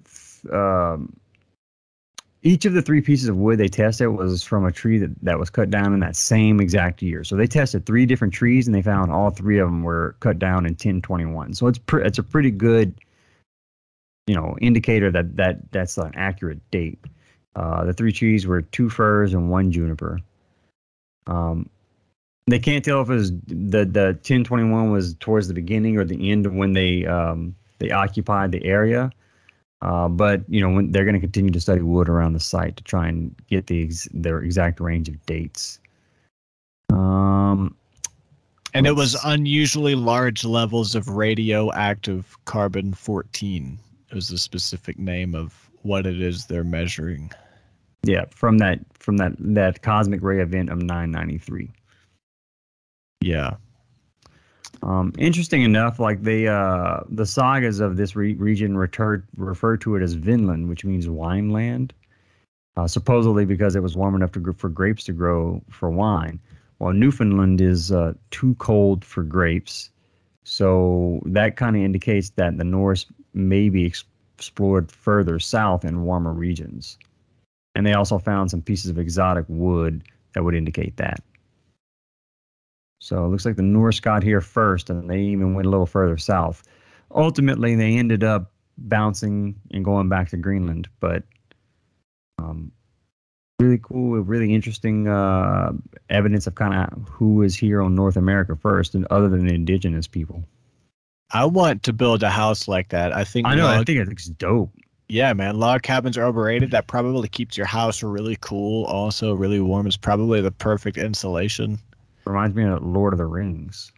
um, 0.53 1.17
each 2.43 2.65
of 2.65 2.73
the 2.73 2.81
three 2.81 3.03
pieces 3.03 3.29
of 3.29 3.37
wood 3.37 3.59
they 3.59 3.69
tested 3.69 4.09
was 4.09 4.43
from 4.43 4.65
a 4.65 4.73
tree 4.73 4.99
that, 4.99 5.11
that 5.23 5.39
was 5.39 5.51
cut 5.51 5.71
down 5.71 5.93
in 5.93 6.01
that 6.01 6.17
same 6.17 6.61
exact 6.61 7.03
year. 7.03 7.23
So 7.23 7.37
they 7.37 7.47
tested 7.47 7.85
three 7.85 8.07
different 8.07 8.33
trees 8.33 8.67
and 8.67 8.75
they 8.75 8.83
found 8.83 9.13
all 9.13 9.31
three 9.31 9.59
of 9.59 9.69
them 9.69 9.83
were 9.83 10.17
cut 10.21 10.39
down 10.39 10.65
in 10.65 10.73
1021. 10.73 11.55
So 11.55 11.67
it's 11.67 11.79
pre- 11.79 12.05
it's 12.05 12.19
a 12.19 12.23
pretty 12.23 12.51
good, 12.51 12.95
you 14.27 14.35
know, 14.35 14.57
indicator 14.61 15.11
that 15.11 15.37
that 15.37 15.71
that's 15.71 15.99
an 15.99 16.13
accurate 16.15 16.61
date. 16.71 16.99
Uh, 17.57 17.85
the 17.85 17.93
three 17.93 18.13
trees 18.13 18.47
were 18.47 18.63
two 18.63 18.89
firs 18.89 19.35
and 19.35 19.51
one 19.51 19.71
juniper. 19.71 20.19
Um, 21.27 21.69
they 22.47 22.59
can't 22.59 22.85
tell 22.85 23.03
if 23.03 23.11
it 23.11 23.15
was 23.15 23.33
the 23.33 23.85
the 23.85 24.17
1021 24.23 24.91
was 24.91 25.15
towards 25.21 25.47
the 25.49 25.55
beginning 25.55 25.99
or 25.99 26.05
the 26.05 26.31
end 26.31 26.47
of 26.47 26.55
when 26.55 26.73
they 26.73 27.05
um, 27.05 27.55
they 27.79 27.91
occupied 27.91 28.53
the 28.53 28.65
area. 28.65 29.11
Uh, 29.83 30.09
but 30.09 30.43
you 30.49 30.61
know 30.61 30.71
when 30.71 30.93
they're 30.93 31.05
going 31.05 31.15
to 31.15 31.21
continue 31.21 31.51
to 31.51 31.61
study 31.61 31.81
wood 31.81 32.09
around 32.09 32.35
the 32.35 32.41
site 32.41 32.77
to 32.77 32.85
try 32.85 33.09
and 33.09 33.35
get 33.49 33.67
the 33.67 33.85
ex- 33.85 34.09
their 34.13 34.41
exact 34.41 34.79
range 34.81 35.09
of 35.09 35.25
dates. 35.27 35.79
Um, 36.93 37.75
And 38.75 38.87
it 38.87 38.95
was 38.95 39.17
unusually 39.25 39.95
large 39.95 40.45
levels 40.45 40.95
of 40.95 41.09
radioactive 41.09 42.37
carbon 42.45 42.93
14. 42.93 43.79
It 44.11 44.15
was 44.15 44.29
the 44.29 44.39
specific 44.39 44.99
name 44.99 45.35
of 45.35 45.71
what 45.83 46.07
it 46.07 46.21
is 46.21 46.47
they're 46.47 46.65
measuring. 46.65 47.31
yeah, 48.03 48.25
from 48.31 48.59
that 48.59 48.81
from 48.95 49.17
that 49.17 49.33
that 49.39 49.81
cosmic 49.83 50.23
ray 50.23 50.41
event 50.41 50.69
of 50.69 50.79
993. 50.83 51.71
Yeah. 53.23 53.57
Um, 54.83 55.13
interesting 55.19 55.63
enough, 55.63 55.99
like 55.99 56.23
the 56.23 56.49
uh, 56.49 57.01
the 57.11 57.27
sagas 57.27 57.81
of 57.81 57.97
this 57.97 58.17
re- 58.17 58.35
region 58.35 58.77
refer 58.77 59.23
refer 59.37 59.77
to 59.79 59.97
it 59.97 60.03
as 60.03 60.15
Vinland, 60.15 60.69
which 60.69 60.85
means 60.85 61.09
wine 61.09 61.51
land, 61.51 61.93
uh, 62.77 62.87
supposedly 62.87 63.45
because 63.45 63.77
it 63.77 63.83
was 63.83 63.97
warm 63.97 64.15
enough 64.15 64.33
to, 64.33 64.55
for 64.55 64.71
grapes 64.71 65.05
to 65.05 65.13
grow 65.13 65.63
for 65.71 65.91
wine. 65.91 66.41
While 66.79 66.95
Newfoundland 66.95 67.61
is 67.61 67.93
uh, 67.93 68.15
too 68.31 68.55
cold 68.55 69.05
for 69.05 69.23
grapes, 69.23 69.91
so 70.45 71.21
that 71.27 71.57
kind 71.57 71.77
of 71.77 71.83
indicates 71.83 72.31
that 72.31 72.57
the 72.57 72.65
Norse 72.65 73.05
maybe 73.35 73.85
ex- 73.85 74.05
explored 74.39 74.91
further 74.91 75.39
south 75.39 75.85
in 75.85 76.05
warmer 76.05 76.33
regions, 76.33 76.97
and 77.75 77.87
they 77.87 77.93
also 77.93 78.19
found 78.19 78.51
some 78.51 78.63
pieces 78.63 78.91
of 78.91 78.99
exotic 78.99 79.45
wood 79.49 80.05
that 80.33 80.43
would 80.43 80.55
indicate 80.55 80.97
that. 80.97 81.23
So 83.01 83.25
it 83.25 83.29
looks 83.29 83.47
like 83.47 83.57
the 83.57 83.63
Norse 83.63 83.99
got 83.99 84.23
here 84.23 84.41
first, 84.41 84.91
and 84.91 85.09
they 85.09 85.21
even 85.21 85.55
went 85.55 85.67
a 85.67 85.71
little 85.71 85.87
further 85.87 86.19
south. 86.19 86.63
Ultimately, 87.13 87.75
they 87.75 87.97
ended 87.97 88.23
up 88.23 88.53
bouncing 88.77 89.57
and 89.73 89.85
going 89.85 90.09
back 90.09 90.29
to 90.31 90.37
Greenland, 90.37 90.89
but 91.01 91.25
um, 92.39 92.71
really 93.59 93.81
cool, 93.83 94.21
really 94.21 94.55
interesting 94.55 95.09
uh, 95.09 95.73
evidence 96.11 96.47
of 96.47 96.55
kind 96.55 96.75
of 96.75 97.09
who 97.09 97.35
was 97.35 97.55
here 97.55 97.81
on 97.81 97.95
North 97.95 98.17
America 98.17 98.55
first, 98.55 98.95
and 98.95 99.07
other 99.11 99.29
than 99.29 99.47
the 99.47 99.55
indigenous 99.55 100.07
people. 100.07 100.45
I 101.33 101.47
want 101.47 101.83
to 101.85 101.93
build 101.93 102.23
a 102.23 102.31
house 102.31 102.69
like 102.69 102.89
that. 102.91 103.17
I 103.17 103.25
think 103.25 103.47
I 103.47 103.55
know, 103.55 103.67
I 103.67 103.85
think 103.85 103.99
it 103.99 104.09
looks 104.09 104.27
dope. 104.27 104.73
yeah, 105.09 105.33
man, 105.33 105.59
log 105.59 105.83
cabins 105.83 106.19
are 106.19 106.25
overrated. 106.25 106.71
That 106.73 106.87
probably 106.87 107.29
keeps 107.29 107.57
your 107.57 107.67
house 107.67 108.03
really 108.03 108.37
cool, 108.41 108.85
also 108.85 109.35
really 109.35 109.61
warm. 109.61 109.87
It's 109.87 109.97
probably 109.97 110.41
the 110.41 110.51
perfect 110.51 110.97
insulation. 110.99 111.79
Reminds 112.25 112.55
me 112.55 112.65
of 112.65 112.83
Lord 112.83 113.13
of 113.13 113.19
the 113.19 113.27
Rings. 113.27 113.93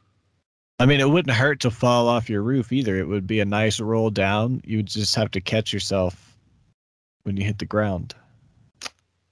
I 0.79 0.87
mean, 0.87 1.01
it 1.01 1.09
wouldn't 1.09 1.37
hurt 1.37 1.61
to 1.61 1.71
fall 1.71 2.09
off 2.09 2.29
your 2.29 2.43
roof 2.43 2.73
either. 2.73 2.97
It 2.97 3.07
would 3.07 3.27
be 3.27 3.41
a 3.41 3.45
nice 3.45 3.79
roll 3.79 4.11
down. 4.11 4.63
You 4.65 4.79
would 4.79 4.87
just 4.87 5.15
have 5.15 5.31
to 5.33 5.41
catch 5.41 5.73
yourself 5.73 6.37
when 7.23 7.37
you 7.37 7.45
hit 7.45 7.59
the 7.59 7.67
ground. 7.67 8.15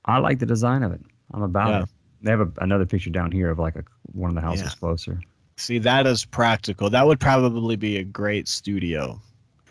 I 0.05 0.19
like 0.19 0.39
the 0.39 0.47
design 0.47 0.83
of 0.83 0.93
it. 0.93 1.01
I'm 1.33 1.43
about 1.43 1.69
Yeah. 1.69 1.83
it. 1.83 1.89
They 2.23 2.31
have 2.31 2.41
a, 2.41 2.53
another 2.59 2.87
picture 2.87 3.11
down 3.11 3.33
here 3.33 3.51
of 3.51 3.59
like 3.59 3.77
a, 3.77 3.85
one 4.13 4.29
of 4.31 4.35
the 4.35 4.41
houses 4.43 4.65
Yeah. 4.65 4.79
closer. 4.79 5.21
See, 5.57 5.79
that 5.79 6.07
is 6.07 6.25
practical. 6.25 6.89
That 6.91 7.07
would 7.07 7.21
probably 7.21 7.77
be 7.77 7.97
a 7.99 8.05
great 8.05 8.47
studio. 8.49 9.21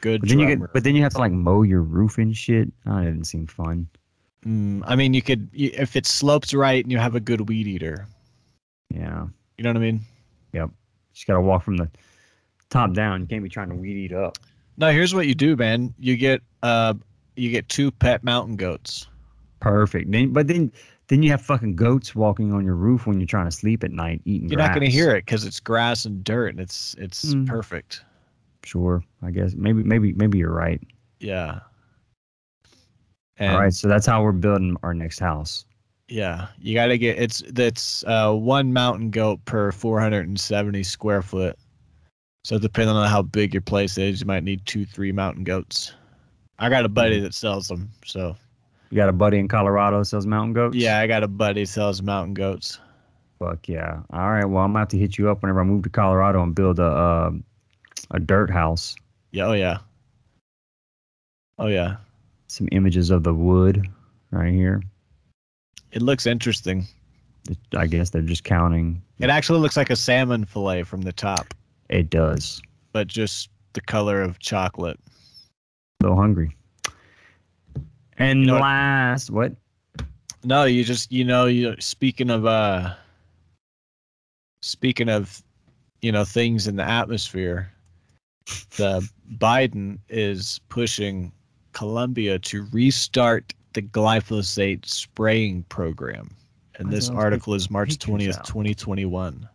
Good 0.01 0.21
But 0.21 0.29
then 0.29 0.39
you 0.39 0.47
get, 0.47 0.73
but 0.73 0.83
then 0.83 0.95
you 0.95 1.03
have 1.03 1.13
to 1.13 1.17
like 1.19 1.31
mow 1.31 1.63
your 1.63 1.81
roof 1.81 2.17
and 2.17 2.35
shit. 2.35 2.71
Oh, 2.85 2.95
that 2.97 3.05
didn't 3.05 3.25
seem 3.25 3.47
fun. 3.47 3.87
Mm, 4.45 4.83
I 4.85 4.95
mean, 4.95 5.13
you 5.13 5.21
could 5.21 5.49
you, 5.51 5.71
if 5.73 5.95
it 5.95 6.05
slopes 6.05 6.53
right 6.53 6.83
and 6.83 6.91
you 6.91 6.97
have 6.97 7.15
a 7.15 7.19
good 7.19 7.49
weed 7.49 7.67
eater. 7.67 8.07
Yeah, 8.93 9.27
You 9.57 9.63
know 9.63 9.69
what 9.71 9.77
I 9.77 9.79
mean? 9.81 10.01
Yep. 10.53 10.69
Just 11.13 11.27
gotta 11.27 11.41
walk 11.41 11.63
from 11.63 11.77
the 11.77 11.89
top 12.69 12.93
down. 12.93 13.21
You 13.21 13.27
can't 13.27 13.43
be 13.43 13.49
trying 13.49 13.69
to 13.69 13.75
weed 13.75 13.97
eat 13.97 14.13
up. 14.13 14.37
No, 14.77 14.91
here's 14.91 15.13
what 15.13 15.27
you 15.27 15.35
do, 15.35 15.55
man. 15.55 15.93
You 15.99 16.15
get 16.17 16.41
uh, 16.63 16.93
you 17.35 17.51
get 17.51 17.67
two 17.69 17.91
pet 17.91 18.23
mountain 18.23 18.55
goats. 18.55 19.07
Perfect. 19.59 20.09
Then, 20.11 20.31
but 20.33 20.47
then, 20.47 20.71
then 21.07 21.21
you 21.21 21.29
have 21.31 21.41
fucking 21.41 21.75
goats 21.75 22.15
walking 22.15 22.53
on 22.53 22.63
your 22.65 22.75
roof 22.75 23.05
when 23.05 23.19
you're 23.19 23.27
trying 23.27 23.45
to 23.45 23.51
sleep 23.51 23.83
at 23.83 23.91
night, 23.91 24.21
eating. 24.25 24.49
You're 24.49 24.57
not 24.59 24.73
gonna 24.73 24.87
hear 24.87 25.11
it 25.15 25.25
because 25.25 25.43
it's 25.45 25.59
grass 25.59 26.05
and 26.05 26.23
dirt, 26.23 26.49
and 26.51 26.59
it's 26.59 26.95
it's 26.97 27.33
Mm. 27.33 27.45
perfect. 27.47 28.03
Sure, 28.63 29.03
I 29.21 29.31
guess 29.31 29.53
maybe, 29.55 29.83
maybe, 29.83 30.13
maybe 30.13 30.37
you're 30.37 30.51
right. 30.53 30.81
Yeah. 31.19 31.59
And 33.37 33.53
All 33.53 33.59
right, 33.61 33.73
so 33.73 33.87
that's 33.87 34.05
how 34.05 34.21
we're 34.21 34.31
building 34.33 34.75
our 34.83 34.93
next 34.93 35.19
house. 35.19 35.65
Yeah, 36.09 36.47
you 36.59 36.73
got 36.73 36.87
to 36.87 36.97
get 36.97 37.19
it's 37.19 37.43
that's 37.49 38.03
uh, 38.05 38.33
one 38.33 38.73
mountain 38.73 39.11
goat 39.11 39.45
per 39.45 39.71
470 39.71 40.83
square 40.83 41.21
foot. 41.21 41.57
So 42.43 42.57
depending 42.57 42.95
on 42.95 43.07
how 43.07 43.21
big 43.21 43.53
your 43.53 43.61
place 43.61 43.97
is, 43.97 44.21
you 44.21 44.25
might 44.25 44.43
need 44.43 44.65
two, 44.65 44.85
three 44.85 45.11
mountain 45.11 45.43
goats. 45.43 45.93
I 46.57 46.69
got 46.69 46.83
a 46.83 46.89
buddy 46.89 47.19
that 47.19 47.33
sells 47.33 47.67
them, 47.67 47.91
so 48.03 48.35
You 48.89 48.95
got 48.95 49.07
a 49.07 49.13
buddy 49.13 49.37
in 49.37 49.47
Colorado 49.47 49.99
that 49.99 50.05
sells 50.05 50.25
mountain 50.25 50.53
goats? 50.53 50.75
Yeah, 50.75 50.99
I 50.99 51.05
got 51.05 51.23
a 51.23 51.27
buddy 51.27 51.65
sells 51.65 52.01
mountain 52.01 52.33
goats. 52.33 52.79
Fuck 53.37 53.69
yeah. 53.69 54.01
All 54.11 54.31
right. 54.31 54.45
Well, 54.45 54.63
I'm 54.63 54.71
about 54.71 54.89
to 54.89 54.97
to 54.97 55.01
hit 55.01 55.17
you 55.17 55.29
up 55.29 55.43
whenever 55.43 55.61
I 55.61 55.63
move 55.63 55.83
to 55.83 55.89
Colorado 55.89 56.41
and 56.41 56.55
build 56.55 56.79
a 56.79 56.83
uh, 56.83 57.31
a 58.11 58.19
dirt 58.19 58.49
house. 58.49 58.95
Yeah, 59.31 59.45
oh 59.45 59.53
yeah. 59.53 59.77
Oh 61.59 61.67
yeah. 61.67 61.97
Some 62.47 62.67
images 62.71 63.11
of 63.11 63.23
the 63.23 63.33
wood 63.33 63.87
right 64.31 64.53
here. 64.53 64.81
It 65.91 66.01
looks 66.01 66.25
interesting. 66.25 66.85
I 67.75 67.87
guess 67.87 68.09
they're 68.11 68.21
just 68.21 68.43
counting. 68.43 69.01
It 69.19 69.29
actually 69.29 69.59
looks 69.59 69.75
like 69.77 69.89
a 69.89 69.95
salmon 69.95 70.45
fillet 70.45 70.83
from 70.83 71.01
the 71.01 71.13
top, 71.13 71.53
It 71.89 72.09
does. 72.09 72.61
but 72.91 73.07
just 73.07 73.49
the 73.73 73.81
color 73.81 74.21
of 74.21 74.39
chocolate. 74.39 74.99
So 76.01 76.15
hungry. 76.15 76.55
And 78.17 78.41
You 78.41 78.45
know 78.47 78.53
what- 78.53 78.61
last, 78.61 79.29
what? 79.31 79.53
No, 80.43 80.63
you 80.65 80.83
just 80.85 81.11
you 81.11 81.25
know 81.25 81.47
you 81.47 81.75
speaking 81.79 82.29
of 82.29 82.45
uh 82.45 82.93
speaking 84.61 85.09
of 85.09 85.41
you 86.01 86.11
know 86.11 86.23
things 86.23 86.67
in 86.67 86.75
the 86.77 86.83
atmosphere, 86.83 87.71
the 88.77 89.07
Biden 89.37 89.99
is 90.07 90.59
pushing 90.69 91.31
Colombia 91.73 92.39
to 92.39 92.65
restart 92.71 93.53
the 93.73 93.81
glyphosate 93.81 94.85
spraying 94.85 95.63
program. 95.63 96.35
And 96.75 96.91
this 96.91 97.09
article 97.09 97.53
is 97.53 97.69
March 97.69 97.97
twentieth, 97.97 98.37
out? 98.37 98.45
twenty 98.45 98.73
twenty 98.73 99.05
one. 99.05 99.47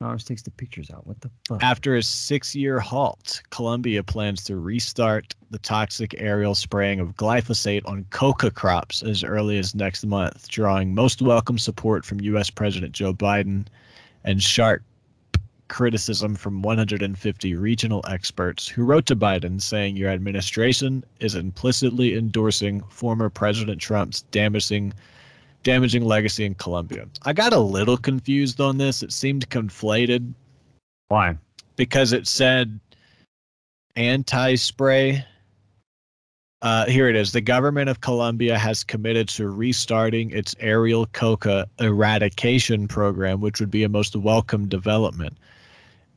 Ours 0.00 0.24
takes 0.24 0.42
the 0.42 0.50
pictures 0.50 0.90
out. 0.90 1.06
What 1.06 1.20
the 1.20 1.30
fuck? 1.48 1.62
After 1.62 1.96
a 1.96 2.02
six 2.02 2.54
year 2.54 2.80
halt, 2.80 3.42
Colombia 3.50 4.02
plans 4.02 4.42
to 4.44 4.56
restart 4.56 5.34
the 5.50 5.58
toxic 5.58 6.14
aerial 6.18 6.54
spraying 6.54 7.00
of 7.00 7.16
glyphosate 7.16 7.82
on 7.86 8.04
coca 8.10 8.50
crops 8.50 9.02
as 9.02 9.22
early 9.22 9.58
as 9.58 9.74
next 9.74 10.04
month, 10.04 10.48
drawing 10.48 10.94
most 10.94 11.22
welcome 11.22 11.58
support 11.58 12.04
from 12.04 12.20
U.S. 12.20 12.50
President 12.50 12.92
Joe 12.92 13.12
Biden 13.12 13.66
and 14.24 14.42
sharp 14.42 14.82
criticism 15.72 16.34
from 16.34 16.60
150 16.60 17.54
regional 17.54 18.04
experts 18.06 18.68
who 18.68 18.84
wrote 18.84 19.06
to 19.06 19.16
Biden 19.16 19.60
saying 19.60 19.96
your 19.96 20.10
administration 20.10 21.02
is 21.18 21.34
implicitly 21.34 22.14
endorsing 22.14 22.82
former 22.90 23.30
President 23.30 23.80
Trump's 23.80 24.20
damaging 24.30 24.92
damaging 25.62 26.04
legacy 26.04 26.44
in 26.44 26.54
Colombia. 26.56 27.06
I 27.22 27.32
got 27.32 27.54
a 27.54 27.58
little 27.58 27.96
confused 27.96 28.60
on 28.60 28.76
this. 28.76 29.02
It 29.02 29.12
seemed 29.12 29.48
conflated 29.48 30.34
Why? 31.08 31.38
because 31.76 32.12
it 32.12 32.26
said 32.26 32.78
anti-spray. 33.96 35.24
Uh, 36.60 36.86
here 36.86 37.08
it 37.08 37.16
is. 37.16 37.32
The 37.32 37.40
government 37.40 37.88
of 37.88 38.02
Colombia 38.02 38.58
has 38.58 38.84
committed 38.84 39.26
to 39.30 39.48
restarting 39.48 40.32
its 40.32 40.54
aerial 40.60 41.06
coca 41.06 41.66
eradication 41.80 42.88
program, 42.88 43.40
which 43.40 43.58
would 43.58 43.70
be 43.70 43.84
a 43.84 43.88
most 43.88 44.14
welcome 44.14 44.68
development. 44.68 45.38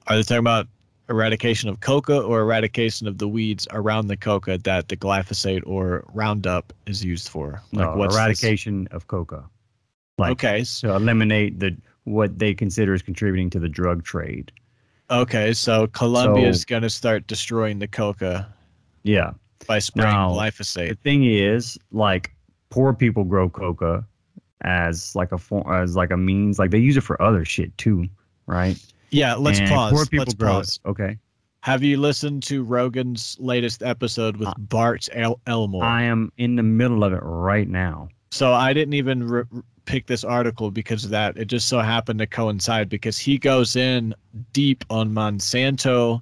Are 0.08 0.16
they 0.16 0.24
talking 0.24 0.38
about 0.40 0.68
eradication 1.10 1.70
of 1.70 1.80
coca 1.80 2.20
or 2.20 2.42
eradication 2.42 3.08
of 3.08 3.18
the 3.18 3.28
weeds 3.28 3.68
around 3.72 4.08
the 4.08 4.18
coca 4.18 4.58
that 4.60 4.88
the 4.90 4.98
glyphosate 4.98 5.64
or 5.66 6.04
Roundup 6.14 6.74
is 6.86 7.04
used 7.04 7.30
for? 7.30 7.62
No, 7.72 7.96
what's 7.96 8.14
this- 8.16 8.22
eradication 8.44 8.88
of 8.92 9.08
coca. 9.08 9.44
Like 10.18 10.32
Okay, 10.34 10.64
so, 10.64 10.96
eliminate 10.96 11.60
the 11.60 11.76
what 12.06 12.38
they 12.40 12.54
consider 12.54 12.94
is 12.94 13.02
contributing 13.02 13.50
to 13.50 13.60
the 13.60 13.68
drug 13.68 14.04
trade. 14.04 14.52
okay, 15.10 15.54
so 15.54 15.88
Colombia 15.88 16.46
So- 16.46 16.50
is 16.50 16.66
going 16.66 16.82
to 16.84 16.90
start 16.90 17.28
destroying 17.28 17.80
the 17.80 17.88
coca 17.88 18.48
Yeah. 19.04 19.32
by 19.68 19.80
spraying 19.80 20.10
Now, 20.14 20.32
glyphosate. 20.32 20.90
The 20.90 20.96
thing 20.96 21.26
is, 21.26 21.78
like, 21.92 22.32
poor 22.70 22.94
people 22.94 23.24
grow 23.24 23.50
coca 23.50 24.06
as 24.62 25.16
like 25.16 25.32
a 25.32 25.38
form, 25.38 25.64
as 25.72 25.96
like 25.96 26.12
a 26.12 26.18
means, 26.18 26.58
like 26.60 26.72
they 26.72 26.80
use 26.80 26.96
it 26.98 27.02
for 27.02 27.22
other 27.22 27.44
shit 27.44 27.76
too, 27.78 28.08
right? 28.48 28.78
Yeah, 29.16 29.36
let's 29.36 29.60
And 29.60 29.70
pause. 29.70 29.94
Poor 29.94 30.06
people 30.06 30.20
let's 30.26 30.34
grow 30.34 30.52
pause. 30.54 30.80
Okay. 30.86 31.18
Have 31.62 31.82
you 31.84 31.98
listened 31.98 32.44
to 32.44 32.64
Rogan's 32.64 33.38
latest 33.40 33.82
episode 33.82 34.38
with 34.38 34.50
Uh, 34.50 34.54
Bart 34.58 35.08
El- 35.14 35.40
Elmore? 35.48 35.84
I 35.84 36.04
am 36.04 36.32
in 36.38 36.56
the 36.56 36.64
middle 36.64 37.04
of 37.04 37.14
it 37.14 37.22
right 37.24 37.68
now. 37.68 38.10
so 38.32 38.52
I 38.54 38.74
didn't 38.74 38.94
even 38.96 39.26
re- 39.26 39.44
pick 39.86 40.08
this 40.08 40.24
article 40.26 40.70
because 40.70 41.06
of 41.06 41.12
that. 41.12 41.38
It 41.38 41.46
just 41.46 41.68
so 41.70 41.80
happened 41.80 42.20
to 42.20 42.28
coincide 42.28 42.90
because 42.90 43.18
he 43.18 43.38
goes 43.38 43.76
in 43.78 44.14
deep 44.52 44.84
on 44.90 45.14
Monsanto 45.14 46.22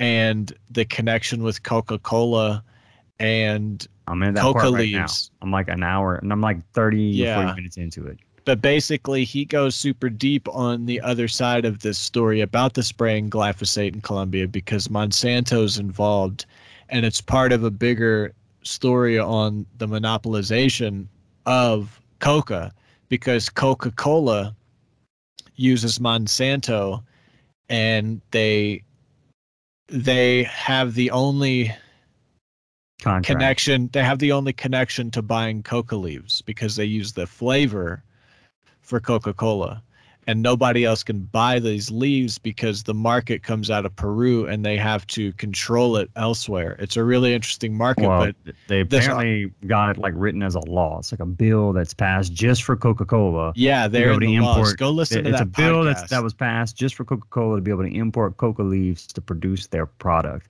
and 0.00 0.52
the 0.70 0.84
connection 0.86 1.42
with 1.42 1.62
Coca-Cola 1.62 2.64
and 3.20 3.86
I'm 4.08 4.22
in 4.22 4.34
that 4.34 4.40
coca 4.40 4.60
part 4.60 4.72
right 4.74 4.90
now. 4.90 5.00
leaves. 5.02 5.30
I'm 5.42 5.50
like 5.50 5.68
an 5.68 5.82
hour, 5.82 6.16
and 6.16 6.32
I'm 6.32 6.40
like 6.40 6.58
30, 6.72 7.00
Yeah. 7.02 7.36
40 7.42 7.54
minutes 7.56 7.76
into 7.76 8.06
it. 8.06 8.18
But 8.44 8.60
basically 8.60 9.24
he 9.24 9.44
goes 9.44 9.74
super 9.74 10.08
deep 10.08 10.48
on 10.48 10.86
the 10.86 11.00
other 11.00 11.28
side 11.28 11.64
of 11.64 11.80
this 11.80 11.98
story 11.98 12.40
about 12.40 12.74
the 12.74 12.82
spraying 12.82 13.30
glyphosate 13.30 13.94
in 13.94 14.00
Colombia 14.00 14.46
because 14.46 14.88
Monsanto's 14.88 15.78
involved 15.78 16.46
and 16.90 17.06
it's 17.06 17.20
part 17.20 17.52
of 17.52 17.64
a 17.64 17.70
bigger 17.70 18.32
story 18.62 19.18
on 19.18 19.66
the 19.78 19.86
monopolization 19.86 21.06
of 21.46 22.00
coca 22.20 22.72
because 23.08 23.48
Coca-Cola 23.48 24.54
uses 25.56 25.98
Monsanto 25.98 27.02
and 27.68 28.20
they 28.30 28.82
they 29.88 30.42
have 30.44 30.94
the 30.94 31.10
only 31.10 31.74
Contract. 33.00 33.26
connection 33.26 33.90
they 33.92 34.02
have 34.02 34.18
the 34.18 34.32
only 34.32 34.52
connection 34.52 35.10
to 35.10 35.22
buying 35.22 35.62
coca 35.62 35.96
leaves 35.96 36.42
because 36.42 36.76
they 36.76 36.84
use 36.84 37.12
the 37.12 37.26
flavor 37.26 38.02
for 38.84 39.00
coca-cola 39.00 39.82
and 40.26 40.40
nobody 40.40 40.86
else 40.86 41.02
can 41.02 41.20
buy 41.20 41.58
these 41.58 41.90
leaves 41.90 42.38
because 42.38 42.84
the 42.84 42.94
market 42.94 43.42
comes 43.42 43.70
out 43.70 43.84
of 43.84 43.94
peru 43.94 44.46
and 44.46 44.64
they 44.64 44.74
have 44.76 45.06
to 45.06 45.32
control 45.34 45.96
it 45.98 46.10
elsewhere 46.16 46.76
it's 46.78 46.96
a 46.96 47.04
really 47.04 47.34
interesting 47.34 47.76
market 47.76 48.06
Well, 48.08 48.32
but 48.44 48.54
they 48.68 48.82
this- 48.84 49.04
apparently 49.06 49.52
got 49.66 49.90
it 49.90 49.98
like 49.98 50.14
written 50.16 50.42
as 50.42 50.54
a 50.54 50.60
law. 50.60 50.98
It's 50.98 51.12
like 51.12 51.20
a 51.20 51.26
bill 51.26 51.72
that's 51.74 51.92
passed 51.92 52.32
just 52.32 52.62
for 52.62 52.74
Coca-Cola. 52.76 53.52
yeah 53.54 53.86
they're 53.88 54.10
able 54.10 54.20
the 54.20 54.36
to 54.36 54.42
laws. 54.42 54.56
import- 54.58 54.78
go 54.78 54.90
listen 54.90 55.24
to 55.24 55.30
it's 55.30 55.38
that 55.40 55.44
a 55.44 55.46
bill 55.46 55.84
that's, 55.84 56.08
that 56.10 56.22
was 56.22 56.32
passed 56.32 56.76
just 56.76 56.94
for 56.94 57.04
Coca-Cola 57.04 57.56
to 57.56 57.62
be 57.62 57.70
able 57.70 57.82
to 57.84 57.94
import 57.94 58.36
coca 58.38 58.62
leaves 58.62 59.06
to 59.08 59.20
produce 59.20 59.66
their 59.66 59.84
product, 59.86 60.48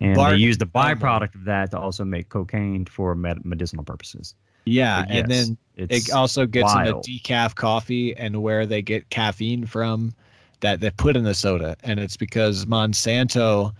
and 0.00 0.16
Bart 0.16 0.32
they 0.32 0.38
use 0.38 0.58
the 0.58 0.64
oh 0.74 0.78
byproduct 0.78 1.34
of 1.36 1.44
that 1.44 1.70
to 1.70 1.78
also 1.78 2.04
make 2.04 2.28
cocaine 2.30 2.84
for 2.86 3.14
med- 3.14 3.44
medicinal 3.44 3.84
purposes. 3.84 4.34
Yeah 4.64 5.02
But 5.02 5.10
and 5.10 5.30
then 5.30 5.58
it 5.76 6.10
also 6.12 6.46
gets 6.46 6.72
wild. 6.72 7.06
into 7.06 7.10
decaf 7.10 7.54
coffee 7.54 8.16
and 8.16 8.42
where 8.42 8.66
they 8.66 8.82
get 8.82 9.10
caffeine 9.10 9.66
from 9.66 10.14
that 10.60 10.80
they 10.80 10.90
put 10.90 11.16
in 11.16 11.24
the 11.24 11.34
soda 11.34 11.76
and 11.82 11.98
it's 12.00 12.16
because 12.16 12.64
monsanto 12.66 13.72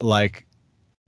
like 0.00 0.46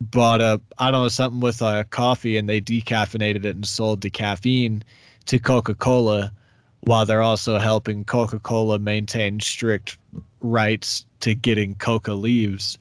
bought 0.00 0.40
a 0.40 0.60
i 0.78 0.90
don't 0.90 1.02
know 1.02 1.08
something 1.08 1.40
with 1.40 1.62
a 1.62 1.84
coffee 1.90 2.36
and 2.36 2.48
they 2.48 2.60
decaffeinated 2.60 3.44
it 3.44 3.56
and 3.56 3.66
sold 3.66 4.00
the 4.00 4.10
caffeine 4.10 4.82
to 5.26 5.38
coca-cola 5.38 6.32
while 6.80 7.04
they're 7.06 7.22
also 7.22 7.58
helping 7.58 8.04
coca-cola 8.04 8.78
maintain 8.78 9.40
strict 9.40 9.98
rights 10.40 11.04
to 11.20 11.34
getting 11.34 11.74
coca 11.76 12.12
leaves 12.12 12.78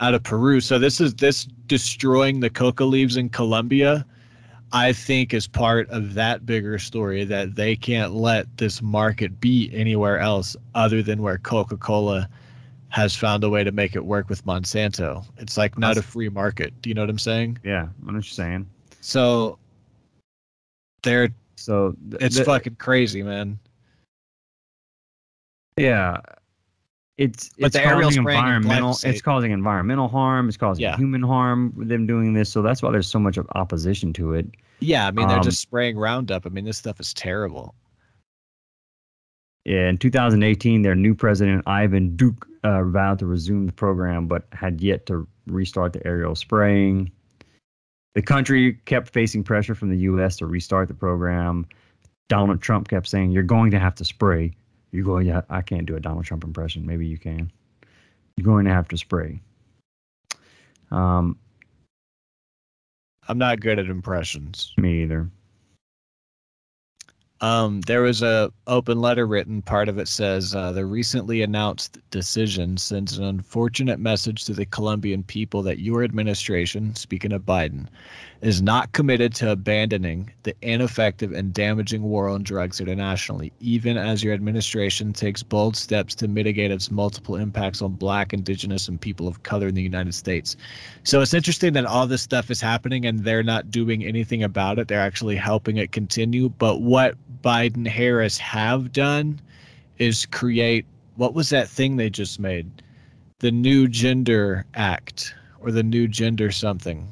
out 0.00 0.14
of 0.14 0.22
peru 0.22 0.60
so 0.60 0.78
this 0.78 1.00
is 1.00 1.14
this 1.14 1.44
destroying 1.66 2.40
the 2.40 2.50
coca 2.50 2.84
leaves 2.84 3.16
in 3.16 3.28
colombia 3.28 4.04
I 4.72 4.92
think 4.92 5.34
is 5.34 5.46
part 5.46 5.88
of 5.90 6.14
that 6.14 6.46
bigger 6.46 6.78
story 6.78 7.24
that 7.24 7.54
they 7.56 7.76
can't 7.76 8.14
let 8.14 8.56
this 8.56 8.80
market 8.80 9.38
be 9.38 9.70
anywhere 9.74 10.18
else 10.18 10.56
other 10.74 11.02
than 11.02 11.20
where 11.20 11.36
Coca 11.38 11.76
Cola 11.76 12.28
has 12.88 13.14
found 13.14 13.44
a 13.44 13.50
way 13.50 13.64
to 13.64 13.72
make 13.72 13.94
it 13.94 14.04
work 14.04 14.28
with 14.28 14.44
Monsanto. 14.46 15.24
It's 15.38 15.56
like 15.56 15.78
not 15.78 15.96
a 15.98 16.02
free 16.02 16.28
market. 16.28 16.72
Do 16.82 16.88
you 16.88 16.94
know 16.94 17.02
what 17.02 17.10
I'm 17.10 17.18
saying? 17.18 17.58
Yeah, 17.64 17.82
I 17.82 17.84
know 17.84 17.88
what 18.06 18.12
you're 18.14 18.22
saying. 18.22 18.66
So 19.00 19.58
they're 21.02 21.28
So 21.56 21.94
th- 22.10 22.22
it's 22.22 22.36
the- 22.36 22.44
fucking 22.44 22.76
crazy, 22.76 23.22
man. 23.22 23.58
Yeah. 25.76 26.18
It's 27.22 27.50
it's 27.58 27.76
causing 27.78 28.18
environmental 28.18 28.96
it's 29.04 29.22
causing 29.22 29.50
environmental 29.52 30.08
harm, 30.08 30.48
it's 30.48 30.56
causing 30.56 30.82
Yeah. 30.82 30.96
human 30.96 31.22
harm 31.22 31.72
with 31.76 31.88
them 31.88 32.06
doing 32.06 32.32
this. 32.34 32.50
So 32.50 32.62
that's 32.62 32.82
why 32.82 32.90
there's 32.90 33.06
so 33.08 33.18
much 33.18 33.36
of 33.36 33.46
opposition 33.54 34.12
to 34.14 34.34
it. 34.34 34.46
Yeah, 34.80 35.06
I 35.06 35.10
mean 35.12 35.28
they're 35.28 35.38
Um, 35.38 35.42
just 35.44 35.60
spraying 35.60 35.96
Roundup. 35.96 36.46
I 36.46 36.48
mean 36.48 36.64
this 36.64 36.78
stuff 36.78 36.98
is 37.00 37.14
terrible. 37.14 37.74
Yeah, 39.64 39.88
In 39.88 39.96
2018, 39.98 40.82
their 40.82 40.96
new 40.96 41.14
president 41.14 41.62
Ivan 41.68 42.16
Duque 42.16 42.48
uh, 42.64 42.82
vowed 42.82 43.20
to 43.20 43.26
resume 43.26 43.66
the 43.66 43.72
program, 43.72 44.26
but 44.26 44.44
had 44.52 44.80
yet 44.80 45.06
to 45.06 45.26
restart 45.46 45.92
the 45.92 46.04
aerial 46.04 46.34
spraying. 46.34 47.12
The 48.14 48.22
country 48.22 48.74
kept 48.86 49.10
facing 49.10 49.44
pressure 49.44 49.74
from 49.76 49.90
the 49.90 49.98
U.S. 49.98 50.36
to 50.38 50.46
restart 50.46 50.88
the 50.88 50.94
program. 50.94 51.66
Donald 52.28 52.60
Trump 52.60 52.88
kept 52.88 53.06
saying, 53.06 53.30
"You're 53.30 53.42
going 53.44 53.70
to 53.70 53.78
have 53.78 53.94
to 53.96 54.04
spray. 54.04 54.52
You're 54.92 55.04
going 55.04 55.26
to. 55.26 55.44
I 55.48 55.62
can't 55.62 55.86
do 55.86 55.96
a 55.96 56.00
Donald 56.00 56.24
Trump 56.24 56.44
impression. 56.44 56.86
Maybe 56.86 57.06
you 57.06 57.18
can. 57.18 57.50
You're 58.36 58.44
going 58.44 58.66
to 58.66 58.72
have 58.72 58.88
to 58.88 58.98
spray." 58.98 59.40
Um, 60.90 61.38
I'm 63.28 63.38
not 63.38 63.60
good 63.60 63.78
at 63.78 63.86
impressions. 63.86 64.74
me 64.76 65.02
either. 65.02 65.30
Um, 67.40 67.80
there 67.82 68.02
was 68.02 68.22
a 68.22 68.52
open 68.68 69.00
letter 69.00 69.26
written. 69.26 69.62
Part 69.62 69.88
of 69.88 69.98
it 69.98 70.06
says 70.06 70.54
uh, 70.54 70.70
the 70.70 70.86
recently 70.86 71.42
announced 71.42 71.98
decision 72.10 72.76
sends 72.76 73.18
an 73.18 73.24
unfortunate 73.24 73.98
message 73.98 74.44
to 74.44 74.54
the 74.54 74.66
Colombian 74.66 75.24
people 75.24 75.60
that 75.62 75.80
your 75.80 76.04
administration, 76.04 76.94
speaking 76.94 77.32
of 77.32 77.42
Biden, 77.42 77.88
is 78.42 78.60
not 78.60 78.90
committed 78.90 79.32
to 79.32 79.52
abandoning 79.52 80.28
the 80.42 80.54
ineffective 80.62 81.30
and 81.30 81.54
damaging 81.54 82.02
war 82.02 82.28
on 82.28 82.42
drugs 82.42 82.80
internationally, 82.80 83.52
even 83.60 83.96
as 83.96 84.24
your 84.24 84.34
administration 84.34 85.12
takes 85.12 85.44
bold 85.44 85.76
steps 85.76 86.12
to 86.12 86.26
mitigate 86.26 86.72
its 86.72 86.90
multiple 86.90 87.36
impacts 87.36 87.80
on 87.80 87.92
Black, 87.92 88.32
Indigenous, 88.32 88.88
and 88.88 89.00
people 89.00 89.28
of 89.28 89.44
color 89.44 89.68
in 89.68 89.76
the 89.76 89.82
United 89.82 90.12
States. 90.12 90.56
So 91.04 91.20
it's 91.20 91.32
interesting 91.32 91.72
that 91.74 91.86
all 91.86 92.08
this 92.08 92.20
stuff 92.20 92.50
is 92.50 92.60
happening 92.60 93.06
and 93.06 93.20
they're 93.20 93.44
not 93.44 93.70
doing 93.70 94.04
anything 94.04 94.42
about 94.42 94.80
it. 94.80 94.88
They're 94.88 94.98
actually 94.98 95.36
helping 95.36 95.76
it 95.76 95.92
continue. 95.92 96.48
But 96.48 96.80
what 96.80 97.14
Biden 97.42 97.86
Harris 97.86 98.38
have 98.38 98.90
done 98.90 99.40
is 99.98 100.26
create 100.26 100.84
what 101.14 101.32
was 101.32 101.50
that 101.50 101.68
thing 101.68 101.94
they 101.96 102.10
just 102.10 102.40
made? 102.40 102.82
The 103.38 103.52
new 103.52 103.86
gender 103.86 104.64
act 104.74 105.32
or 105.60 105.70
the 105.70 105.84
new 105.84 106.08
gender 106.08 106.50
something. 106.50 107.06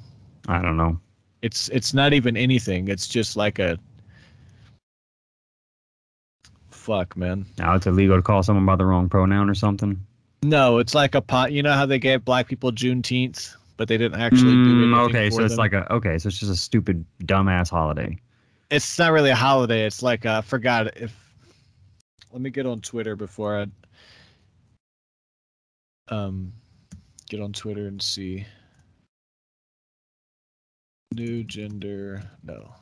I 0.48 0.60
don't 0.60 0.76
know. 0.76 0.98
It's 1.42 1.68
it's 1.70 1.94
not 1.94 2.12
even 2.12 2.36
anything. 2.36 2.88
It's 2.88 3.08
just 3.08 3.36
like 3.36 3.58
a 3.58 3.78
fuck, 6.70 7.16
man. 7.16 7.46
Now 7.58 7.74
it's 7.74 7.86
illegal 7.86 8.16
to 8.16 8.22
call 8.22 8.42
someone 8.42 8.66
by 8.66 8.76
the 8.76 8.84
wrong 8.86 9.08
pronoun 9.08 9.48
or 9.48 9.54
something. 9.54 10.04
No, 10.42 10.78
it's 10.78 10.94
like 10.94 11.14
a 11.14 11.20
pot. 11.20 11.52
You 11.52 11.62
know 11.62 11.72
how 11.72 11.86
they 11.86 11.98
gave 11.98 12.24
black 12.24 12.48
people 12.48 12.72
Juneteenth, 12.72 13.54
but 13.76 13.88
they 13.88 13.98
didn't 13.98 14.20
actually 14.20 14.56
do 14.56 14.80
Mm, 14.80 14.82
anything 14.82 15.20
okay, 15.20 15.28
for 15.28 15.30
so 15.30 15.44
it's 15.44 15.56
them? 15.56 15.58
like 15.58 15.72
a 15.72 15.90
okay, 15.92 16.18
so 16.18 16.28
it's 16.28 16.38
just 16.38 16.52
a 16.52 16.56
stupid 16.56 17.04
dumbass 17.24 17.70
holiday. 17.70 18.18
it's 18.70 18.98
not 18.98 19.12
really 19.12 19.30
a 19.30 19.36
holiday. 19.36 19.84
It's 19.86 20.02
like 20.02 20.24
uh, 20.26 20.38
I 20.38 20.40
forgot 20.42 20.96
if. 20.96 21.14
Let 22.32 22.40
me 22.42 22.50
get 22.50 22.66
on 22.66 22.80
Twitter 22.80 23.16
before 23.16 23.58
I. 23.60 23.66
Um, 26.14 26.52
get 27.28 27.40
on 27.40 27.52
Twitter 27.52 27.86
and 27.86 28.00
see. 28.00 28.46
New 31.14 31.44
gender, 31.44 32.22
no. 32.42 32.72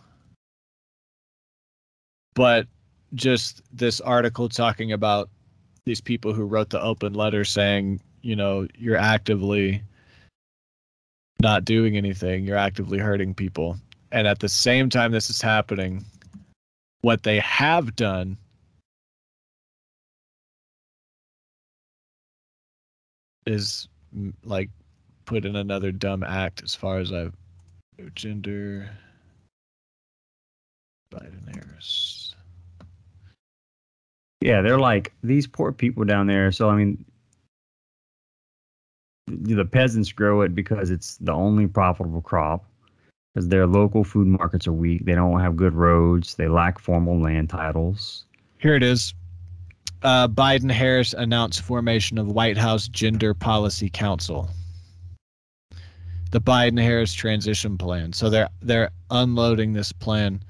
But 2.35 2.67
just 3.15 3.63
this 3.73 4.01
article 4.01 4.49
talking 4.49 4.93
about 4.93 5.31
these 5.85 6.01
people 6.01 6.33
who 6.33 6.45
wrote 6.45 6.71
the 6.71 6.81
open 6.81 7.15
letter 7.15 7.45
saying, 7.45 8.01
you 8.23 8.37
know, 8.37 8.67
you're 8.77 8.97
actively 8.97 9.83
not 11.41 11.65
doing 11.65 11.97
anything, 11.97 12.45
you're 12.45 12.57
actively 12.57 12.99
hurting 12.99 13.35
people 13.35 13.79
and 14.13 14.27
at 14.27 14.39
the 14.39 14.49
same 14.49 14.89
time 14.89 15.13
this 15.13 15.31
is 15.31 15.41
happening 15.41 16.05
what 17.03 17.23
they 17.23 17.39
have 17.41 17.95
done 17.95 18.37
is 23.47 23.89
like 24.45 24.71
put 25.25 25.45
in 25.45 25.57
another 25.57 25.93
dumb 25.93 26.23
act 26.23 26.63
as 26.63 26.75
far 26.75 26.99
as 26.99 27.13
i've 27.13 27.35
gender 28.15 28.89
biden 31.13 31.55
harris 31.55 32.35
Yeah, 34.41 34.63
they're 34.63 34.79
like 34.79 35.13
these 35.25 35.47
poor 35.49 35.73
people 35.73 36.05
down 36.05 36.27
there. 36.29 36.53
So 36.53 36.71
I 36.71 36.77
mean, 36.77 37.05
the 39.27 39.65
peasants 39.65 40.13
grow 40.13 40.43
it 40.43 40.55
because 40.55 40.91
it's 40.91 41.17
the 41.17 41.33
only 41.33 41.67
profitable 41.67 42.23
crop. 42.23 42.65
Because 43.35 43.49
their 43.49 43.67
local 43.67 44.05
food 44.05 44.27
markets 44.29 44.67
are 44.67 44.73
weak. 44.73 45.05
They 45.05 45.15
don't 45.15 45.41
have 45.41 45.57
good 45.57 45.75
roads. 45.75 46.37
They 46.37 46.49
lack 46.49 46.79
formal 46.79 47.21
land 47.21 47.51
titles. 47.51 48.25
here 48.59 48.75
it 48.75 48.83
is 48.83 49.13
uh, 50.03 50.29
biden 50.29 50.71
harris 50.71 51.13
announced 51.15 51.61
formation 51.63 52.19
of 52.19 52.29
white 52.29 52.57
house 52.57 52.87
gender 52.89 53.35
policy 53.35 53.91
council 53.91 54.49
the 56.31 56.41
biden 56.41 56.81
harris 56.81 57.13
transition 57.13 57.79
plan. 57.79 58.13
So 58.13 58.31
they're 58.31 58.49
they're 58.61 58.91
unloading 59.11 59.73
this 59.73 59.93
plan. 59.93 60.41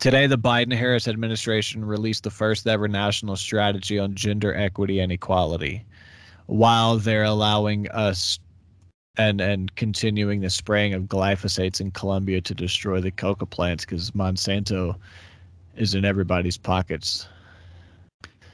Today, 0.00 0.26
the 0.26 0.38
Biden 0.38 0.74
Harris 0.74 1.08
administration 1.08 1.84
released 1.84 2.24
the 2.24 2.30
first 2.30 2.66
ever 2.66 2.88
national 2.88 3.36
strategy 3.36 3.98
on 3.98 4.14
gender 4.14 4.54
equity 4.54 4.98
and 4.98 5.12
equality, 5.12 5.84
while 6.46 6.96
they're 6.96 7.24
allowing 7.24 7.86
us 7.90 8.38
and 9.18 9.42
and 9.42 9.74
continuing 9.74 10.40
the 10.40 10.48
spraying 10.48 10.94
of 10.94 11.02
glyphosates 11.02 11.82
in 11.82 11.90
Colombia 11.90 12.40
to 12.40 12.54
destroy 12.54 12.98
the 12.98 13.10
coca 13.10 13.44
plants 13.44 13.84
because 13.84 14.12
Monsanto 14.12 14.96
is 15.76 15.94
in 15.94 16.06
everybody's 16.06 16.56
pockets. 16.56 17.28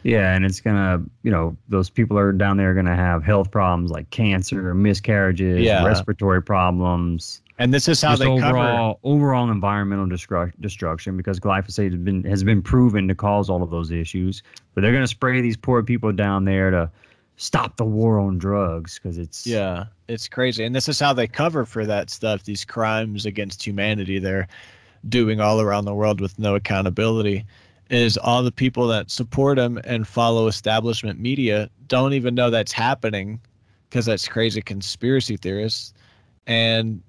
Yeah, 0.07 0.35
and 0.37 0.45
it's 0.45 0.61
gonna, 0.61 1.03
you 1.25 1.33
know, 1.33 1.57
those 1.69 1.91
people 1.91 2.17
are 2.17 2.31
down 2.31 2.59
there 2.59 2.71
are 2.71 2.75
gonna 2.75 2.95
have 2.95 3.25
health 3.25 3.51
problems 3.51 3.91
like 3.91 4.09
cancer, 4.11 4.73
miscarriages, 4.73 5.63
Yeah. 5.65 5.85
respiratory 5.85 6.41
problems. 6.43 7.43
And 7.59 7.75
this 7.75 7.89
is 7.89 8.01
how 8.03 8.11
just 8.11 8.21
they 8.21 8.27
cover. 8.39 8.57
overall 8.59 9.01
overall 9.03 9.51
environmental 9.51 10.07
destru- 10.07 10.53
destruction 10.61 11.17
because 11.17 11.41
glyphosate 11.41 11.91
has 11.91 12.01
been 12.01 12.23
has 12.23 12.45
been 12.45 12.63
proven 12.63 13.09
to 13.09 13.15
cause 13.17 13.51
all 13.51 13.65
of 13.65 13.71
those 13.71 13.91
issues. 13.91 14.45
But 14.75 14.83
they're 14.83 14.93
gonna 14.93 15.09
spray 15.09 15.41
these 15.41 15.57
poor 15.57 15.83
people 15.83 16.13
down 16.13 16.45
there 16.45 16.71
to 16.71 16.89
stop 17.37 17.77
the 17.77 17.85
war 17.85 18.21
on 18.21 18.39
drugs 18.39 19.01
because 19.03 19.19
it's 19.19 19.45
Yeah, 19.45 19.87
it's 20.07 20.29
crazy. 20.29 20.63
And 20.65 20.73
this 20.75 20.89
is 20.89 21.01
how 21.01 21.15
they 21.15 21.27
cover 21.27 21.65
for 21.65 21.85
that 21.85 22.11
stuff, 22.11 22.45
these 22.45 22.65
crimes 22.65 23.27
against 23.27 23.67
humanity 23.67 24.21
they're 24.21 24.47
doing 25.09 25.41
all 25.41 25.61
around 25.61 25.85
the 25.85 25.95
world 25.95 26.21
with 26.21 26.39
no 26.39 26.55
accountability. 26.55 27.45
Is 27.89 28.17
all 28.17 28.43
the 28.43 28.51
people 28.51 28.89
that 28.89 29.11
support 29.11 29.59
him 29.59 29.79
and 29.85 30.09
follow 30.09 30.49
establishment 30.49 31.21
media 31.21 31.71
don't 31.87 32.15
even 32.15 32.35
know 32.35 32.51
that's 32.51 32.73
happening 32.73 33.41
because 33.89 34.07
that's 34.07 34.27
crazy 34.27 34.61
conspiracy 34.61 35.37
theorists. 35.37 35.95
And 36.49 37.01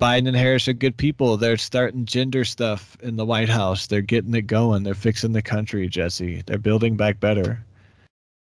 Biden 0.00 0.28
and 0.28 0.36
Harris 0.36 0.68
are 0.68 0.72
good 0.72 0.96
people. 0.96 1.36
They're 1.36 1.56
starting 1.56 2.04
gender 2.04 2.44
stuff 2.44 2.96
in 3.02 3.16
the 3.16 3.24
White 3.24 3.48
House. 3.48 3.86
They're 3.86 4.00
getting 4.00 4.34
it 4.34 4.46
going. 4.46 4.82
They're 4.82 4.94
fixing 4.94 5.32
the 5.32 5.42
country, 5.42 5.88
Jesse. 5.88 6.42
They're 6.46 6.58
building 6.58 6.96
back 6.96 7.20
better 7.20 7.64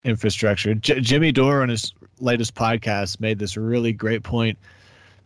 infrastructure. 0.05 0.75
J- 0.75 1.01
Jimmy 1.01 1.33
Dore 1.33 1.63
on 1.63 1.69
his 1.69 1.93
latest 2.21 2.55
podcast 2.55 3.21
made 3.21 3.39
this 3.39 3.57
really 3.57 3.93
great 3.93 4.23
point 4.23 4.59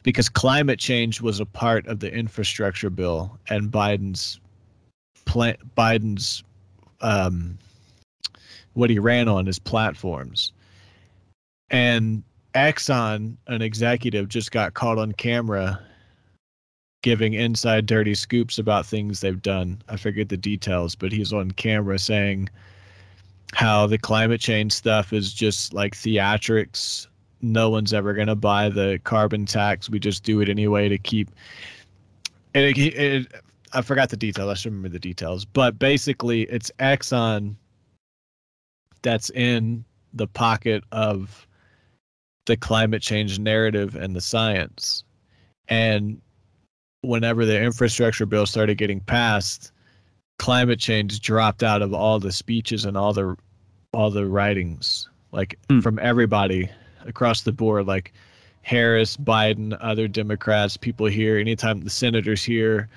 because 0.03 0.29
climate 0.29 0.79
change 0.79 1.21
was 1.21 1.39
a 1.39 1.47
part 1.47 1.87
of 1.87 2.01
the 2.01 2.13
infrastructure 2.13 2.91
bill 2.91 3.39
and 3.49 3.71
Biden's 3.71 4.41
plan 5.31 5.57
Biden's 5.77 6.43
um 7.01 7.57
what 8.75 8.91
he 8.91 8.99
ran 8.99 9.29
on 9.29 9.47
his 9.47 9.59
platforms. 9.59 10.53
And 11.71 12.25
Exxon, 12.55 13.37
an 13.47 13.63
executive, 13.63 14.29
just 14.29 14.51
got 14.51 14.75
caught 14.75 14.99
on 14.99 15.13
camera 15.13 15.81
giving 17.03 17.35
inside 17.35 17.87
dirty 17.87 18.15
scoops 18.15 18.59
about 18.59 18.85
things 18.85 19.21
they've 19.21 19.41
done. 19.41 19.81
I 19.89 19.97
forget 19.97 20.29
the 20.29 20.37
details, 20.37 20.95
but 20.95 21.13
he's 21.13 21.33
on 21.33 21.53
camera 21.53 21.99
saying 21.99 22.51
how 23.55 23.87
the 23.87 23.99
climate 23.99 24.41
change 24.41 24.73
stuff 24.73 25.13
is 25.13 25.33
just 25.33 25.73
like 25.73 25.95
theatrics. 25.95 27.07
No 27.41 27.71
one's 27.71 27.95
ever 27.95 28.15
going 28.15 28.27
to 28.27 28.35
buy 28.35 28.69
the 28.69 29.01
carbon 29.05 29.47
tax. 29.47 29.89
We 29.89 29.99
just 29.99 30.25
do 30.25 30.41
it 30.41 30.49
anyway 30.49 30.89
to 30.89 30.99
keep. 30.99 31.31
It, 32.53 32.77
it, 32.77 32.95
it, 32.95 33.27
I 33.73 33.83
forgot 33.83 34.09
the 34.09 34.17
details. 34.17 34.51
I 34.51 34.55
should 34.55 34.73
remember 34.73 34.89
the 34.89 34.99
details. 34.99 35.45
But 35.45 35.79
basically, 35.79 36.43
it's 36.43 36.71
Exxon 36.79 37.55
that's 39.03 39.31
in 39.31 39.85
the 40.13 40.27
pocket 40.27 40.85
of 40.93 41.47
the 42.47 42.57
climate 42.57 43.03
change 43.03 43.39
narrative 43.39 43.95
and 43.95 44.15
the 44.15 44.21
science. 44.21 45.05
And 45.69 46.21
whenever 47.03 47.47
the 47.47 47.61
infrastructure 47.63 48.27
bill 48.27 48.47
started 48.47 48.77
getting 48.77 49.01
passed, 49.01 49.73
climate 50.39 50.81
change 50.81 51.21
dropped 51.21 51.63
out 51.63 51.83
of 51.83 51.95
all 51.95 52.19
the 52.19 52.33
speeches 52.33 52.85
and 52.85 52.97
all 52.97 53.13
the 53.13 53.37
all 53.93 54.11
the 54.11 54.27
writings 54.27 55.09
like 55.33 55.59
Hmm. 55.69 55.81
from 55.81 55.99
everybody 55.99 56.69
across 57.05 57.43
the 57.43 57.53
board 57.53 57.87
like 57.87 58.13
Harris, 58.63 59.17
Biden, 59.17 59.77
other 59.81 60.07
Democrats, 60.07 60.77
people 60.77 61.07
here, 61.07 61.39
anytime 61.39 61.81
the 61.81 61.91
senators 61.91 62.43
here, 62.43 62.89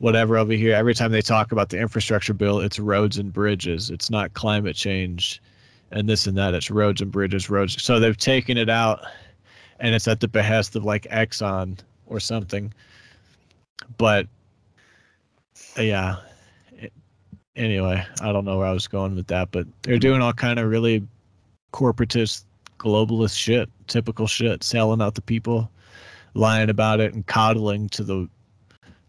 whatever 0.00 0.38
over 0.38 0.54
here, 0.54 0.74
every 0.74 0.94
time 0.94 1.12
they 1.12 1.20
talk 1.20 1.52
about 1.52 1.68
the 1.68 1.78
infrastructure 1.78 2.32
bill, 2.32 2.58
it's 2.60 2.78
roads 2.78 3.18
and 3.18 3.32
bridges. 3.32 3.90
It's 3.90 4.08
not 4.08 4.32
climate 4.32 4.74
change 4.74 5.42
and 5.92 6.08
this 6.08 6.26
and 6.26 6.36
that. 6.38 6.54
It's 6.54 6.70
roads 6.70 7.02
and 7.02 7.12
bridges, 7.12 7.50
roads. 7.50 7.80
So 7.82 8.00
they've 8.00 8.16
taken 8.16 8.56
it 8.56 8.70
out 8.70 9.04
and 9.78 9.94
it's 9.94 10.08
at 10.08 10.20
the 10.20 10.28
behest 10.28 10.74
of 10.74 10.84
like 10.84 11.04
Exxon 11.04 11.78
or 12.06 12.18
something. 12.18 12.72
But 13.98 14.26
yeah. 15.78 16.16
Anyway, 17.54 18.02
I 18.22 18.32
don't 18.32 18.46
know 18.46 18.56
where 18.56 18.66
I 18.66 18.72
was 18.72 18.88
going 18.88 19.14
with 19.14 19.26
that, 19.26 19.50
but 19.50 19.66
they're 19.82 19.98
doing 19.98 20.22
all 20.22 20.32
kind 20.32 20.58
of 20.58 20.70
really 20.70 21.06
corporatist 21.74 22.44
globalist 22.78 23.36
shit, 23.36 23.68
typical 23.86 24.26
shit, 24.26 24.64
selling 24.64 25.02
out 25.02 25.14
the 25.14 25.20
people, 25.20 25.70
lying 26.32 26.70
about 26.70 27.00
it 27.00 27.12
and 27.12 27.26
coddling 27.26 27.90
to 27.90 28.02
the 28.02 28.30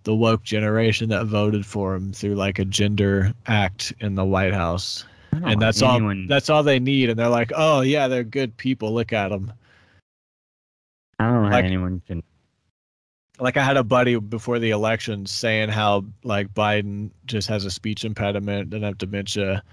the 0.04 0.16
woke 0.16 0.44
generation 0.44 1.10
that 1.10 1.26
voted 1.26 1.66
for 1.66 1.96
him 1.96 2.12
through 2.14 2.36
like 2.36 2.60
a 2.60 2.66
gender 2.66 3.34
act 3.48 3.94
in 4.00 4.16
the 4.16 4.26
White 4.26 4.54
House. 4.54 5.06
And 5.32 5.62
that's 5.62 5.82
anyone, 5.82 6.24
all 6.24 6.28
that's 6.28 6.50
all 6.50 6.64
they 6.64 6.80
need 6.80 7.10
and 7.10 7.18
they're 7.18 7.30
like, 7.30 7.52
"Oh, 7.56 7.82
yeah, 7.82 8.08
they're 8.10 8.24
good 8.24 8.56
people. 8.58 8.94
Look 8.94 9.14
at 9.14 9.30
them." 9.30 9.54
I 11.20 11.26
don't 11.26 11.44
know 11.44 11.50
how 11.50 11.56
like- 11.56 11.66
anyone 11.66 12.02
can. 12.08 12.24
Like 13.40 13.58
I 13.58 13.64
had 13.64 13.78
a 13.78 13.84
buddy 13.84 14.20
before 14.20 14.60
the 14.60 14.70
election 14.70 15.26
saying 15.26 15.70
how 15.70 16.06
like 16.24 16.54
Biden 16.54 17.10
just 17.26 17.48
has 17.48 17.66
a 17.66 17.72
speech 17.72 18.06
impediment, 18.06 18.70
doesn't 18.70 18.84
have 18.84 18.98
dementia. 19.00 19.64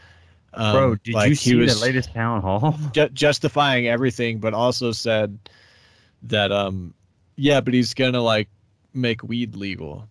Um, 0.54 0.72
Bro, 0.74 0.94
did 0.96 1.14
like, 1.14 1.24
you 1.28 1.30
he 1.30 1.68
see 1.68 1.74
the 1.74 1.84
latest 1.84 2.14
town 2.14 2.40
hall? 2.40 2.78
ju- 2.92 3.10
justifying 3.10 3.88
everything, 3.88 4.38
but 4.38 4.54
also 4.54 4.92
said 4.92 5.38
that 6.22 6.50
um, 6.50 6.94
yeah, 7.36 7.60
but 7.60 7.74
he's 7.74 7.92
gonna 7.92 8.22
like 8.22 8.48
make 8.94 9.22
weed 9.22 9.54
legal. 9.54 10.08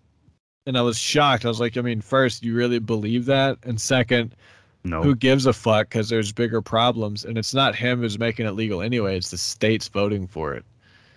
And 0.68 0.78
I 0.78 0.82
was 0.82 1.00
shocked. 1.00 1.46
I 1.46 1.48
was 1.48 1.60
like, 1.60 1.78
I 1.78 1.82
mean, 1.82 2.02
first, 2.02 2.44
you 2.44 2.54
really 2.54 2.78
believe 2.80 3.26
that? 3.26 3.58
And 3.64 3.80
second, 3.82 4.36
No. 4.84 5.02
who 5.02 5.16
gives 5.16 5.46
a 5.46 5.54
fuck? 5.54 5.88
Because 5.90 6.10
there's 6.10 6.32
bigger 6.34 6.62
problems, 6.62 7.24
and 7.26 7.38
it's 7.38 7.54
not 7.54 7.74
him 7.76 8.02
who's 8.02 8.20
making 8.20 8.46
it 8.46 8.52
legal 8.52 8.82
anyway. 8.82 9.18
It's 9.18 9.32
the 9.32 9.38
states 9.38 9.88
voting 9.88 10.28
for 10.28 10.54
it. 10.54 10.66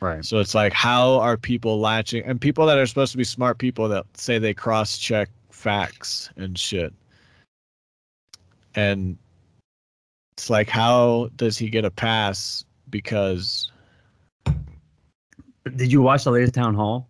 right. 0.00 0.24
So 0.24 0.38
it's 0.38 0.54
like, 0.54 0.72
how 0.72 1.14
are 1.18 1.36
people 1.36 1.80
latching? 1.80 2.24
And 2.24 2.40
people 2.40 2.64
that 2.66 2.78
are 2.78 2.86
supposed 2.86 3.10
to 3.12 3.18
be 3.18 3.24
smart 3.24 3.58
people 3.58 3.86
that 3.88 4.06
say 4.14 4.38
they 4.38 4.54
cross 4.54 4.96
check 4.96 5.28
facts 5.50 6.30
and 6.36 6.56
shit. 6.58 6.94
And 8.76 9.18
it's 10.36 10.48
like, 10.48 10.68
how 10.70 11.28
does 11.36 11.58
he 11.58 11.68
get 11.68 11.84
a 11.84 11.90
pass? 11.90 12.64
Because, 12.88 13.72
Did 15.76 15.92
you 15.92 16.00
watch 16.02 16.22
the 16.24 16.30
latest 16.30 16.54
town 16.54 16.74
hall? 16.74 17.08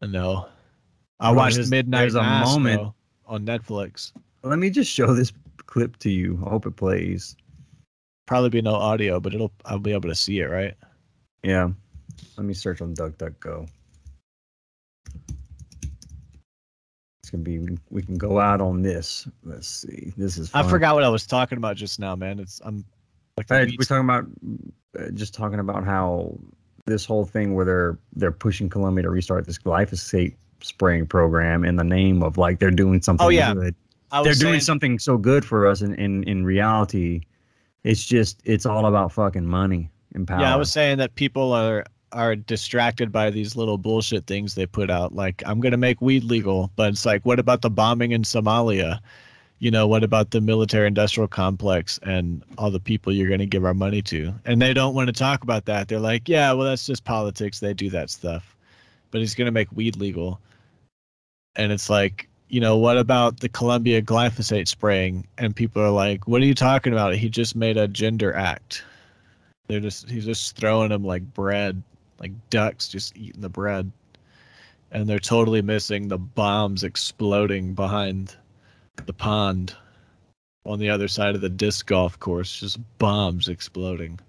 no. 0.00 0.46
I 1.20 1.30
watched 1.30 1.56
there's- 1.56 1.70
Midnight 1.70 2.00
there's 2.00 2.14
a 2.14 2.22
Mass, 2.22 2.46
moment- 2.46 2.82
though, 2.82 2.94
on 3.26 3.46
Netflix. 3.46 4.12
Let 4.42 4.58
me 4.58 4.70
just 4.70 4.90
show 4.90 5.14
this 5.14 5.32
clip 5.66 5.96
to 5.98 6.10
you. 6.10 6.40
I 6.46 6.50
hope 6.50 6.66
it 6.66 6.76
plays. 6.76 7.36
Probably 8.26 8.50
be 8.50 8.62
no 8.62 8.74
audio, 8.74 9.20
but 9.20 9.34
it'll 9.34 9.52
I'll 9.64 9.78
be 9.78 9.92
able 9.92 10.08
to 10.08 10.14
see 10.14 10.40
it, 10.40 10.46
right? 10.46 10.74
Yeah. 11.42 11.70
Let 12.36 12.46
me 12.46 12.54
search 12.54 12.80
on 12.80 12.94
DuckDuckGo. 12.94 13.68
It's 17.22 17.30
gonna 17.30 17.42
be. 17.42 17.58
We 17.90 18.02
can, 18.02 18.16
go 18.16 18.38
out 18.38 18.60
on 18.60 18.82
this. 18.82 19.28
Let's 19.42 19.66
see. 19.66 20.12
This 20.16 20.38
is. 20.38 20.50
I 20.54 20.62
forgot 20.68 20.94
what 20.94 21.02
I 21.02 21.08
was 21.08 21.26
talking 21.26 21.58
about 21.58 21.76
just 21.76 21.98
now, 21.98 22.14
man. 22.14 22.38
It's 22.38 22.60
I'm 22.64 22.84
like 23.36 23.48
Hey, 23.48 23.76
we're 23.76 23.84
talking 23.84 24.04
about 24.04 24.26
uh, 24.98 25.10
just 25.10 25.34
talking 25.34 25.58
about 25.58 25.84
how 25.84 26.38
this 26.84 27.04
whole 27.04 27.24
thing 27.24 27.54
where 27.54 27.64
they're 27.64 27.98
they're 28.14 28.32
pushing 28.32 28.68
Colombia 28.68 29.02
to 29.02 29.10
restart 29.10 29.44
this 29.44 29.58
glyphosate 29.58 30.36
spraying 30.62 31.06
program 31.06 31.64
in 31.64 31.76
the 31.76 31.84
name 31.84 32.22
of 32.22 32.38
like 32.38 32.58
they're 32.58 32.70
doing 32.70 33.02
something 33.02 33.26
Oh, 33.26 33.30
yeah. 33.30 33.54
good. 33.54 33.74
They're 34.12 34.22
was 34.22 34.38
doing 34.38 34.60
something 34.60 34.98
so 34.98 35.18
good 35.18 35.44
for 35.44 35.66
us, 35.66 35.80
and 35.82 35.94
in, 35.96 36.22
in 36.24 36.44
reality, 36.44 37.22
it's 37.84 38.04
just 38.04 38.40
it's 38.44 38.64
all 38.64 38.86
about 38.86 39.12
fucking 39.12 39.44
money 39.46 39.90
and 40.14 40.26
power. 40.26 40.40
Yeah, 40.40 40.54
I 40.54 40.56
was 40.56 40.70
saying 40.70 40.98
that 40.98 41.14
people 41.16 41.52
are 41.52 41.84
are 42.12 42.36
distracted 42.36 43.10
by 43.12 43.30
these 43.30 43.56
little 43.56 43.76
bullshit 43.76 44.26
things 44.26 44.54
they 44.54 44.64
put 44.64 44.90
out. 44.90 45.14
Like, 45.14 45.42
I'm 45.44 45.60
gonna 45.60 45.76
make 45.76 46.00
weed 46.00 46.24
legal, 46.24 46.70
but 46.76 46.90
it's 46.92 47.04
like, 47.04 47.26
what 47.26 47.38
about 47.38 47.62
the 47.62 47.68
bombing 47.68 48.12
in 48.12 48.22
Somalia? 48.22 49.00
You 49.58 49.70
know, 49.70 49.86
what 49.86 50.04
about 50.04 50.30
the 50.30 50.40
military 50.40 50.86
industrial 50.86 51.28
complex 51.28 51.98
and 52.02 52.42
all 52.58 52.70
the 52.70 52.80
people 52.80 53.12
you're 53.12 53.28
gonna 53.28 53.44
give 53.44 53.64
our 53.64 53.74
money 53.74 54.02
to? 54.02 54.32
And 54.44 54.62
they 54.62 54.72
don't 54.72 54.94
want 54.94 55.08
to 55.08 55.12
talk 55.12 55.42
about 55.42 55.64
that. 55.66 55.88
They're 55.88 55.98
like, 55.98 56.28
yeah, 56.28 56.52
well, 56.52 56.66
that's 56.66 56.86
just 56.86 57.04
politics. 57.04 57.58
They 57.60 57.74
do 57.74 57.90
that 57.90 58.08
stuff. 58.08 58.55
But 59.10 59.20
he's 59.20 59.34
gonna 59.34 59.50
make 59.50 59.72
weed 59.72 59.96
legal, 59.96 60.40
and 61.56 61.72
it's 61.72 61.90
like. 61.90 62.28
You 62.48 62.60
know, 62.60 62.76
what 62.76 62.96
about 62.96 63.40
the 63.40 63.48
Colombia 63.48 64.00
glyphosate 64.00 64.68
spraying? 64.68 65.26
And 65.36 65.56
people 65.56 65.82
are 65.82 65.90
like, 65.90 66.28
what 66.28 66.40
are 66.40 66.44
you 66.44 66.54
talking 66.54 66.92
about? 66.92 67.16
He 67.16 67.28
just 67.28 67.56
made 67.56 67.76
a 67.76 67.88
gender 67.88 68.32
act. 68.32 68.84
They're 69.66 69.80
just 69.80 70.08
he's 70.08 70.24
just 70.24 70.56
throwing 70.56 70.90
them 70.90 71.04
like 71.04 71.34
bread, 71.34 71.82
like 72.20 72.30
ducks 72.48 72.86
just 72.86 73.16
eating 73.16 73.40
the 73.40 73.48
bread. 73.48 73.90
And 74.92 75.08
they're 75.08 75.18
totally 75.18 75.60
missing 75.60 76.06
the 76.06 76.18
bombs 76.18 76.84
exploding 76.84 77.74
behind 77.74 78.36
the 79.06 79.12
pond 79.12 79.74
on 80.64 80.78
the 80.78 80.90
other 80.90 81.08
side 81.08 81.34
of 81.34 81.40
the 81.40 81.48
disc 81.48 81.84
golf 81.84 82.16
course, 82.20 82.60
just 82.60 82.78
bombs 82.98 83.48
exploding. 83.48 84.20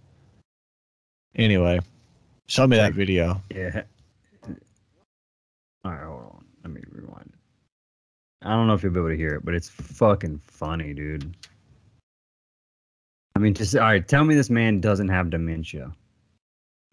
Anyway, 1.36 1.82
show 2.48 2.66
me 2.66 2.78
that 2.78 2.94
video. 2.94 3.44
Yeah. 3.54 3.84
All 5.84 5.92
right, 5.92 6.04
hold 6.04 6.22
on. 6.22 6.46
Let 6.64 6.74
me 6.74 6.82
rewind. 6.92 7.32
I 8.42 8.52
don't 8.52 8.68
know 8.68 8.74
if 8.74 8.84
you'll 8.84 8.94
be 8.94 9.00
able 9.00 9.10
to 9.10 9.18
hear 9.18 9.36
it, 9.36 9.46
but 9.46 9.56
it's 9.56 9.70
fucking 9.70 10.40
funny, 10.46 10.94
dude. 10.94 11.36
I 13.36 13.40
mean, 13.40 13.54
just 13.54 13.76
all 13.76 13.82
right. 13.82 14.08
Tell 14.08 14.24
me 14.24 14.36
this 14.36 14.50
man 14.50 14.82
doesn't 14.82 15.10
have 15.10 15.30
dementia. 15.30 15.92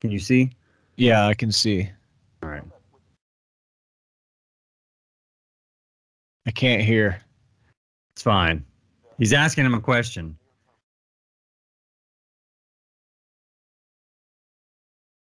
Can 0.01 0.11
you 0.11 0.19
see? 0.19 0.51
Yeah, 0.97 1.27
I 1.27 1.35
can 1.35 1.51
see. 1.51 1.91
All 2.43 2.51
right. 2.51 2.63
I 6.47 6.51
can't 6.51 6.83
hear. 6.83 7.23
It's 8.15 8.23
fine. 8.23 8.65
He's 9.19 9.33
asking 9.33 9.65
him 9.65 9.75
a 9.75 9.81
question. 9.81 10.37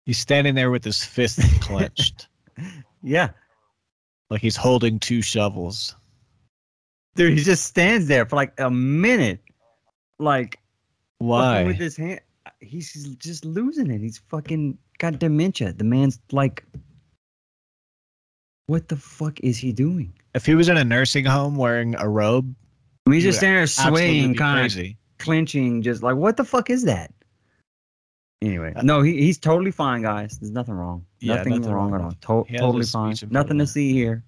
He's 0.05 0.17
standing 0.17 0.55
there 0.55 0.71
with 0.71 0.83
his 0.83 1.03
fist 1.03 1.39
clenched, 1.61 2.27
Yeah. 3.03 3.29
Like 4.31 4.41
he's 4.41 4.55
holding 4.55 4.97
two 4.97 5.21
shovels. 5.21 5.93
Dude, 7.15 7.37
he 7.37 7.43
just 7.43 7.65
stands 7.65 8.07
there 8.07 8.25
for 8.25 8.37
like 8.37 8.57
a 8.57 8.71
minute. 8.71 9.41
Like 10.19 10.57
Why? 11.17 11.65
with 11.65 11.75
his 11.75 11.97
hand. 11.97 12.21
He's 12.61 12.93
just 13.17 13.43
losing 13.43 13.91
it. 13.91 13.99
He's 13.99 14.19
fucking 14.29 14.77
got 14.99 15.19
dementia. 15.19 15.73
The 15.73 15.83
man's 15.83 16.19
like 16.31 16.63
What 18.67 18.87
the 18.87 18.95
fuck 18.95 19.39
is 19.41 19.57
he 19.57 19.73
doing? 19.73 20.13
If 20.33 20.45
he 20.45 20.55
was 20.55 20.69
in 20.69 20.77
a 20.77 20.85
nursing 20.85 21.25
home 21.25 21.57
wearing 21.57 21.95
a 21.97 22.07
robe, 22.07 22.55
I 23.05 23.09
mean, 23.09 23.17
he's 23.17 23.25
just 23.25 23.39
standing 23.39 23.57
there 23.57 23.67
swaying, 23.67 24.35
kind 24.35 24.65
of 24.65 24.87
clenching, 25.19 25.81
just 25.81 26.03
like, 26.03 26.15
what 26.15 26.37
the 26.37 26.45
fuck 26.45 26.69
is 26.69 26.83
that? 26.85 27.13
Anyway, 28.41 28.73
uh, 28.75 28.81
no, 28.81 29.01
he, 29.03 29.17
he's 29.21 29.37
totally 29.37 29.69
fine, 29.71 30.01
guys. 30.01 30.39
There's 30.39 30.51
nothing 30.51 30.73
wrong. 30.73 31.05
Yeah, 31.19 31.35
nothing, 31.35 31.53
nothing 31.61 31.73
wrong, 31.73 31.91
wrong. 31.91 32.01
at 32.21 32.29
all. 32.29 32.43
To- 32.43 32.47
He 32.49 32.53
has 32.55 32.61
a 32.61 32.65
totally 32.65 32.85
fine. 32.85 33.15
Nothing 33.29 33.59
to 33.59 33.67
see 33.67 33.93
here. 33.93 34.23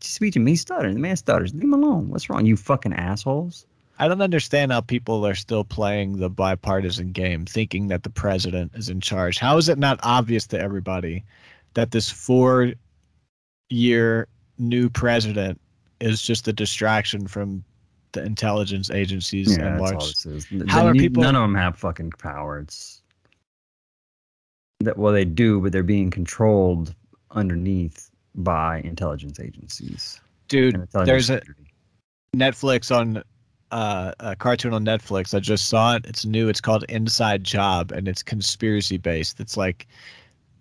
Speech 0.00 0.36
him. 0.36 0.46
He's 0.46 0.62
stuttering. 0.62 0.94
The 0.94 1.00
man 1.00 1.16
stutters. 1.16 1.52
Leave 1.52 1.64
him 1.64 1.74
alone. 1.74 2.08
What's 2.08 2.30
wrong, 2.30 2.46
you 2.46 2.56
fucking 2.56 2.94
assholes? 2.94 3.66
I 3.98 4.08
don't 4.08 4.22
understand 4.22 4.72
how 4.72 4.80
people 4.80 5.26
are 5.26 5.34
still 5.34 5.64
playing 5.64 6.18
the 6.18 6.30
bipartisan 6.30 7.12
game, 7.12 7.44
thinking 7.44 7.88
that 7.88 8.04
the 8.04 8.10
president 8.10 8.72
is 8.74 8.88
in 8.88 9.00
charge. 9.00 9.38
How 9.38 9.56
is 9.58 9.68
it 9.68 9.76
not 9.78 9.98
obvious 10.02 10.46
to 10.48 10.58
everybody 10.60 11.24
that 11.74 11.90
this 11.90 12.08
four 12.08 12.72
year 13.70 14.28
new 14.58 14.88
president 14.88 15.60
is 16.00 16.22
just 16.22 16.48
a 16.48 16.52
distraction 16.52 17.26
from 17.26 17.62
the 18.12 18.24
intelligence 18.24 18.90
agencies 18.90 19.56
and 19.56 19.64
that's 19.80 19.92
all 19.92 19.98
large? 19.98 20.70
How 20.70 20.84
the 20.84 20.90
are 20.90 20.94
people- 20.94 21.22
None 21.22 21.34
of 21.36 21.42
them 21.42 21.54
have 21.56 21.76
fucking 21.76 22.12
power. 22.12 22.64
That 24.80 24.96
well, 24.96 25.12
they 25.12 25.24
do, 25.24 25.60
but 25.60 25.72
they're 25.72 25.82
being 25.82 26.10
controlled 26.10 26.94
underneath 27.32 28.10
by 28.34 28.78
intelligence 28.80 29.40
agencies. 29.40 30.20
Dude, 30.48 30.74
intelligence 30.74 31.28
there's 31.28 31.30
a. 31.30 31.42
Netflix 32.36 32.94
on 32.94 33.22
uh, 33.70 34.12
a 34.20 34.36
cartoon 34.36 34.72
on 34.72 34.84
Netflix. 34.84 35.34
I 35.34 35.40
just 35.40 35.68
saw 35.68 35.96
it. 35.96 36.06
It's 36.06 36.24
new. 36.24 36.48
It's 36.48 36.60
called 36.60 36.84
Inside 36.88 37.44
Job, 37.44 37.90
and 37.92 38.08
it's 38.08 38.22
conspiracy 38.22 38.98
based. 38.98 39.40
It's 39.40 39.56
like 39.56 39.86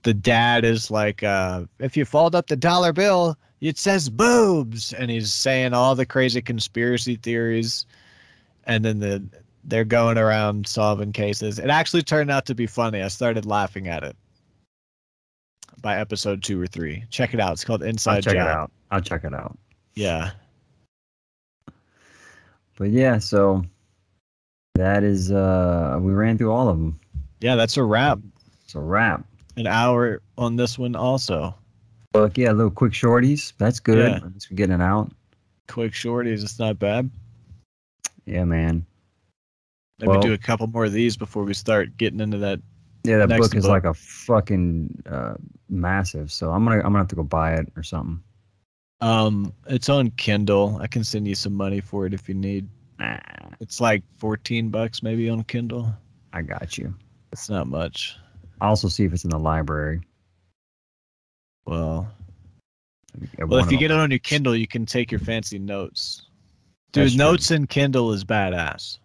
the 0.04 0.14
dad 0.14 0.66
is 0.66 0.90
like, 0.90 1.24
uh, 1.24 1.66
if 1.80 1.96
you 1.98 2.06
fold 2.06 2.36
up 2.36 2.48
the 2.48 2.56
dollar 2.56 2.94
bill, 2.94 3.38
it 3.62 3.78
says 3.78 4.10
boobs, 4.10 4.94
and 4.94 5.10
he's 5.12 5.34
saying 5.34 5.74
all 5.74 5.96
the 5.96 6.06
crazy 6.06 6.42
conspiracy 6.42 7.16
theories, 7.16 7.86
and 8.66 8.84
then 8.84 9.00
the 9.00 9.24
they're 9.68 9.86
going 9.86 10.18
around 10.18 10.66
solving 10.66 11.12
cases. 11.12 11.60
It 11.60 11.70
actually 11.70 12.02
turned 12.02 12.32
out 12.32 12.46
to 12.48 12.56
be 12.56 12.66
funny. 12.66 13.02
I 13.04 13.10
started 13.10 13.46
laughing 13.46 13.88
at 13.90 14.04
it 14.04 14.16
by 15.82 15.98
episode 15.98 16.42
two 16.42 16.60
or 16.60 16.68
three. 16.68 17.04
Check 17.10 17.34
it 17.34 17.40
out. 17.40 17.54
It's 17.54 17.66
called 17.66 17.84
Inside 17.84 18.16
I'll 18.16 18.22
check 18.22 18.34
Job. 18.34 18.48
it 18.48 18.52
out. 18.52 18.72
I'll 18.90 19.02
check 19.02 19.24
it 19.26 19.34
out. 19.34 19.58
Yeah. 19.94 20.32
But 22.78 22.92
yeah, 22.92 23.18
so 23.20 23.64
that 24.76 25.04
is 25.04 25.32
uh 25.32 25.98
we 26.02 26.14
ran 26.14 26.38
through 26.38 26.52
all 26.52 26.70
of 26.70 26.78
them. 26.78 27.00
Yeah, 27.42 27.56
that's 27.56 27.78
a 27.78 27.84
wrap. 27.84 28.20
It's 28.64 28.76
a 28.76 28.80
wrap. 28.80 29.26
An 29.58 29.68
hour 29.68 30.22
on 30.38 30.56
this 30.56 30.80
one 30.80 30.96
also. 30.96 31.54
Look, 32.14 32.38
yeah, 32.38 32.52
little 32.52 32.72
quick 32.72 32.94
shorties. 32.94 33.54
That's 33.58 33.80
good. 33.80 34.12
Yeah. 34.12 34.20
We're 34.24 34.56
getting 34.56 34.76
it 34.76 34.82
out. 34.82 35.12
Quick 35.68 35.92
shorties, 35.92 36.42
it's 36.44 36.58
not 36.58 36.80
bad. 36.80 37.10
Yeah, 38.26 38.46
man. 38.46 38.86
Maybe 40.00 40.10
Well- 40.10 40.22
do 40.22 40.34
a 40.34 40.38
couple 40.38 40.68
more 40.68 40.86
of 40.86 40.92
these 40.94 41.18
before 41.18 41.44
we 41.44 41.54
start 41.54 41.98
getting 41.98 42.20
into 42.20 42.38
that. 42.40 42.60
Yeah, 43.04 43.26
that 43.26 43.30
book 43.30 43.56
is 43.56 43.64
book. 43.64 43.70
like 43.72 43.86
a 43.86 43.94
fucking 43.94 45.04
uh, 45.10 45.36
massive. 45.70 46.32
So 46.32 46.52
I'm 46.52 46.64
gonna 46.66 46.78
I'm 46.78 46.84
gonna 46.84 46.98
have 47.00 47.08
to 47.10 47.16
go 47.16 47.24
buy 47.24 47.54
it 47.54 47.72
or 47.78 47.84
something. 47.84 48.22
Um, 49.00 49.54
it's 49.68 49.90
on 49.90 50.10
Kindle. 50.12 50.78
I 50.82 50.88
can 50.88 51.04
send 51.04 51.28
you 51.28 51.36
some 51.36 51.54
money 51.54 51.80
for 51.80 52.06
it 52.06 52.14
if 52.14 52.28
you 52.28 52.36
need. 52.36 52.68
Nah, 53.00 53.20
It's 53.60 53.80
like 53.80 54.04
14 54.18 54.70
bucks 54.70 55.04
maybe 55.04 55.30
on 55.30 55.44
Kindle. 55.44 55.94
I 56.34 56.42
got 56.42 56.78
you. 56.78 56.94
It's 57.32 57.50
not 57.50 57.68
much. 57.68 58.18
I'll 58.60 58.70
also 58.70 58.88
see 58.88 59.06
if 59.06 59.14
it's 59.14 59.24
in 59.24 59.30
the 59.30 59.38
library. 59.40 60.02
Well, 61.66 62.12
well, 63.40 63.60
if 63.60 63.72
you 63.72 63.78
get 63.78 63.92
it 63.92 63.98
on 63.98 64.10
your 64.10 64.20
Kindle, 64.20 64.56
you 64.56 64.68
can 64.68 64.86
take 64.86 65.12
your 65.12 65.20
fancy 65.20 65.60
notes. 65.60 66.24
Dude, 66.92 67.04
That's 67.04 67.14
true. 67.16 67.18
notes 67.18 67.52
in 67.52 67.68
Kindle 67.68 68.12
is 68.14 68.24
badass. 68.24 68.98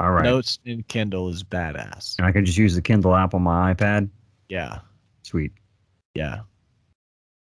All 0.00 0.10
right, 0.10 0.24
Notes 0.24 0.58
in 0.64 0.82
Kindle 0.84 1.28
is 1.28 1.44
badass. 1.44 2.16
and 2.18 2.26
I 2.26 2.32
can 2.32 2.44
just 2.44 2.58
use 2.58 2.74
the 2.74 2.82
Kindle 2.82 3.14
app 3.14 3.34
on 3.34 3.42
my 3.42 3.72
iPad. 3.74 4.08
Yeah, 4.48 4.80
Sweet. 5.22 5.52
yeah. 6.14 6.40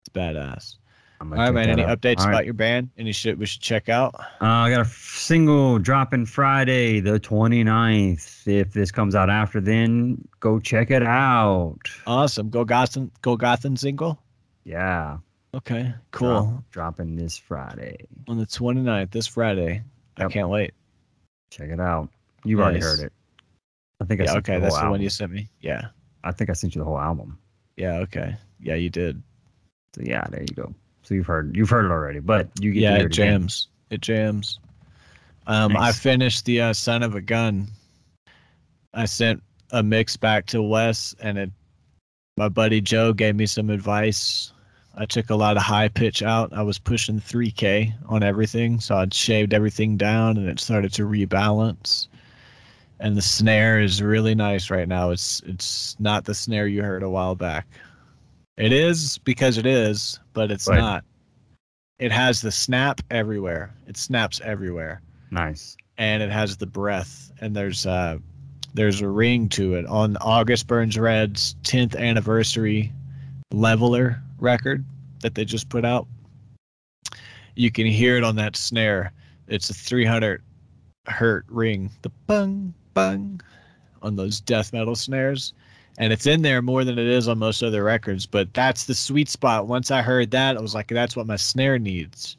It's 0.05 0.09
badass. 0.13 0.77
I'm 1.21 1.31
All 1.33 1.37
gonna 1.37 1.41
right, 1.41 1.47
check 1.49 1.55
man. 1.55 1.69
Any 1.71 1.83
that 1.83 1.91
out. 1.91 2.01
updates 2.01 2.21
All 2.21 2.27
right. 2.27 2.33
about 2.35 2.45
your 2.47 2.55
band? 2.55 2.91
Any 2.97 3.13
shit 3.13 3.37
we 3.39 3.45
should 3.47 3.61
check 3.61 3.89
out? 3.91 4.15
Uh, 4.19 4.47
I 4.47 4.71
got 4.71 4.79
a 4.79 4.89
f- 4.89 5.15
single 5.19 5.79
dropping 5.79 6.25
Friday, 6.27 7.01
the 7.01 7.21
29th. 7.21 8.49
If 8.49 8.73
this 8.73 8.91
comes 8.91 9.15
out 9.15 9.29
after 9.29 9.61
then, 9.61 10.27
go 10.41 10.59
check 10.59 10.91
it 10.91 11.03
out. 11.03 11.77
Awesome. 12.07 12.51
Golgothan. 12.51 13.11
Go 13.21 13.37
Gotham 13.37 13.77
single. 13.77 14.19
Yeah. 14.65 15.19
Okay. 15.55 15.93
Cool. 16.11 16.29
drop- 16.47 16.71
dropping 16.71 17.17
this 17.17 17.37
Friday. 17.37 18.07
On 18.27 18.39
the 18.39 18.47
29th, 18.47 19.11
this 19.11 19.27
Friday. 19.27 19.83
I 20.17 20.27
can't 20.29 20.49
wait. 20.49 20.73
Check 21.51 21.69
it 21.69 21.81
out. 21.81 22.09
You've 22.45 22.61
already 22.61 22.81
heard 22.81 23.01
it. 23.01 23.13
I 24.01 24.05
think 24.07 24.21
I 24.21 24.25
Yeah. 24.25 24.33
sent 24.33 24.49
you 24.49 24.53
Okay. 24.55 24.59
the 24.59 24.63
That's 24.65 24.77
whole 24.77 24.85
the 24.87 24.91
one 24.93 25.01
you 25.03 25.11
sent 25.11 25.33
me. 25.33 25.49
Yeah. 25.61 25.89
I 26.25 26.33
think 26.33 26.51
I 26.51 26.55
sent 26.55 26.75
you 26.75 26.81
the 26.81 26.85
whole 26.85 26.99
album. 27.01 27.39
Yeah. 27.77 27.97
Okay. 27.99 28.37
Yeah, 28.61 28.75
you 28.75 28.91
did. 28.91 29.23
So 29.95 30.03
yeah, 30.05 30.27
there 30.31 30.43
you 30.43 30.55
go. 30.55 30.75
So 31.03 31.15
you've 31.15 31.27
heard 31.27 31.57
you've 31.57 31.71
heard 31.71 31.85
it 31.87 31.91
already, 31.91 32.21
but 32.21 32.49
you 32.61 32.73
get 32.73 32.81
Yeah, 32.83 32.97
it 32.97 33.07
it 33.07 33.09
jams. 33.13 33.69
It 33.91 34.01
jams. 34.01 34.59
Um, 35.47 35.77
I 35.77 35.91
finished 35.93 36.45
the 36.45 36.61
uh, 36.61 36.73
Son 36.73 37.03
of 37.03 37.15
a 37.15 37.21
Gun. 37.21 37.67
I 38.95 39.05
sent 39.07 39.43
a 39.73 39.83
mix 39.83 40.17
back 40.17 40.47
to 40.47 40.63
Wes, 40.63 41.15
and 41.21 41.39
it. 41.39 41.51
My 42.37 42.49
buddy 42.49 42.81
Joe 42.81 43.13
gave 43.13 43.35
me 43.37 43.47
some 43.47 43.69
advice. 43.71 44.53
I 44.95 45.05
took 45.07 45.31
a 45.31 45.35
lot 45.35 45.57
of 45.57 45.63
high 45.63 45.89
pitch 45.89 46.23
out. 46.23 46.53
I 46.53 46.63
was 46.63 46.79
pushing 46.79 47.21
3K 47.21 47.93
on 48.07 48.23
everything, 48.23 48.81
so 48.81 48.97
I'd 48.97 49.13
shaved 49.15 49.53
everything 49.55 49.97
down, 49.97 50.37
and 50.37 50.49
it 50.49 50.61
started 50.61 50.93
to 50.95 51.03
rebalance. 51.07 52.09
And 53.01 53.17
the 53.17 53.23
snare 53.23 53.81
is 53.81 54.03
really 54.03 54.35
nice 54.35 54.71
right 54.71 54.87
now. 54.87 55.11
It's 55.11 55.41
it's 55.47 55.97
not 55.99 56.25
the 56.25 56.35
snare 56.35 56.67
you 56.67 56.83
heard 56.83 57.03
a 57.03 57.09
while 57.11 57.35
back. 57.35 57.67
It 58.59 58.73
is 58.73 59.17
because 59.19 59.57
it 59.57 59.65
is, 59.67 60.21
but 60.35 60.51
it's 60.51 60.69
Right. 60.69 60.79
not. 60.79 61.05
It 61.99 62.13
has 62.13 62.43
the 62.43 62.51
snap 62.53 63.01
everywhere. 63.11 63.75
It 63.87 63.97
snaps 63.97 64.41
everywhere, 64.45 65.01
Nice. 65.31 65.77
and 65.99 66.23
it 66.23 66.31
has 66.31 66.59
the 66.59 66.67
breath. 66.67 67.33
And 67.41 67.57
there's 67.57 67.87
uh, 67.87 68.19
there's 68.75 69.01
a 69.01 69.09
ring 69.09 69.49
to 69.51 69.75
it 69.75 69.87
on 69.87 70.17
August 70.19 70.67
Burns 70.67 70.99
Red's 70.99 71.57
10th 71.65 71.97
anniversary 71.99 72.93
leveler 73.51 74.23
record 74.39 74.85
that 75.23 75.35
they 75.35 75.45
just 75.47 75.71
put 75.71 75.85
out. 75.87 76.07
You 77.57 77.71
can 77.71 77.87
hear 77.87 78.17
it 78.19 78.25
on 78.25 78.37
that 78.37 78.57
snare. 78.57 79.13
It's 79.49 79.71
a 79.71 79.75
300 79.75 80.43
hertz 81.07 81.49
ring, 81.51 81.91
the 82.03 82.11
bung 82.27 82.75
bung, 82.95 83.41
on 84.03 84.17
those 84.17 84.41
death 84.41 84.73
metal 84.73 84.95
snares, 84.95 85.53
and 85.99 86.13
it's 86.13 86.27
in 86.27 86.43
there 86.43 86.63
more 86.63 86.85
than 86.85 86.99
it 86.99 87.07
is 87.07 87.29
on 87.29 87.39
most 87.39 87.63
other 87.63 87.85
records. 87.85 88.27
But 88.27 88.53
that's 88.55 88.85
the 88.85 88.95
sweet 88.95 89.29
spot. 89.29 89.67
Once 89.67 89.91
I 89.91 90.03
heard 90.03 90.31
that, 90.31 90.57
I 90.57 90.61
was 90.61 90.75
like, 90.75 90.89
that's 90.89 91.17
what 91.17 91.27
my 91.27 91.37
snare 91.37 91.79
needs, 91.79 92.37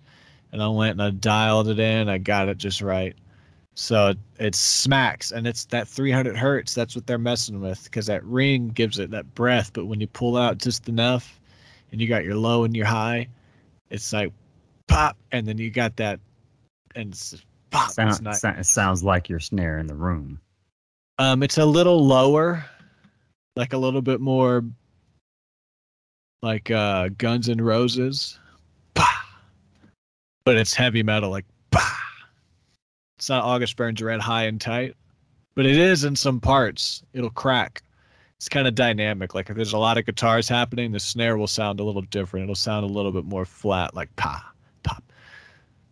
and 0.51 0.61
I 0.61 0.67
went 0.67 0.91
and 0.91 1.01
I 1.01 1.11
dialed 1.11 1.67
it 1.67 1.79
in. 1.79 2.09
I 2.09 2.17
got 2.17 2.49
it 2.49 2.57
just 2.57 2.81
right. 2.81 3.15
So 3.75 4.09
it, 4.09 4.17
it 4.39 4.55
smacks, 4.55 5.31
and 5.31 5.47
it's 5.47 5.65
that 5.65 5.87
300 5.87 6.35
hertz. 6.35 6.75
That's 6.75 6.95
what 6.95 7.07
they're 7.07 7.17
messing 7.17 7.61
with 7.61 7.83
because 7.85 8.05
that 8.07 8.23
ring 8.25 8.69
gives 8.69 8.99
it 8.99 9.11
that 9.11 9.33
breath. 9.33 9.71
But 9.73 9.85
when 9.85 10.01
you 10.01 10.07
pull 10.07 10.37
out 10.37 10.57
just 10.57 10.89
enough, 10.89 11.39
and 11.91 12.01
you 12.01 12.07
got 12.07 12.23
your 12.23 12.35
low 12.35 12.63
and 12.63 12.75
your 12.75 12.85
high, 12.85 13.27
it's 13.89 14.11
like 14.13 14.31
pop, 14.87 15.17
and 15.31 15.47
then 15.47 15.57
you 15.57 15.69
got 15.69 15.95
that, 15.97 16.19
and 16.95 17.13
it's 17.13 17.43
Sound, 17.89 18.35
so- 18.35 18.49
it 18.49 18.65
sounds 18.65 19.03
like 19.03 19.29
your 19.29 19.39
snare 19.39 19.77
in 19.79 19.87
the 19.87 19.95
room. 19.95 20.39
um, 21.19 21.41
it's 21.43 21.57
a 21.57 21.65
little 21.65 22.05
lower, 22.05 22.65
like 23.55 23.73
a 23.73 23.77
little 23.77 24.01
bit 24.01 24.19
more, 24.19 24.63
like 26.41 26.69
uh, 26.71 27.09
Guns 27.17 27.47
and 27.47 27.63
Roses, 27.63 28.39
bah. 28.93 29.05
but 30.43 30.57
it's 30.57 30.73
heavy 30.73 31.03
metal, 31.03 31.29
like 31.29 31.45
bah. 31.69 31.79
It's 33.17 33.29
not 33.29 33.43
August 33.43 33.75
Burns 33.77 34.01
Red 34.01 34.19
high 34.19 34.45
and 34.45 34.59
tight, 34.59 34.95
but 35.55 35.65
it 35.65 35.77
is 35.77 36.03
in 36.03 36.15
some 36.15 36.39
parts. 36.39 37.03
It'll 37.13 37.29
crack. 37.29 37.83
It's 38.37 38.49
kind 38.49 38.67
of 38.67 38.73
dynamic. 38.73 39.35
Like 39.35 39.49
if 39.51 39.55
there's 39.55 39.73
a 39.73 39.77
lot 39.77 39.99
of 39.99 40.05
guitars 40.05 40.49
happening, 40.49 40.91
the 40.91 40.99
snare 40.99 41.37
will 41.37 41.45
sound 41.47 41.79
a 41.79 41.83
little 41.83 42.01
different. 42.01 42.45
It'll 42.45 42.55
sound 42.55 42.83
a 42.83 42.87
little 42.91 43.11
bit 43.11 43.25
more 43.25 43.45
flat, 43.45 43.93
like 43.93 44.13
pa, 44.15 44.51
pop. 44.81 45.03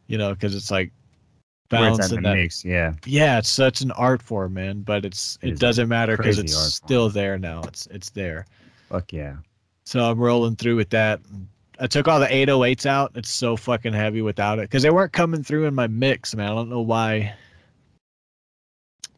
You 0.08 0.18
know, 0.18 0.34
because 0.34 0.56
it's 0.56 0.72
like 0.72 0.92
Where 1.70 1.82
it's 1.90 2.00
at 2.00 2.10
balancing 2.12 2.18
in 2.18 2.24
that 2.24 2.36
mix, 2.36 2.66
yeah. 2.66 2.94
yeah, 3.06 3.38
it's 3.38 3.50
such 3.50 3.82
an 3.82 3.92
art 3.92 4.22
form, 4.22 4.56
man. 4.56 4.82
But 4.82 5.06
it's 5.06 5.38
It 5.42 5.50
it, 5.54 5.60
doesn't 5.60 5.88
matter 5.88 6.18
because 6.18 6.40
it's 6.40 6.56
still 6.56 7.10
there 7.10 7.38
now. 7.38 7.62
It's 7.64 7.86
it's 7.88 8.10
there. 8.10 8.46
Fuck 8.90 9.14
yeah. 9.14 9.38
So 9.86 10.10
I'm 10.10 10.20
rolling 10.20 10.56
through 10.56 10.76
with 10.78 10.90
that. 10.92 11.20
I 11.80 11.88
took 11.88 12.08
all 12.08 12.20
the 12.20 12.28
808s 12.28 12.86
out. 12.86 13.12
It's 13.16 13.30
so 13.30 13.56
fucking 13.56 13.94
heavy 13.94 14.22
without 14.22 14.60
it 14.60 14.64
because 14.64 14.84
they 14.84 14.90
weren't 14.90 15.14
coming 15.14 15.44
through 15.44 15.66
in 15.66 15.74
my 15.76 15.88
mix, 15.88 16.36
man. 16.36 16.52
I 16.52 16.56
don't 16.56 16.70
know 16.70 16.82
why. 16.82 17.34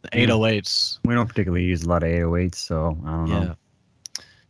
The 0.04 0.10
808s. 0.10 1.00
We 1.06 1.14
don't 1.14 1.28
particularly 1.28 1.64
use 1.66 1.84
a 1.84 1.90
lot 1.90 2.04
of 2.04 2.10
808s, 2.10 2.56
so 2.56 2.98
I 3.06 3.12
don't 3.12 3.28
Yeah. 3.28 3.44
know. 3.46 3.56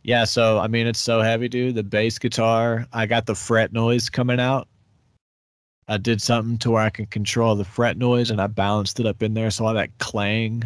Yeah, 0.04 0.24
so 0.24 0.58
I 0.58 0.66
mean 0.66 0.86
it's 0.88 0.98
so 1.00 1.20
heavy, 1.20 1.48
dude. 1.48 1.76
The 1.76 1.82
bass 1.84 2.18
guitar, 2.18 2.86
I 2.92 3.06
got 3.06 3.26
the 3.26 3.34
fret 3.36 3.72
noise 3.72 4.10
coming 4.10 4.40
out. 4.40 4.66
I 5.88 5.96
did 5.96 6.22
something 6.22 6.58
to 6.58 6.70
where 6.70 6.82
I 6.82 6.90
can 6.90 7.06
control 7.06 7.54
the 7.54 7.64
fret 7.64 7.96
noise 7.96 8.30
and 8.30 8.40
I 8.40 8.46
balanced 8.46 9.00
it 9.00 9.06
up 9.06 9.22
in 9.22 9.34
there 9.34 9.50
so 9.50 9.66
all 9.66 9.74
that 9.74 9.96
clang. 9.98 10.62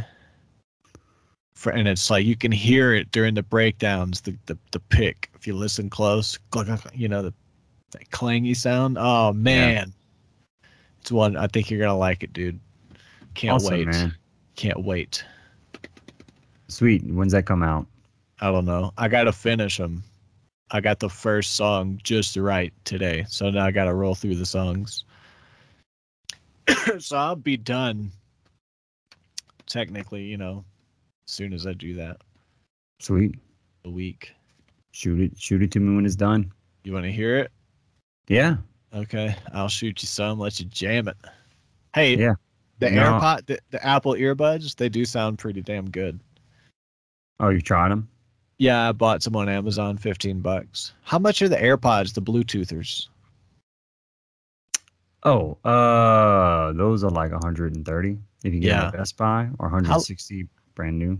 For, 1.54 1.72
and 1.72 1.88
it's 1.88 2.10
like 2.10 2.26
you 2.26 2.36
can 2.36 2.52
hear 2.52 2.92
it 2.92 3.10
during 3.12 3.34
the 3.34 3.42
breakdowns, 3.42 4.20
the 4.20 4.36
the, 4.44 4.58
the 4.72 4.80
pick. 4.80 5.30
If 5.34 5.46
you 5.46 5.54
listen 5.54 5.88
close, 5.88 6.38
you 6.92 7.08
know, 7.08 7.22
the 7.22 7.34
that 7.92 8.10
clangy 8.10 8.54
sound. 8.54 8.98
Oh 9.00 9.32
man. 9.32 9.92
It's 11.00 11.10
one 11.10 11.36
I 11.36 11.46
think 11.46 11.70
you're 11.70 11.80
gonna 11.80 11.96
like 11.96 12.22
it, 12.22 12.32
dude. 12.32 12.60
Can't 13.34 13.54
awesome, 13.54 13.74
wait. 13.74 13.86
man. 13.88 14.14
Can't 14.56 14.84
wait. 14.84 15.24
Sweet. 16.68 17.04
When's 17.04 17.32
that 17.32 17.46
come 17.46 17.62
out? 17.62 17.86
I 18.40 18.50
don't 18.50 18.64
know. 18.64 18.92
I 18.98 19.08
got 19.08 19.24
to 19.24 19.32
finish 19.32 19.78
them. 19.78 20.02
I 20.70 20.80
got 20.80 20.98
the 20.98 21.08
first 21.08 21.54
song 21.54 22.00
just 22.02 22.36
right 22.36 22.72
today, 22.84 23.24
so 23.28 23.50
now 23.50 23.64
I 23.64 23.70
got 23.70 23.84
to 23.84 23.94
roll 23.94 24.14
through 24.14 24.34
the 24.34 24.46
songs. 24.46 25.04
so 26.98 27.16
I'll 27.16 27.36
be 27.36 27.56
done. 27.56 28.10
Technically, 29.66 30.22
you 30.22 30.36
know, 30.36 30.64
as 31.26 31.32
soon 31.32 31.52
as 31.52 31.66
I 31.66 31.72
do 31.72 31.94
that, 31.94 32.18
Sweet. 33.00 33.34
a 33.84 33.90
week. 33.90 34.32
Shoot 34.92 35.20
it. 35.20 35.32
Shoot 35.38 35.62
it 35.62 35.70
to 35.72 35.80
me 35.80 35.94
when 35.96 36.06
it's 36.06 36.14
done. 36.16 36.52
You 36.84 36.92
want 36.92 37.04
to 37.04 37.12
hear 37.12 37.36
it? 37.38 37.50
Yeah. 38.28 38.56
Okay, 38.94 39.34
I'll 39.52 39.68
shoot 39.68 40.00
you 40.02 40.06
some. 40.06 40.38
Let 40.38 40.58
you 40.60 40.66
jam 40.66 41.08
it. 41.08 41.16
Hey, 41.94 42.16
Yeah. 42.16 42.34
the 42.78 42.90
No. 42.90 43.02
AirPod, 43.02 43.46
the, 43.46 43.58
the 43.70 43.84
Apple 43.84 44.12
earbuds, 44.12 44.76
they 44.76 44.88
do 44.88 45.04
sound 45.04 45.38
pretty 45.38 45.62
damn 45.62 45.90
good. 45.90 46.20
Oh, 47.40 47.48
you 47.50 47.60
tried 47.60 47.90
them? 47.90 48.08
Yeah, 48.58 48.88
I 48.88 48.92
bought 48.92 49.22
some 49.22 49.36
on 49.36 49.48
Amazon, 49.48 49.98
fifteen 49.98 50.40
bucks. 50.40 50.94
How 51.02 51.18
much 51.18 51.42
are 51.42 51.48
the 51.48 51.56
AirPods, 51.56 52.14
the 52.14 52.22
Bluetoothers? 52.22 53.08
Oh, 55.26 55.58
uh, 55.64 56.72
those 56.72 57.02
are 57.04 57.10
like 57.10 57.32
130 57.32 58.18
if 58.44 58.54
you 58.54 58.60
get 58.60 58.68
Yeah. 58.68 58.86
at 58.86 58.92
Best 58.94 59.16
Buy, 59.16 59.48
or 59.58 59.68
160 59.68 60.46
brand 60.74 60.98
new. 60.98 61.18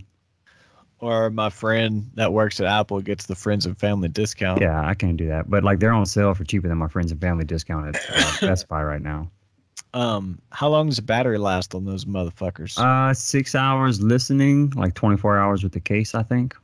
or 0.99 1.29
my 1.29 1.49
friend 1.51 2.09
that 2.15 2.33
works 2.33 2.59
at 2.59 2.65
Apple 2.65 2.99
gets 3.01 3.27
the 3.27 3.35
friends 3.35 3.67
and 3.67 3.77
family 3.77 4.07
discount. 4.09 4.59
Yeah, 4.61 4.83
I 4.83 4.95
can't 4.95 5.15
do 5.17 5.27
that. 5.27 5.47
But 5.49 5.63
like 5.63 5.79
they're 5.79 5.91
on 5.93 6.05
sale 6.07 6.33
for 6.33 6.43
cheaper 6.43 6.67
than 6.67 6.77
my 6.79 6.87
friends 6.87 7.11
and 7.11 7.21
family 7.21 7.45
discount 7.45 7.95
at 7.95 8.01
uh, 8.09 8.33
Best 8.47 8.67
Buy 8.67 8.81
right 8.83 9.01
now. 9.01 9.29
Um, 9.93 10.39
how 10.51 10.69
long 10.69 10.87
does 10.87 10.95
the 10.95 11.01
battery 11.03 11.37
last 11.37 11.75
on 11.75 11.85
those 11.85 12.05
motherfuckers? 12.05 12.77
Uh, 12.79 13.13
six 13.13 13.53
hours 13.55 14.01
listening, 14.01 14.71
like 14.71 14.95
24 14.95 15.37
hours 15.37 15.63
with 15.63 15.71
the 15.73 15.79
case, 15.79 16.15
I 16.15 16.23
think. 16.23 16.55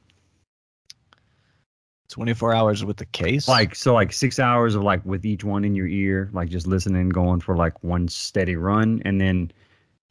Twenty 2.13 2.35
four 2.35 2.53
hours 2.53 2.85
with 2.85 2.97
the 2.97 3.07
case. 3.07 3.47
Like 3.47 3.73
so, 3.75 3.95
like 3.95 4.13
six 4.13 4.37
hours 4.37 4.75
of 4.75 4.83
like 4.83 5.03
with 5.03 5.25
each 5.25 5.43
one 5.43 5.65
in 5.65 5.73
your 5.73 5.87
ear, 5.87 6.29
like 6.31 6.47
just 6.47 6.67
listening, 6.67 7.09
going 7.09 7.39
for 7.39 7.57
like 7.57 7.83
one 7.83 8.07
steady 8.07 8.55
run, 8.55 9.01
and 9.03 9.19
then 9.19 9.51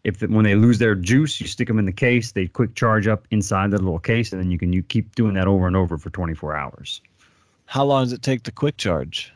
if 0.02 0.18
the, 0.18 0.26
when 0.26 0.44
they 0.44 0.56
lose 0.56 0.78
their 0.78 0.96
juice, 0.96 1.40
you 1.40 1.46
stick 1.46 1.68
them 1.68 1.78
in 1.78 1.84
the 1.84 1.92
case. 1.92 2.32
They 2.32 2.48
quick 2.48 2.74
charge 2.74 3.06
up 3.06 3.28
inside 3.30 3.70
the 3.70 3.78
little 3.78 4.00
case, 4.00 4.32
and 4.32 4.42
then 4.42 4.50
you 4.50 4.58
can 4.58 4.72
you 4.72 4.82
keep 4.82 5.14
doing 5.14 5.34
that 5.34 5.46
over 5.46 5.68
and 5.68 5.76
over 5.76 5.96
for 5.96 6.10
24 6.10 6.56
hours. 6.56 7.00
how 7.66 7.84
long 7.84 8.02
does 8.02 8.12
it 8.12 8.20
take 8.22 8.42
to 8.42 8.50
quick 8.50 8.76
charge? 8.78 9.32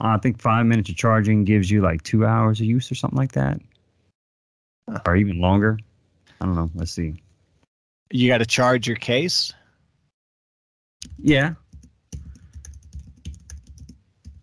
I 0.00 0.16
think 0.16 0.40
five 0.40 0.64
minutes 0.64 0.88
of 0.88 0.96
charging 0.96 1.44
gives 1.44 1.70
you 1.70 1.82
like 1.82 2.02
two 2.02 2.24
hours 2.24 2.60
of 2.60 2.66
use 2.66 2.90
or 2.90 2.94
something 2.94 3.18
like 3.18 3.32
that, 3.32 3.60
Huh. 4.88 5.00
or 5.06 5.16
even 5.16 5.38
longer. 5.38 5.78
I 6.40 6.46
don't 6.46 6.54
know. 6.54 6.70
Let's 6.74 6.92
see. 6.92 7.22
You 8.10 8.28
got 8.28 8.38
to 8.38 8.46
charge 8.46 8.86
your 8.86 8.96
case. 8.96 9.52
Yeah. 11.18 11.54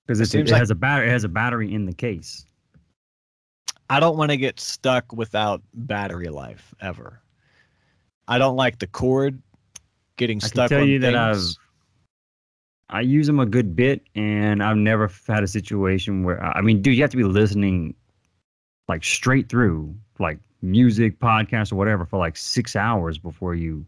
Because 0.06 0.20
it, 0.20 0.28
seems 0.28 0.50
it 0.50 0.54
like- 0.54 0.60
has 0.60 0.70
a 0.72 0.76
battery. 0.76 1.08
It 1.08 1.12
has 1.12 1.24
a 1.24 1.30
battery 1.30 1.74
in 1.74 1.86
the 1.86 1.94
case. 1.94 2.46
I 3.90 4.00
don't 4.00 4.18
want 4.18 4.32
to 4.32 4.38
get 4.38 4.60
stuck 4.60 5.12
without 5.14 5.62
battery 5.74 6.30
life 6.30 6.74
ever. 6.82 7.22
I 8.28 8.38
don't 8.38 8.56
like 8.56 8.80
the 8.80 8.88
cord 8.88 9.42
getting 10.18 10.40
I 10.44 10.48
stuck 10.48 10.70
tell 10.70 10.82
on 10.82 10.88
you 10.88 11.00
that 11.00 11.34
things. 11.34 11.58
I 12.90 13.02
use 13.02 13.28
them 13.28 13.40
a 13.40 13.46
good 13.46 13.76
bit, 13.76 14.02
and 14.16 14.64
I've 14.64 14.78
never 14.78 15.12
had 15.28 15.44
a 15.44 15.48
situation 15.48 16.24
where 16.24 16.44
I 16.44 16.62
mean, 16.62 16.82
dude, 16.82 16.96
you 16.96 17.02
have 17.02 17.12
to 17.12 17.18
be 17.18 17.24
listening 17.24 17.96
like 18.88 19.04
straight 19.04 19.50
through, 19.50 19.96
like 20.20 20.40
music, 20.62 21.20
podcast, 21.20 21.72
or 21.72 21.76
whatever, 21.76 22.06
for 22.06 22.18
like 22.18 22.38
six 22.38 22.76
hours 22.76 23.18
before 23.18 23.56
you 23.56 23.86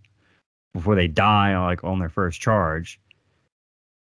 before 0.74 0.96
they 0.96 1.08
die, 1.08 1.58
like 1.58 1.84
on 1.84 2.00
their 2.00 2.10
first 2.10 2.42
charge. 2.42 3.00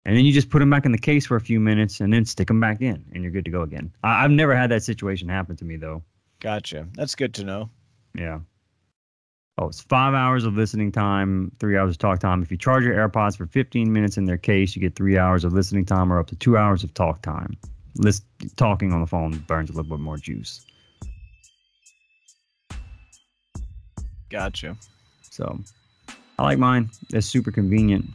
And 0.05 0.15
then 0.15 0.23
you 0.25 0.31
just 0.31 0.49
put 0.51 0.59
them 0.59 0.69
back 0.69 0.85
in 0.85 0.91
the 0.91 0.97
case 0.99 1.25
for 1.25 1.35
a 1.35 1.41
few 1.41 1.59
minutes, 1.59 1.99
and 1.99 2.13
then 2.13 2.25
stick 2.25 2.47
them 2.47 2.59
back 2.59 2.81
in, 2.81 3.03
and 3.13 3.23
you're 3.23 3.31
good 3.31 3.45
to 3.45 3.51
go 3.51 3.61
again. 3.63 3.91
I- 4.03 4.23
I've 4.23 4.31
never 4.31 4.55
had 4.55 4.69
that 4.71 4.83
situation 4.83 5.27
happen 5.27 5.55
to 5.57 5.65
me 5.65 5.77
though. 5.77 6.03
Gotcha. 6.39 6.87
That's 6.93 7.15
good 7.15 7.33
to 7.35 7.43
know. 7.43 7.69
Yeah. 8.13 8.39
Oh, 9.57 9.67
it's 9.67 9.81
five 9.81 10.13
hours 10.13 10.43
of 10.43 10.55
listening 10.55 10.91
time, 10.91 11.49
three 11.59 11.77
hours 11.77 11.91
of 11.91 11.97
talk 11.97 12.19
time. 12.19 12.43
If 12.43 12.51
you 12.51 12.57
charge 12.57 12.83
your 12.83 12.93
AirPods 12.93 13.37
for 13.37 13.45
15 13.47 13.91
minutes 13.91 14.17
in 14.17 14.25
their 14.25 14.37
case, 14.37 14.75
you 14.75 14.81
get 14.81 14.95
three 14.95 15.17
hours 15.17 15.45
of 15.45 15.53
listening 15.53 15.85
time 15.85 16.11
or 16.11 16.19
up 16.19 16.27
to 16.27 16.35
two 16.35 16.57
hours 16.57 16.83
of 16.83 16.93
talk 16.93 17.21
time. 17.21 17.55
List, 17.95 18.25
talking 18.57 18.91
on 18.91 18.99
the 18.99 19.07
phone 19.07 19.31
burns 19.47 19.69
a 19.69 19.73
little 19.73 19.89
bit 19.89 20.01
more 20.03 20.17
juice. 20.17 20.65
Gotcha. 24.29 24.75
So 25.31 25.57
I 26.37 26.43
like 26.43 26.59
mine. 26.59 26.89
They're 27.09 27.21
super 27.21 27.51
convenient. 27.51 28.05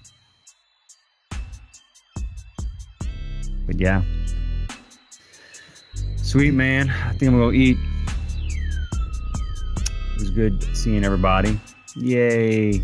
But 3.70 3.78
yeah. 3.80 4.02
Sweet 6.16 6.50
man. 6.50 6.90
I 6.90 7.10
think 7.10 7.30
I'm 7.30 7.38
gonna 7.38 7.44
go 7.44 7.52
eat. 7.52 7.78
It 10.16 10.18
was 10.18 10.30
good 10.30 10.76
seeing 10.76 11.04
everybody. 11.04 11.60
Yay. 11.94 12.80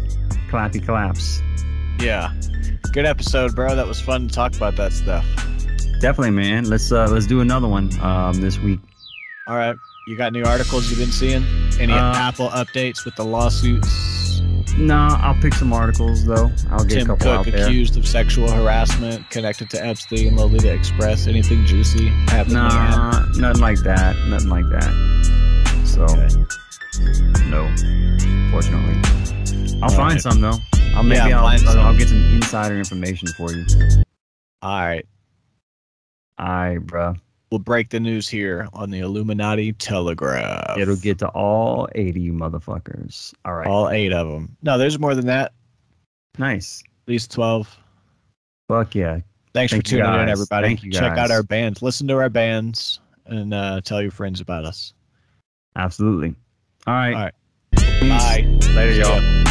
Clappy 0.49 0.85
claps. 0.85 1.43
Yeah. 1.99 2.33
Good 2.93 3.05
episode, 3.05 3.57
bro. 3.57 3.75
That 3.75 3.89
was 3.89 4.01
fun 4.01 4.29
to 4.29 4.35
talk 4.35 4.55
about 4.55 4.77
that 4.77 4.93
stuff. 4.93 5.27
Definitely, 6.01 6.31
man. 6.31 6.67
Let's 6.71 6.93
uh 6.93 7.09
let's 7.11 7.27
do 7.27 7.41
another 7.41 7.67
one 7.67 7.91
um 8.01 8.41
this 8.41 8.61
week. 8.61 8.79
All 9.49 9.57
right. 9.57 9.75
You 10.07 10.17
got 10.17 10.33
new 10.33 10.45
articles 10.45 10.89
you've 10.89 11.01
been 11.01 11.11
seeing? 11.11 11.45
Any 11.81 11.95
Uh, 11.95 12.15
Apple 12.15 12.49
updates 12.51 13.05
with 13.05 13.17
the 13.17 13.25
lawsuits? 13.25 13.89
No, 14.79 14.95
I'll 15.21 15.35
pick 15.41 15.55
some 15.55 15.73
articles 15.73 16.25
though. 16.25 16.51
I'll 16.71 16.85
get 16.85 16.93
a 16.93 17.01
Tim 17.01 17.07
couple 17.07 17.31
out 17.31 17.45
Cook 17.45 17.55
there. 17.55 17.67
accused 17.67 17.97
of 17.97 18.07
sexual 18.07 18.51
harassment 18.51 19.29
connected 19.31 19.71
to 19.71 19.85
Epstein, 19.85 20.29
and 20.29 20.37
Lolita 20.37 20.73
Express. 20.73 21.27
Anything 21.27 21.65
juicy 21.65 22.09
happening? 22.29 22.59
on 22.59 22.69
that? 22.71 22.97
Nah, 23.37 23.49
nothing 23.49 23.63
like 23.63 23.79
that. 23.81 24.17
Nothing 24.29 24.49
like 24.51 24.69
that. 24.71 25.83
So 25.85 26.03
Okay. 26.05 26.29
no, 27.49 27.67
fortunately. 28.51 29.01
I'll 29.83 29.85
All 29.85 29.97
find 29.97 30.13
right. 30.15 30.21
some 30.21 30.41
though. 30.41 30.59
I'll 30.95 31.03
maybe 31.03 31.17
Yeah, 31.29 31.39
I'll, 31.41 31.45
find 31.47 31.63
I'll, 31.67 31.73
some. 31.73 31.87
I'll 31.87 31.97
get 31.99 32.09
some 32.09 32.35
insider 32.35 32.77
information 32.79 33.29
for 33.37 33.53
you. 33.53 33.65
All 34.63 34.79
right. 34.87 35.07
All 36.39 36.47
right, 36.47 36.79
bruh. 36.79 37.19
We'll 37.57 37.63
break 37.63 37.89
the 37.89 38.01
news 38.01 38.29
here 38.29 38.69
on 38.75 38.91
the 38.91 38.99
Illuminati 38.99 39.73
Telegraph. 39.73 40.77
It'll 40.77 40.95
get 40.95 41.19
to 41.21 41.29
all 41.29 41.89
80 41.95 42.33
motherfuckers. 42.33 43.33
All 43.47 43.55
right. 43.55 43.67
all 43.67 43.89
eight 43.89 44.13
of 44.13 44.29
them. 44.29 44.55
No, 44.61 44.77
there's 44.77 44.99
more 44.99 45.15
than 45.15 45.25
that. 45.25 45.55
nice. 46.37 46.83
At 46.85 47.09
least 47.09 47.31
12. 47.31 47.75
Fuck 48.69 48.95
yeah. 48.95 49.21
Thanks 49.55 49.73
Thank 49.73 49.89
for 49.89 49.97
you, 49.97 50.03
tuning 50.03 50.21
in, 50.21 50.29
everybody. 50.29 50.67
Thank 50.67 50.83
you, 50.83 50.93
Check 50.93 51.17
out 51.17 51.31
our 51.31 51.43
bands. 51.43 51.81
Listen 51.81 52.07
to 52.09 52.17
our 52.17 52.29
bands 52.29 53.01
and 53.25 53.55
uh, 53.55 53.81
tell 53.81 54.03
your 54.03 54.11
friends 54.11 54.43
about 54.43 54.67
us. 54.67 54.93
Absolutely. 55.77 56.35
All 56.87 56.93
right. 56.93 57.15
All 57.15 57.23
right. 57.23 57.35
Peace. 57.73 58.11
Bye. 58.11 58.75
Later, 58.75 59.01
y'all. 59.01 59.47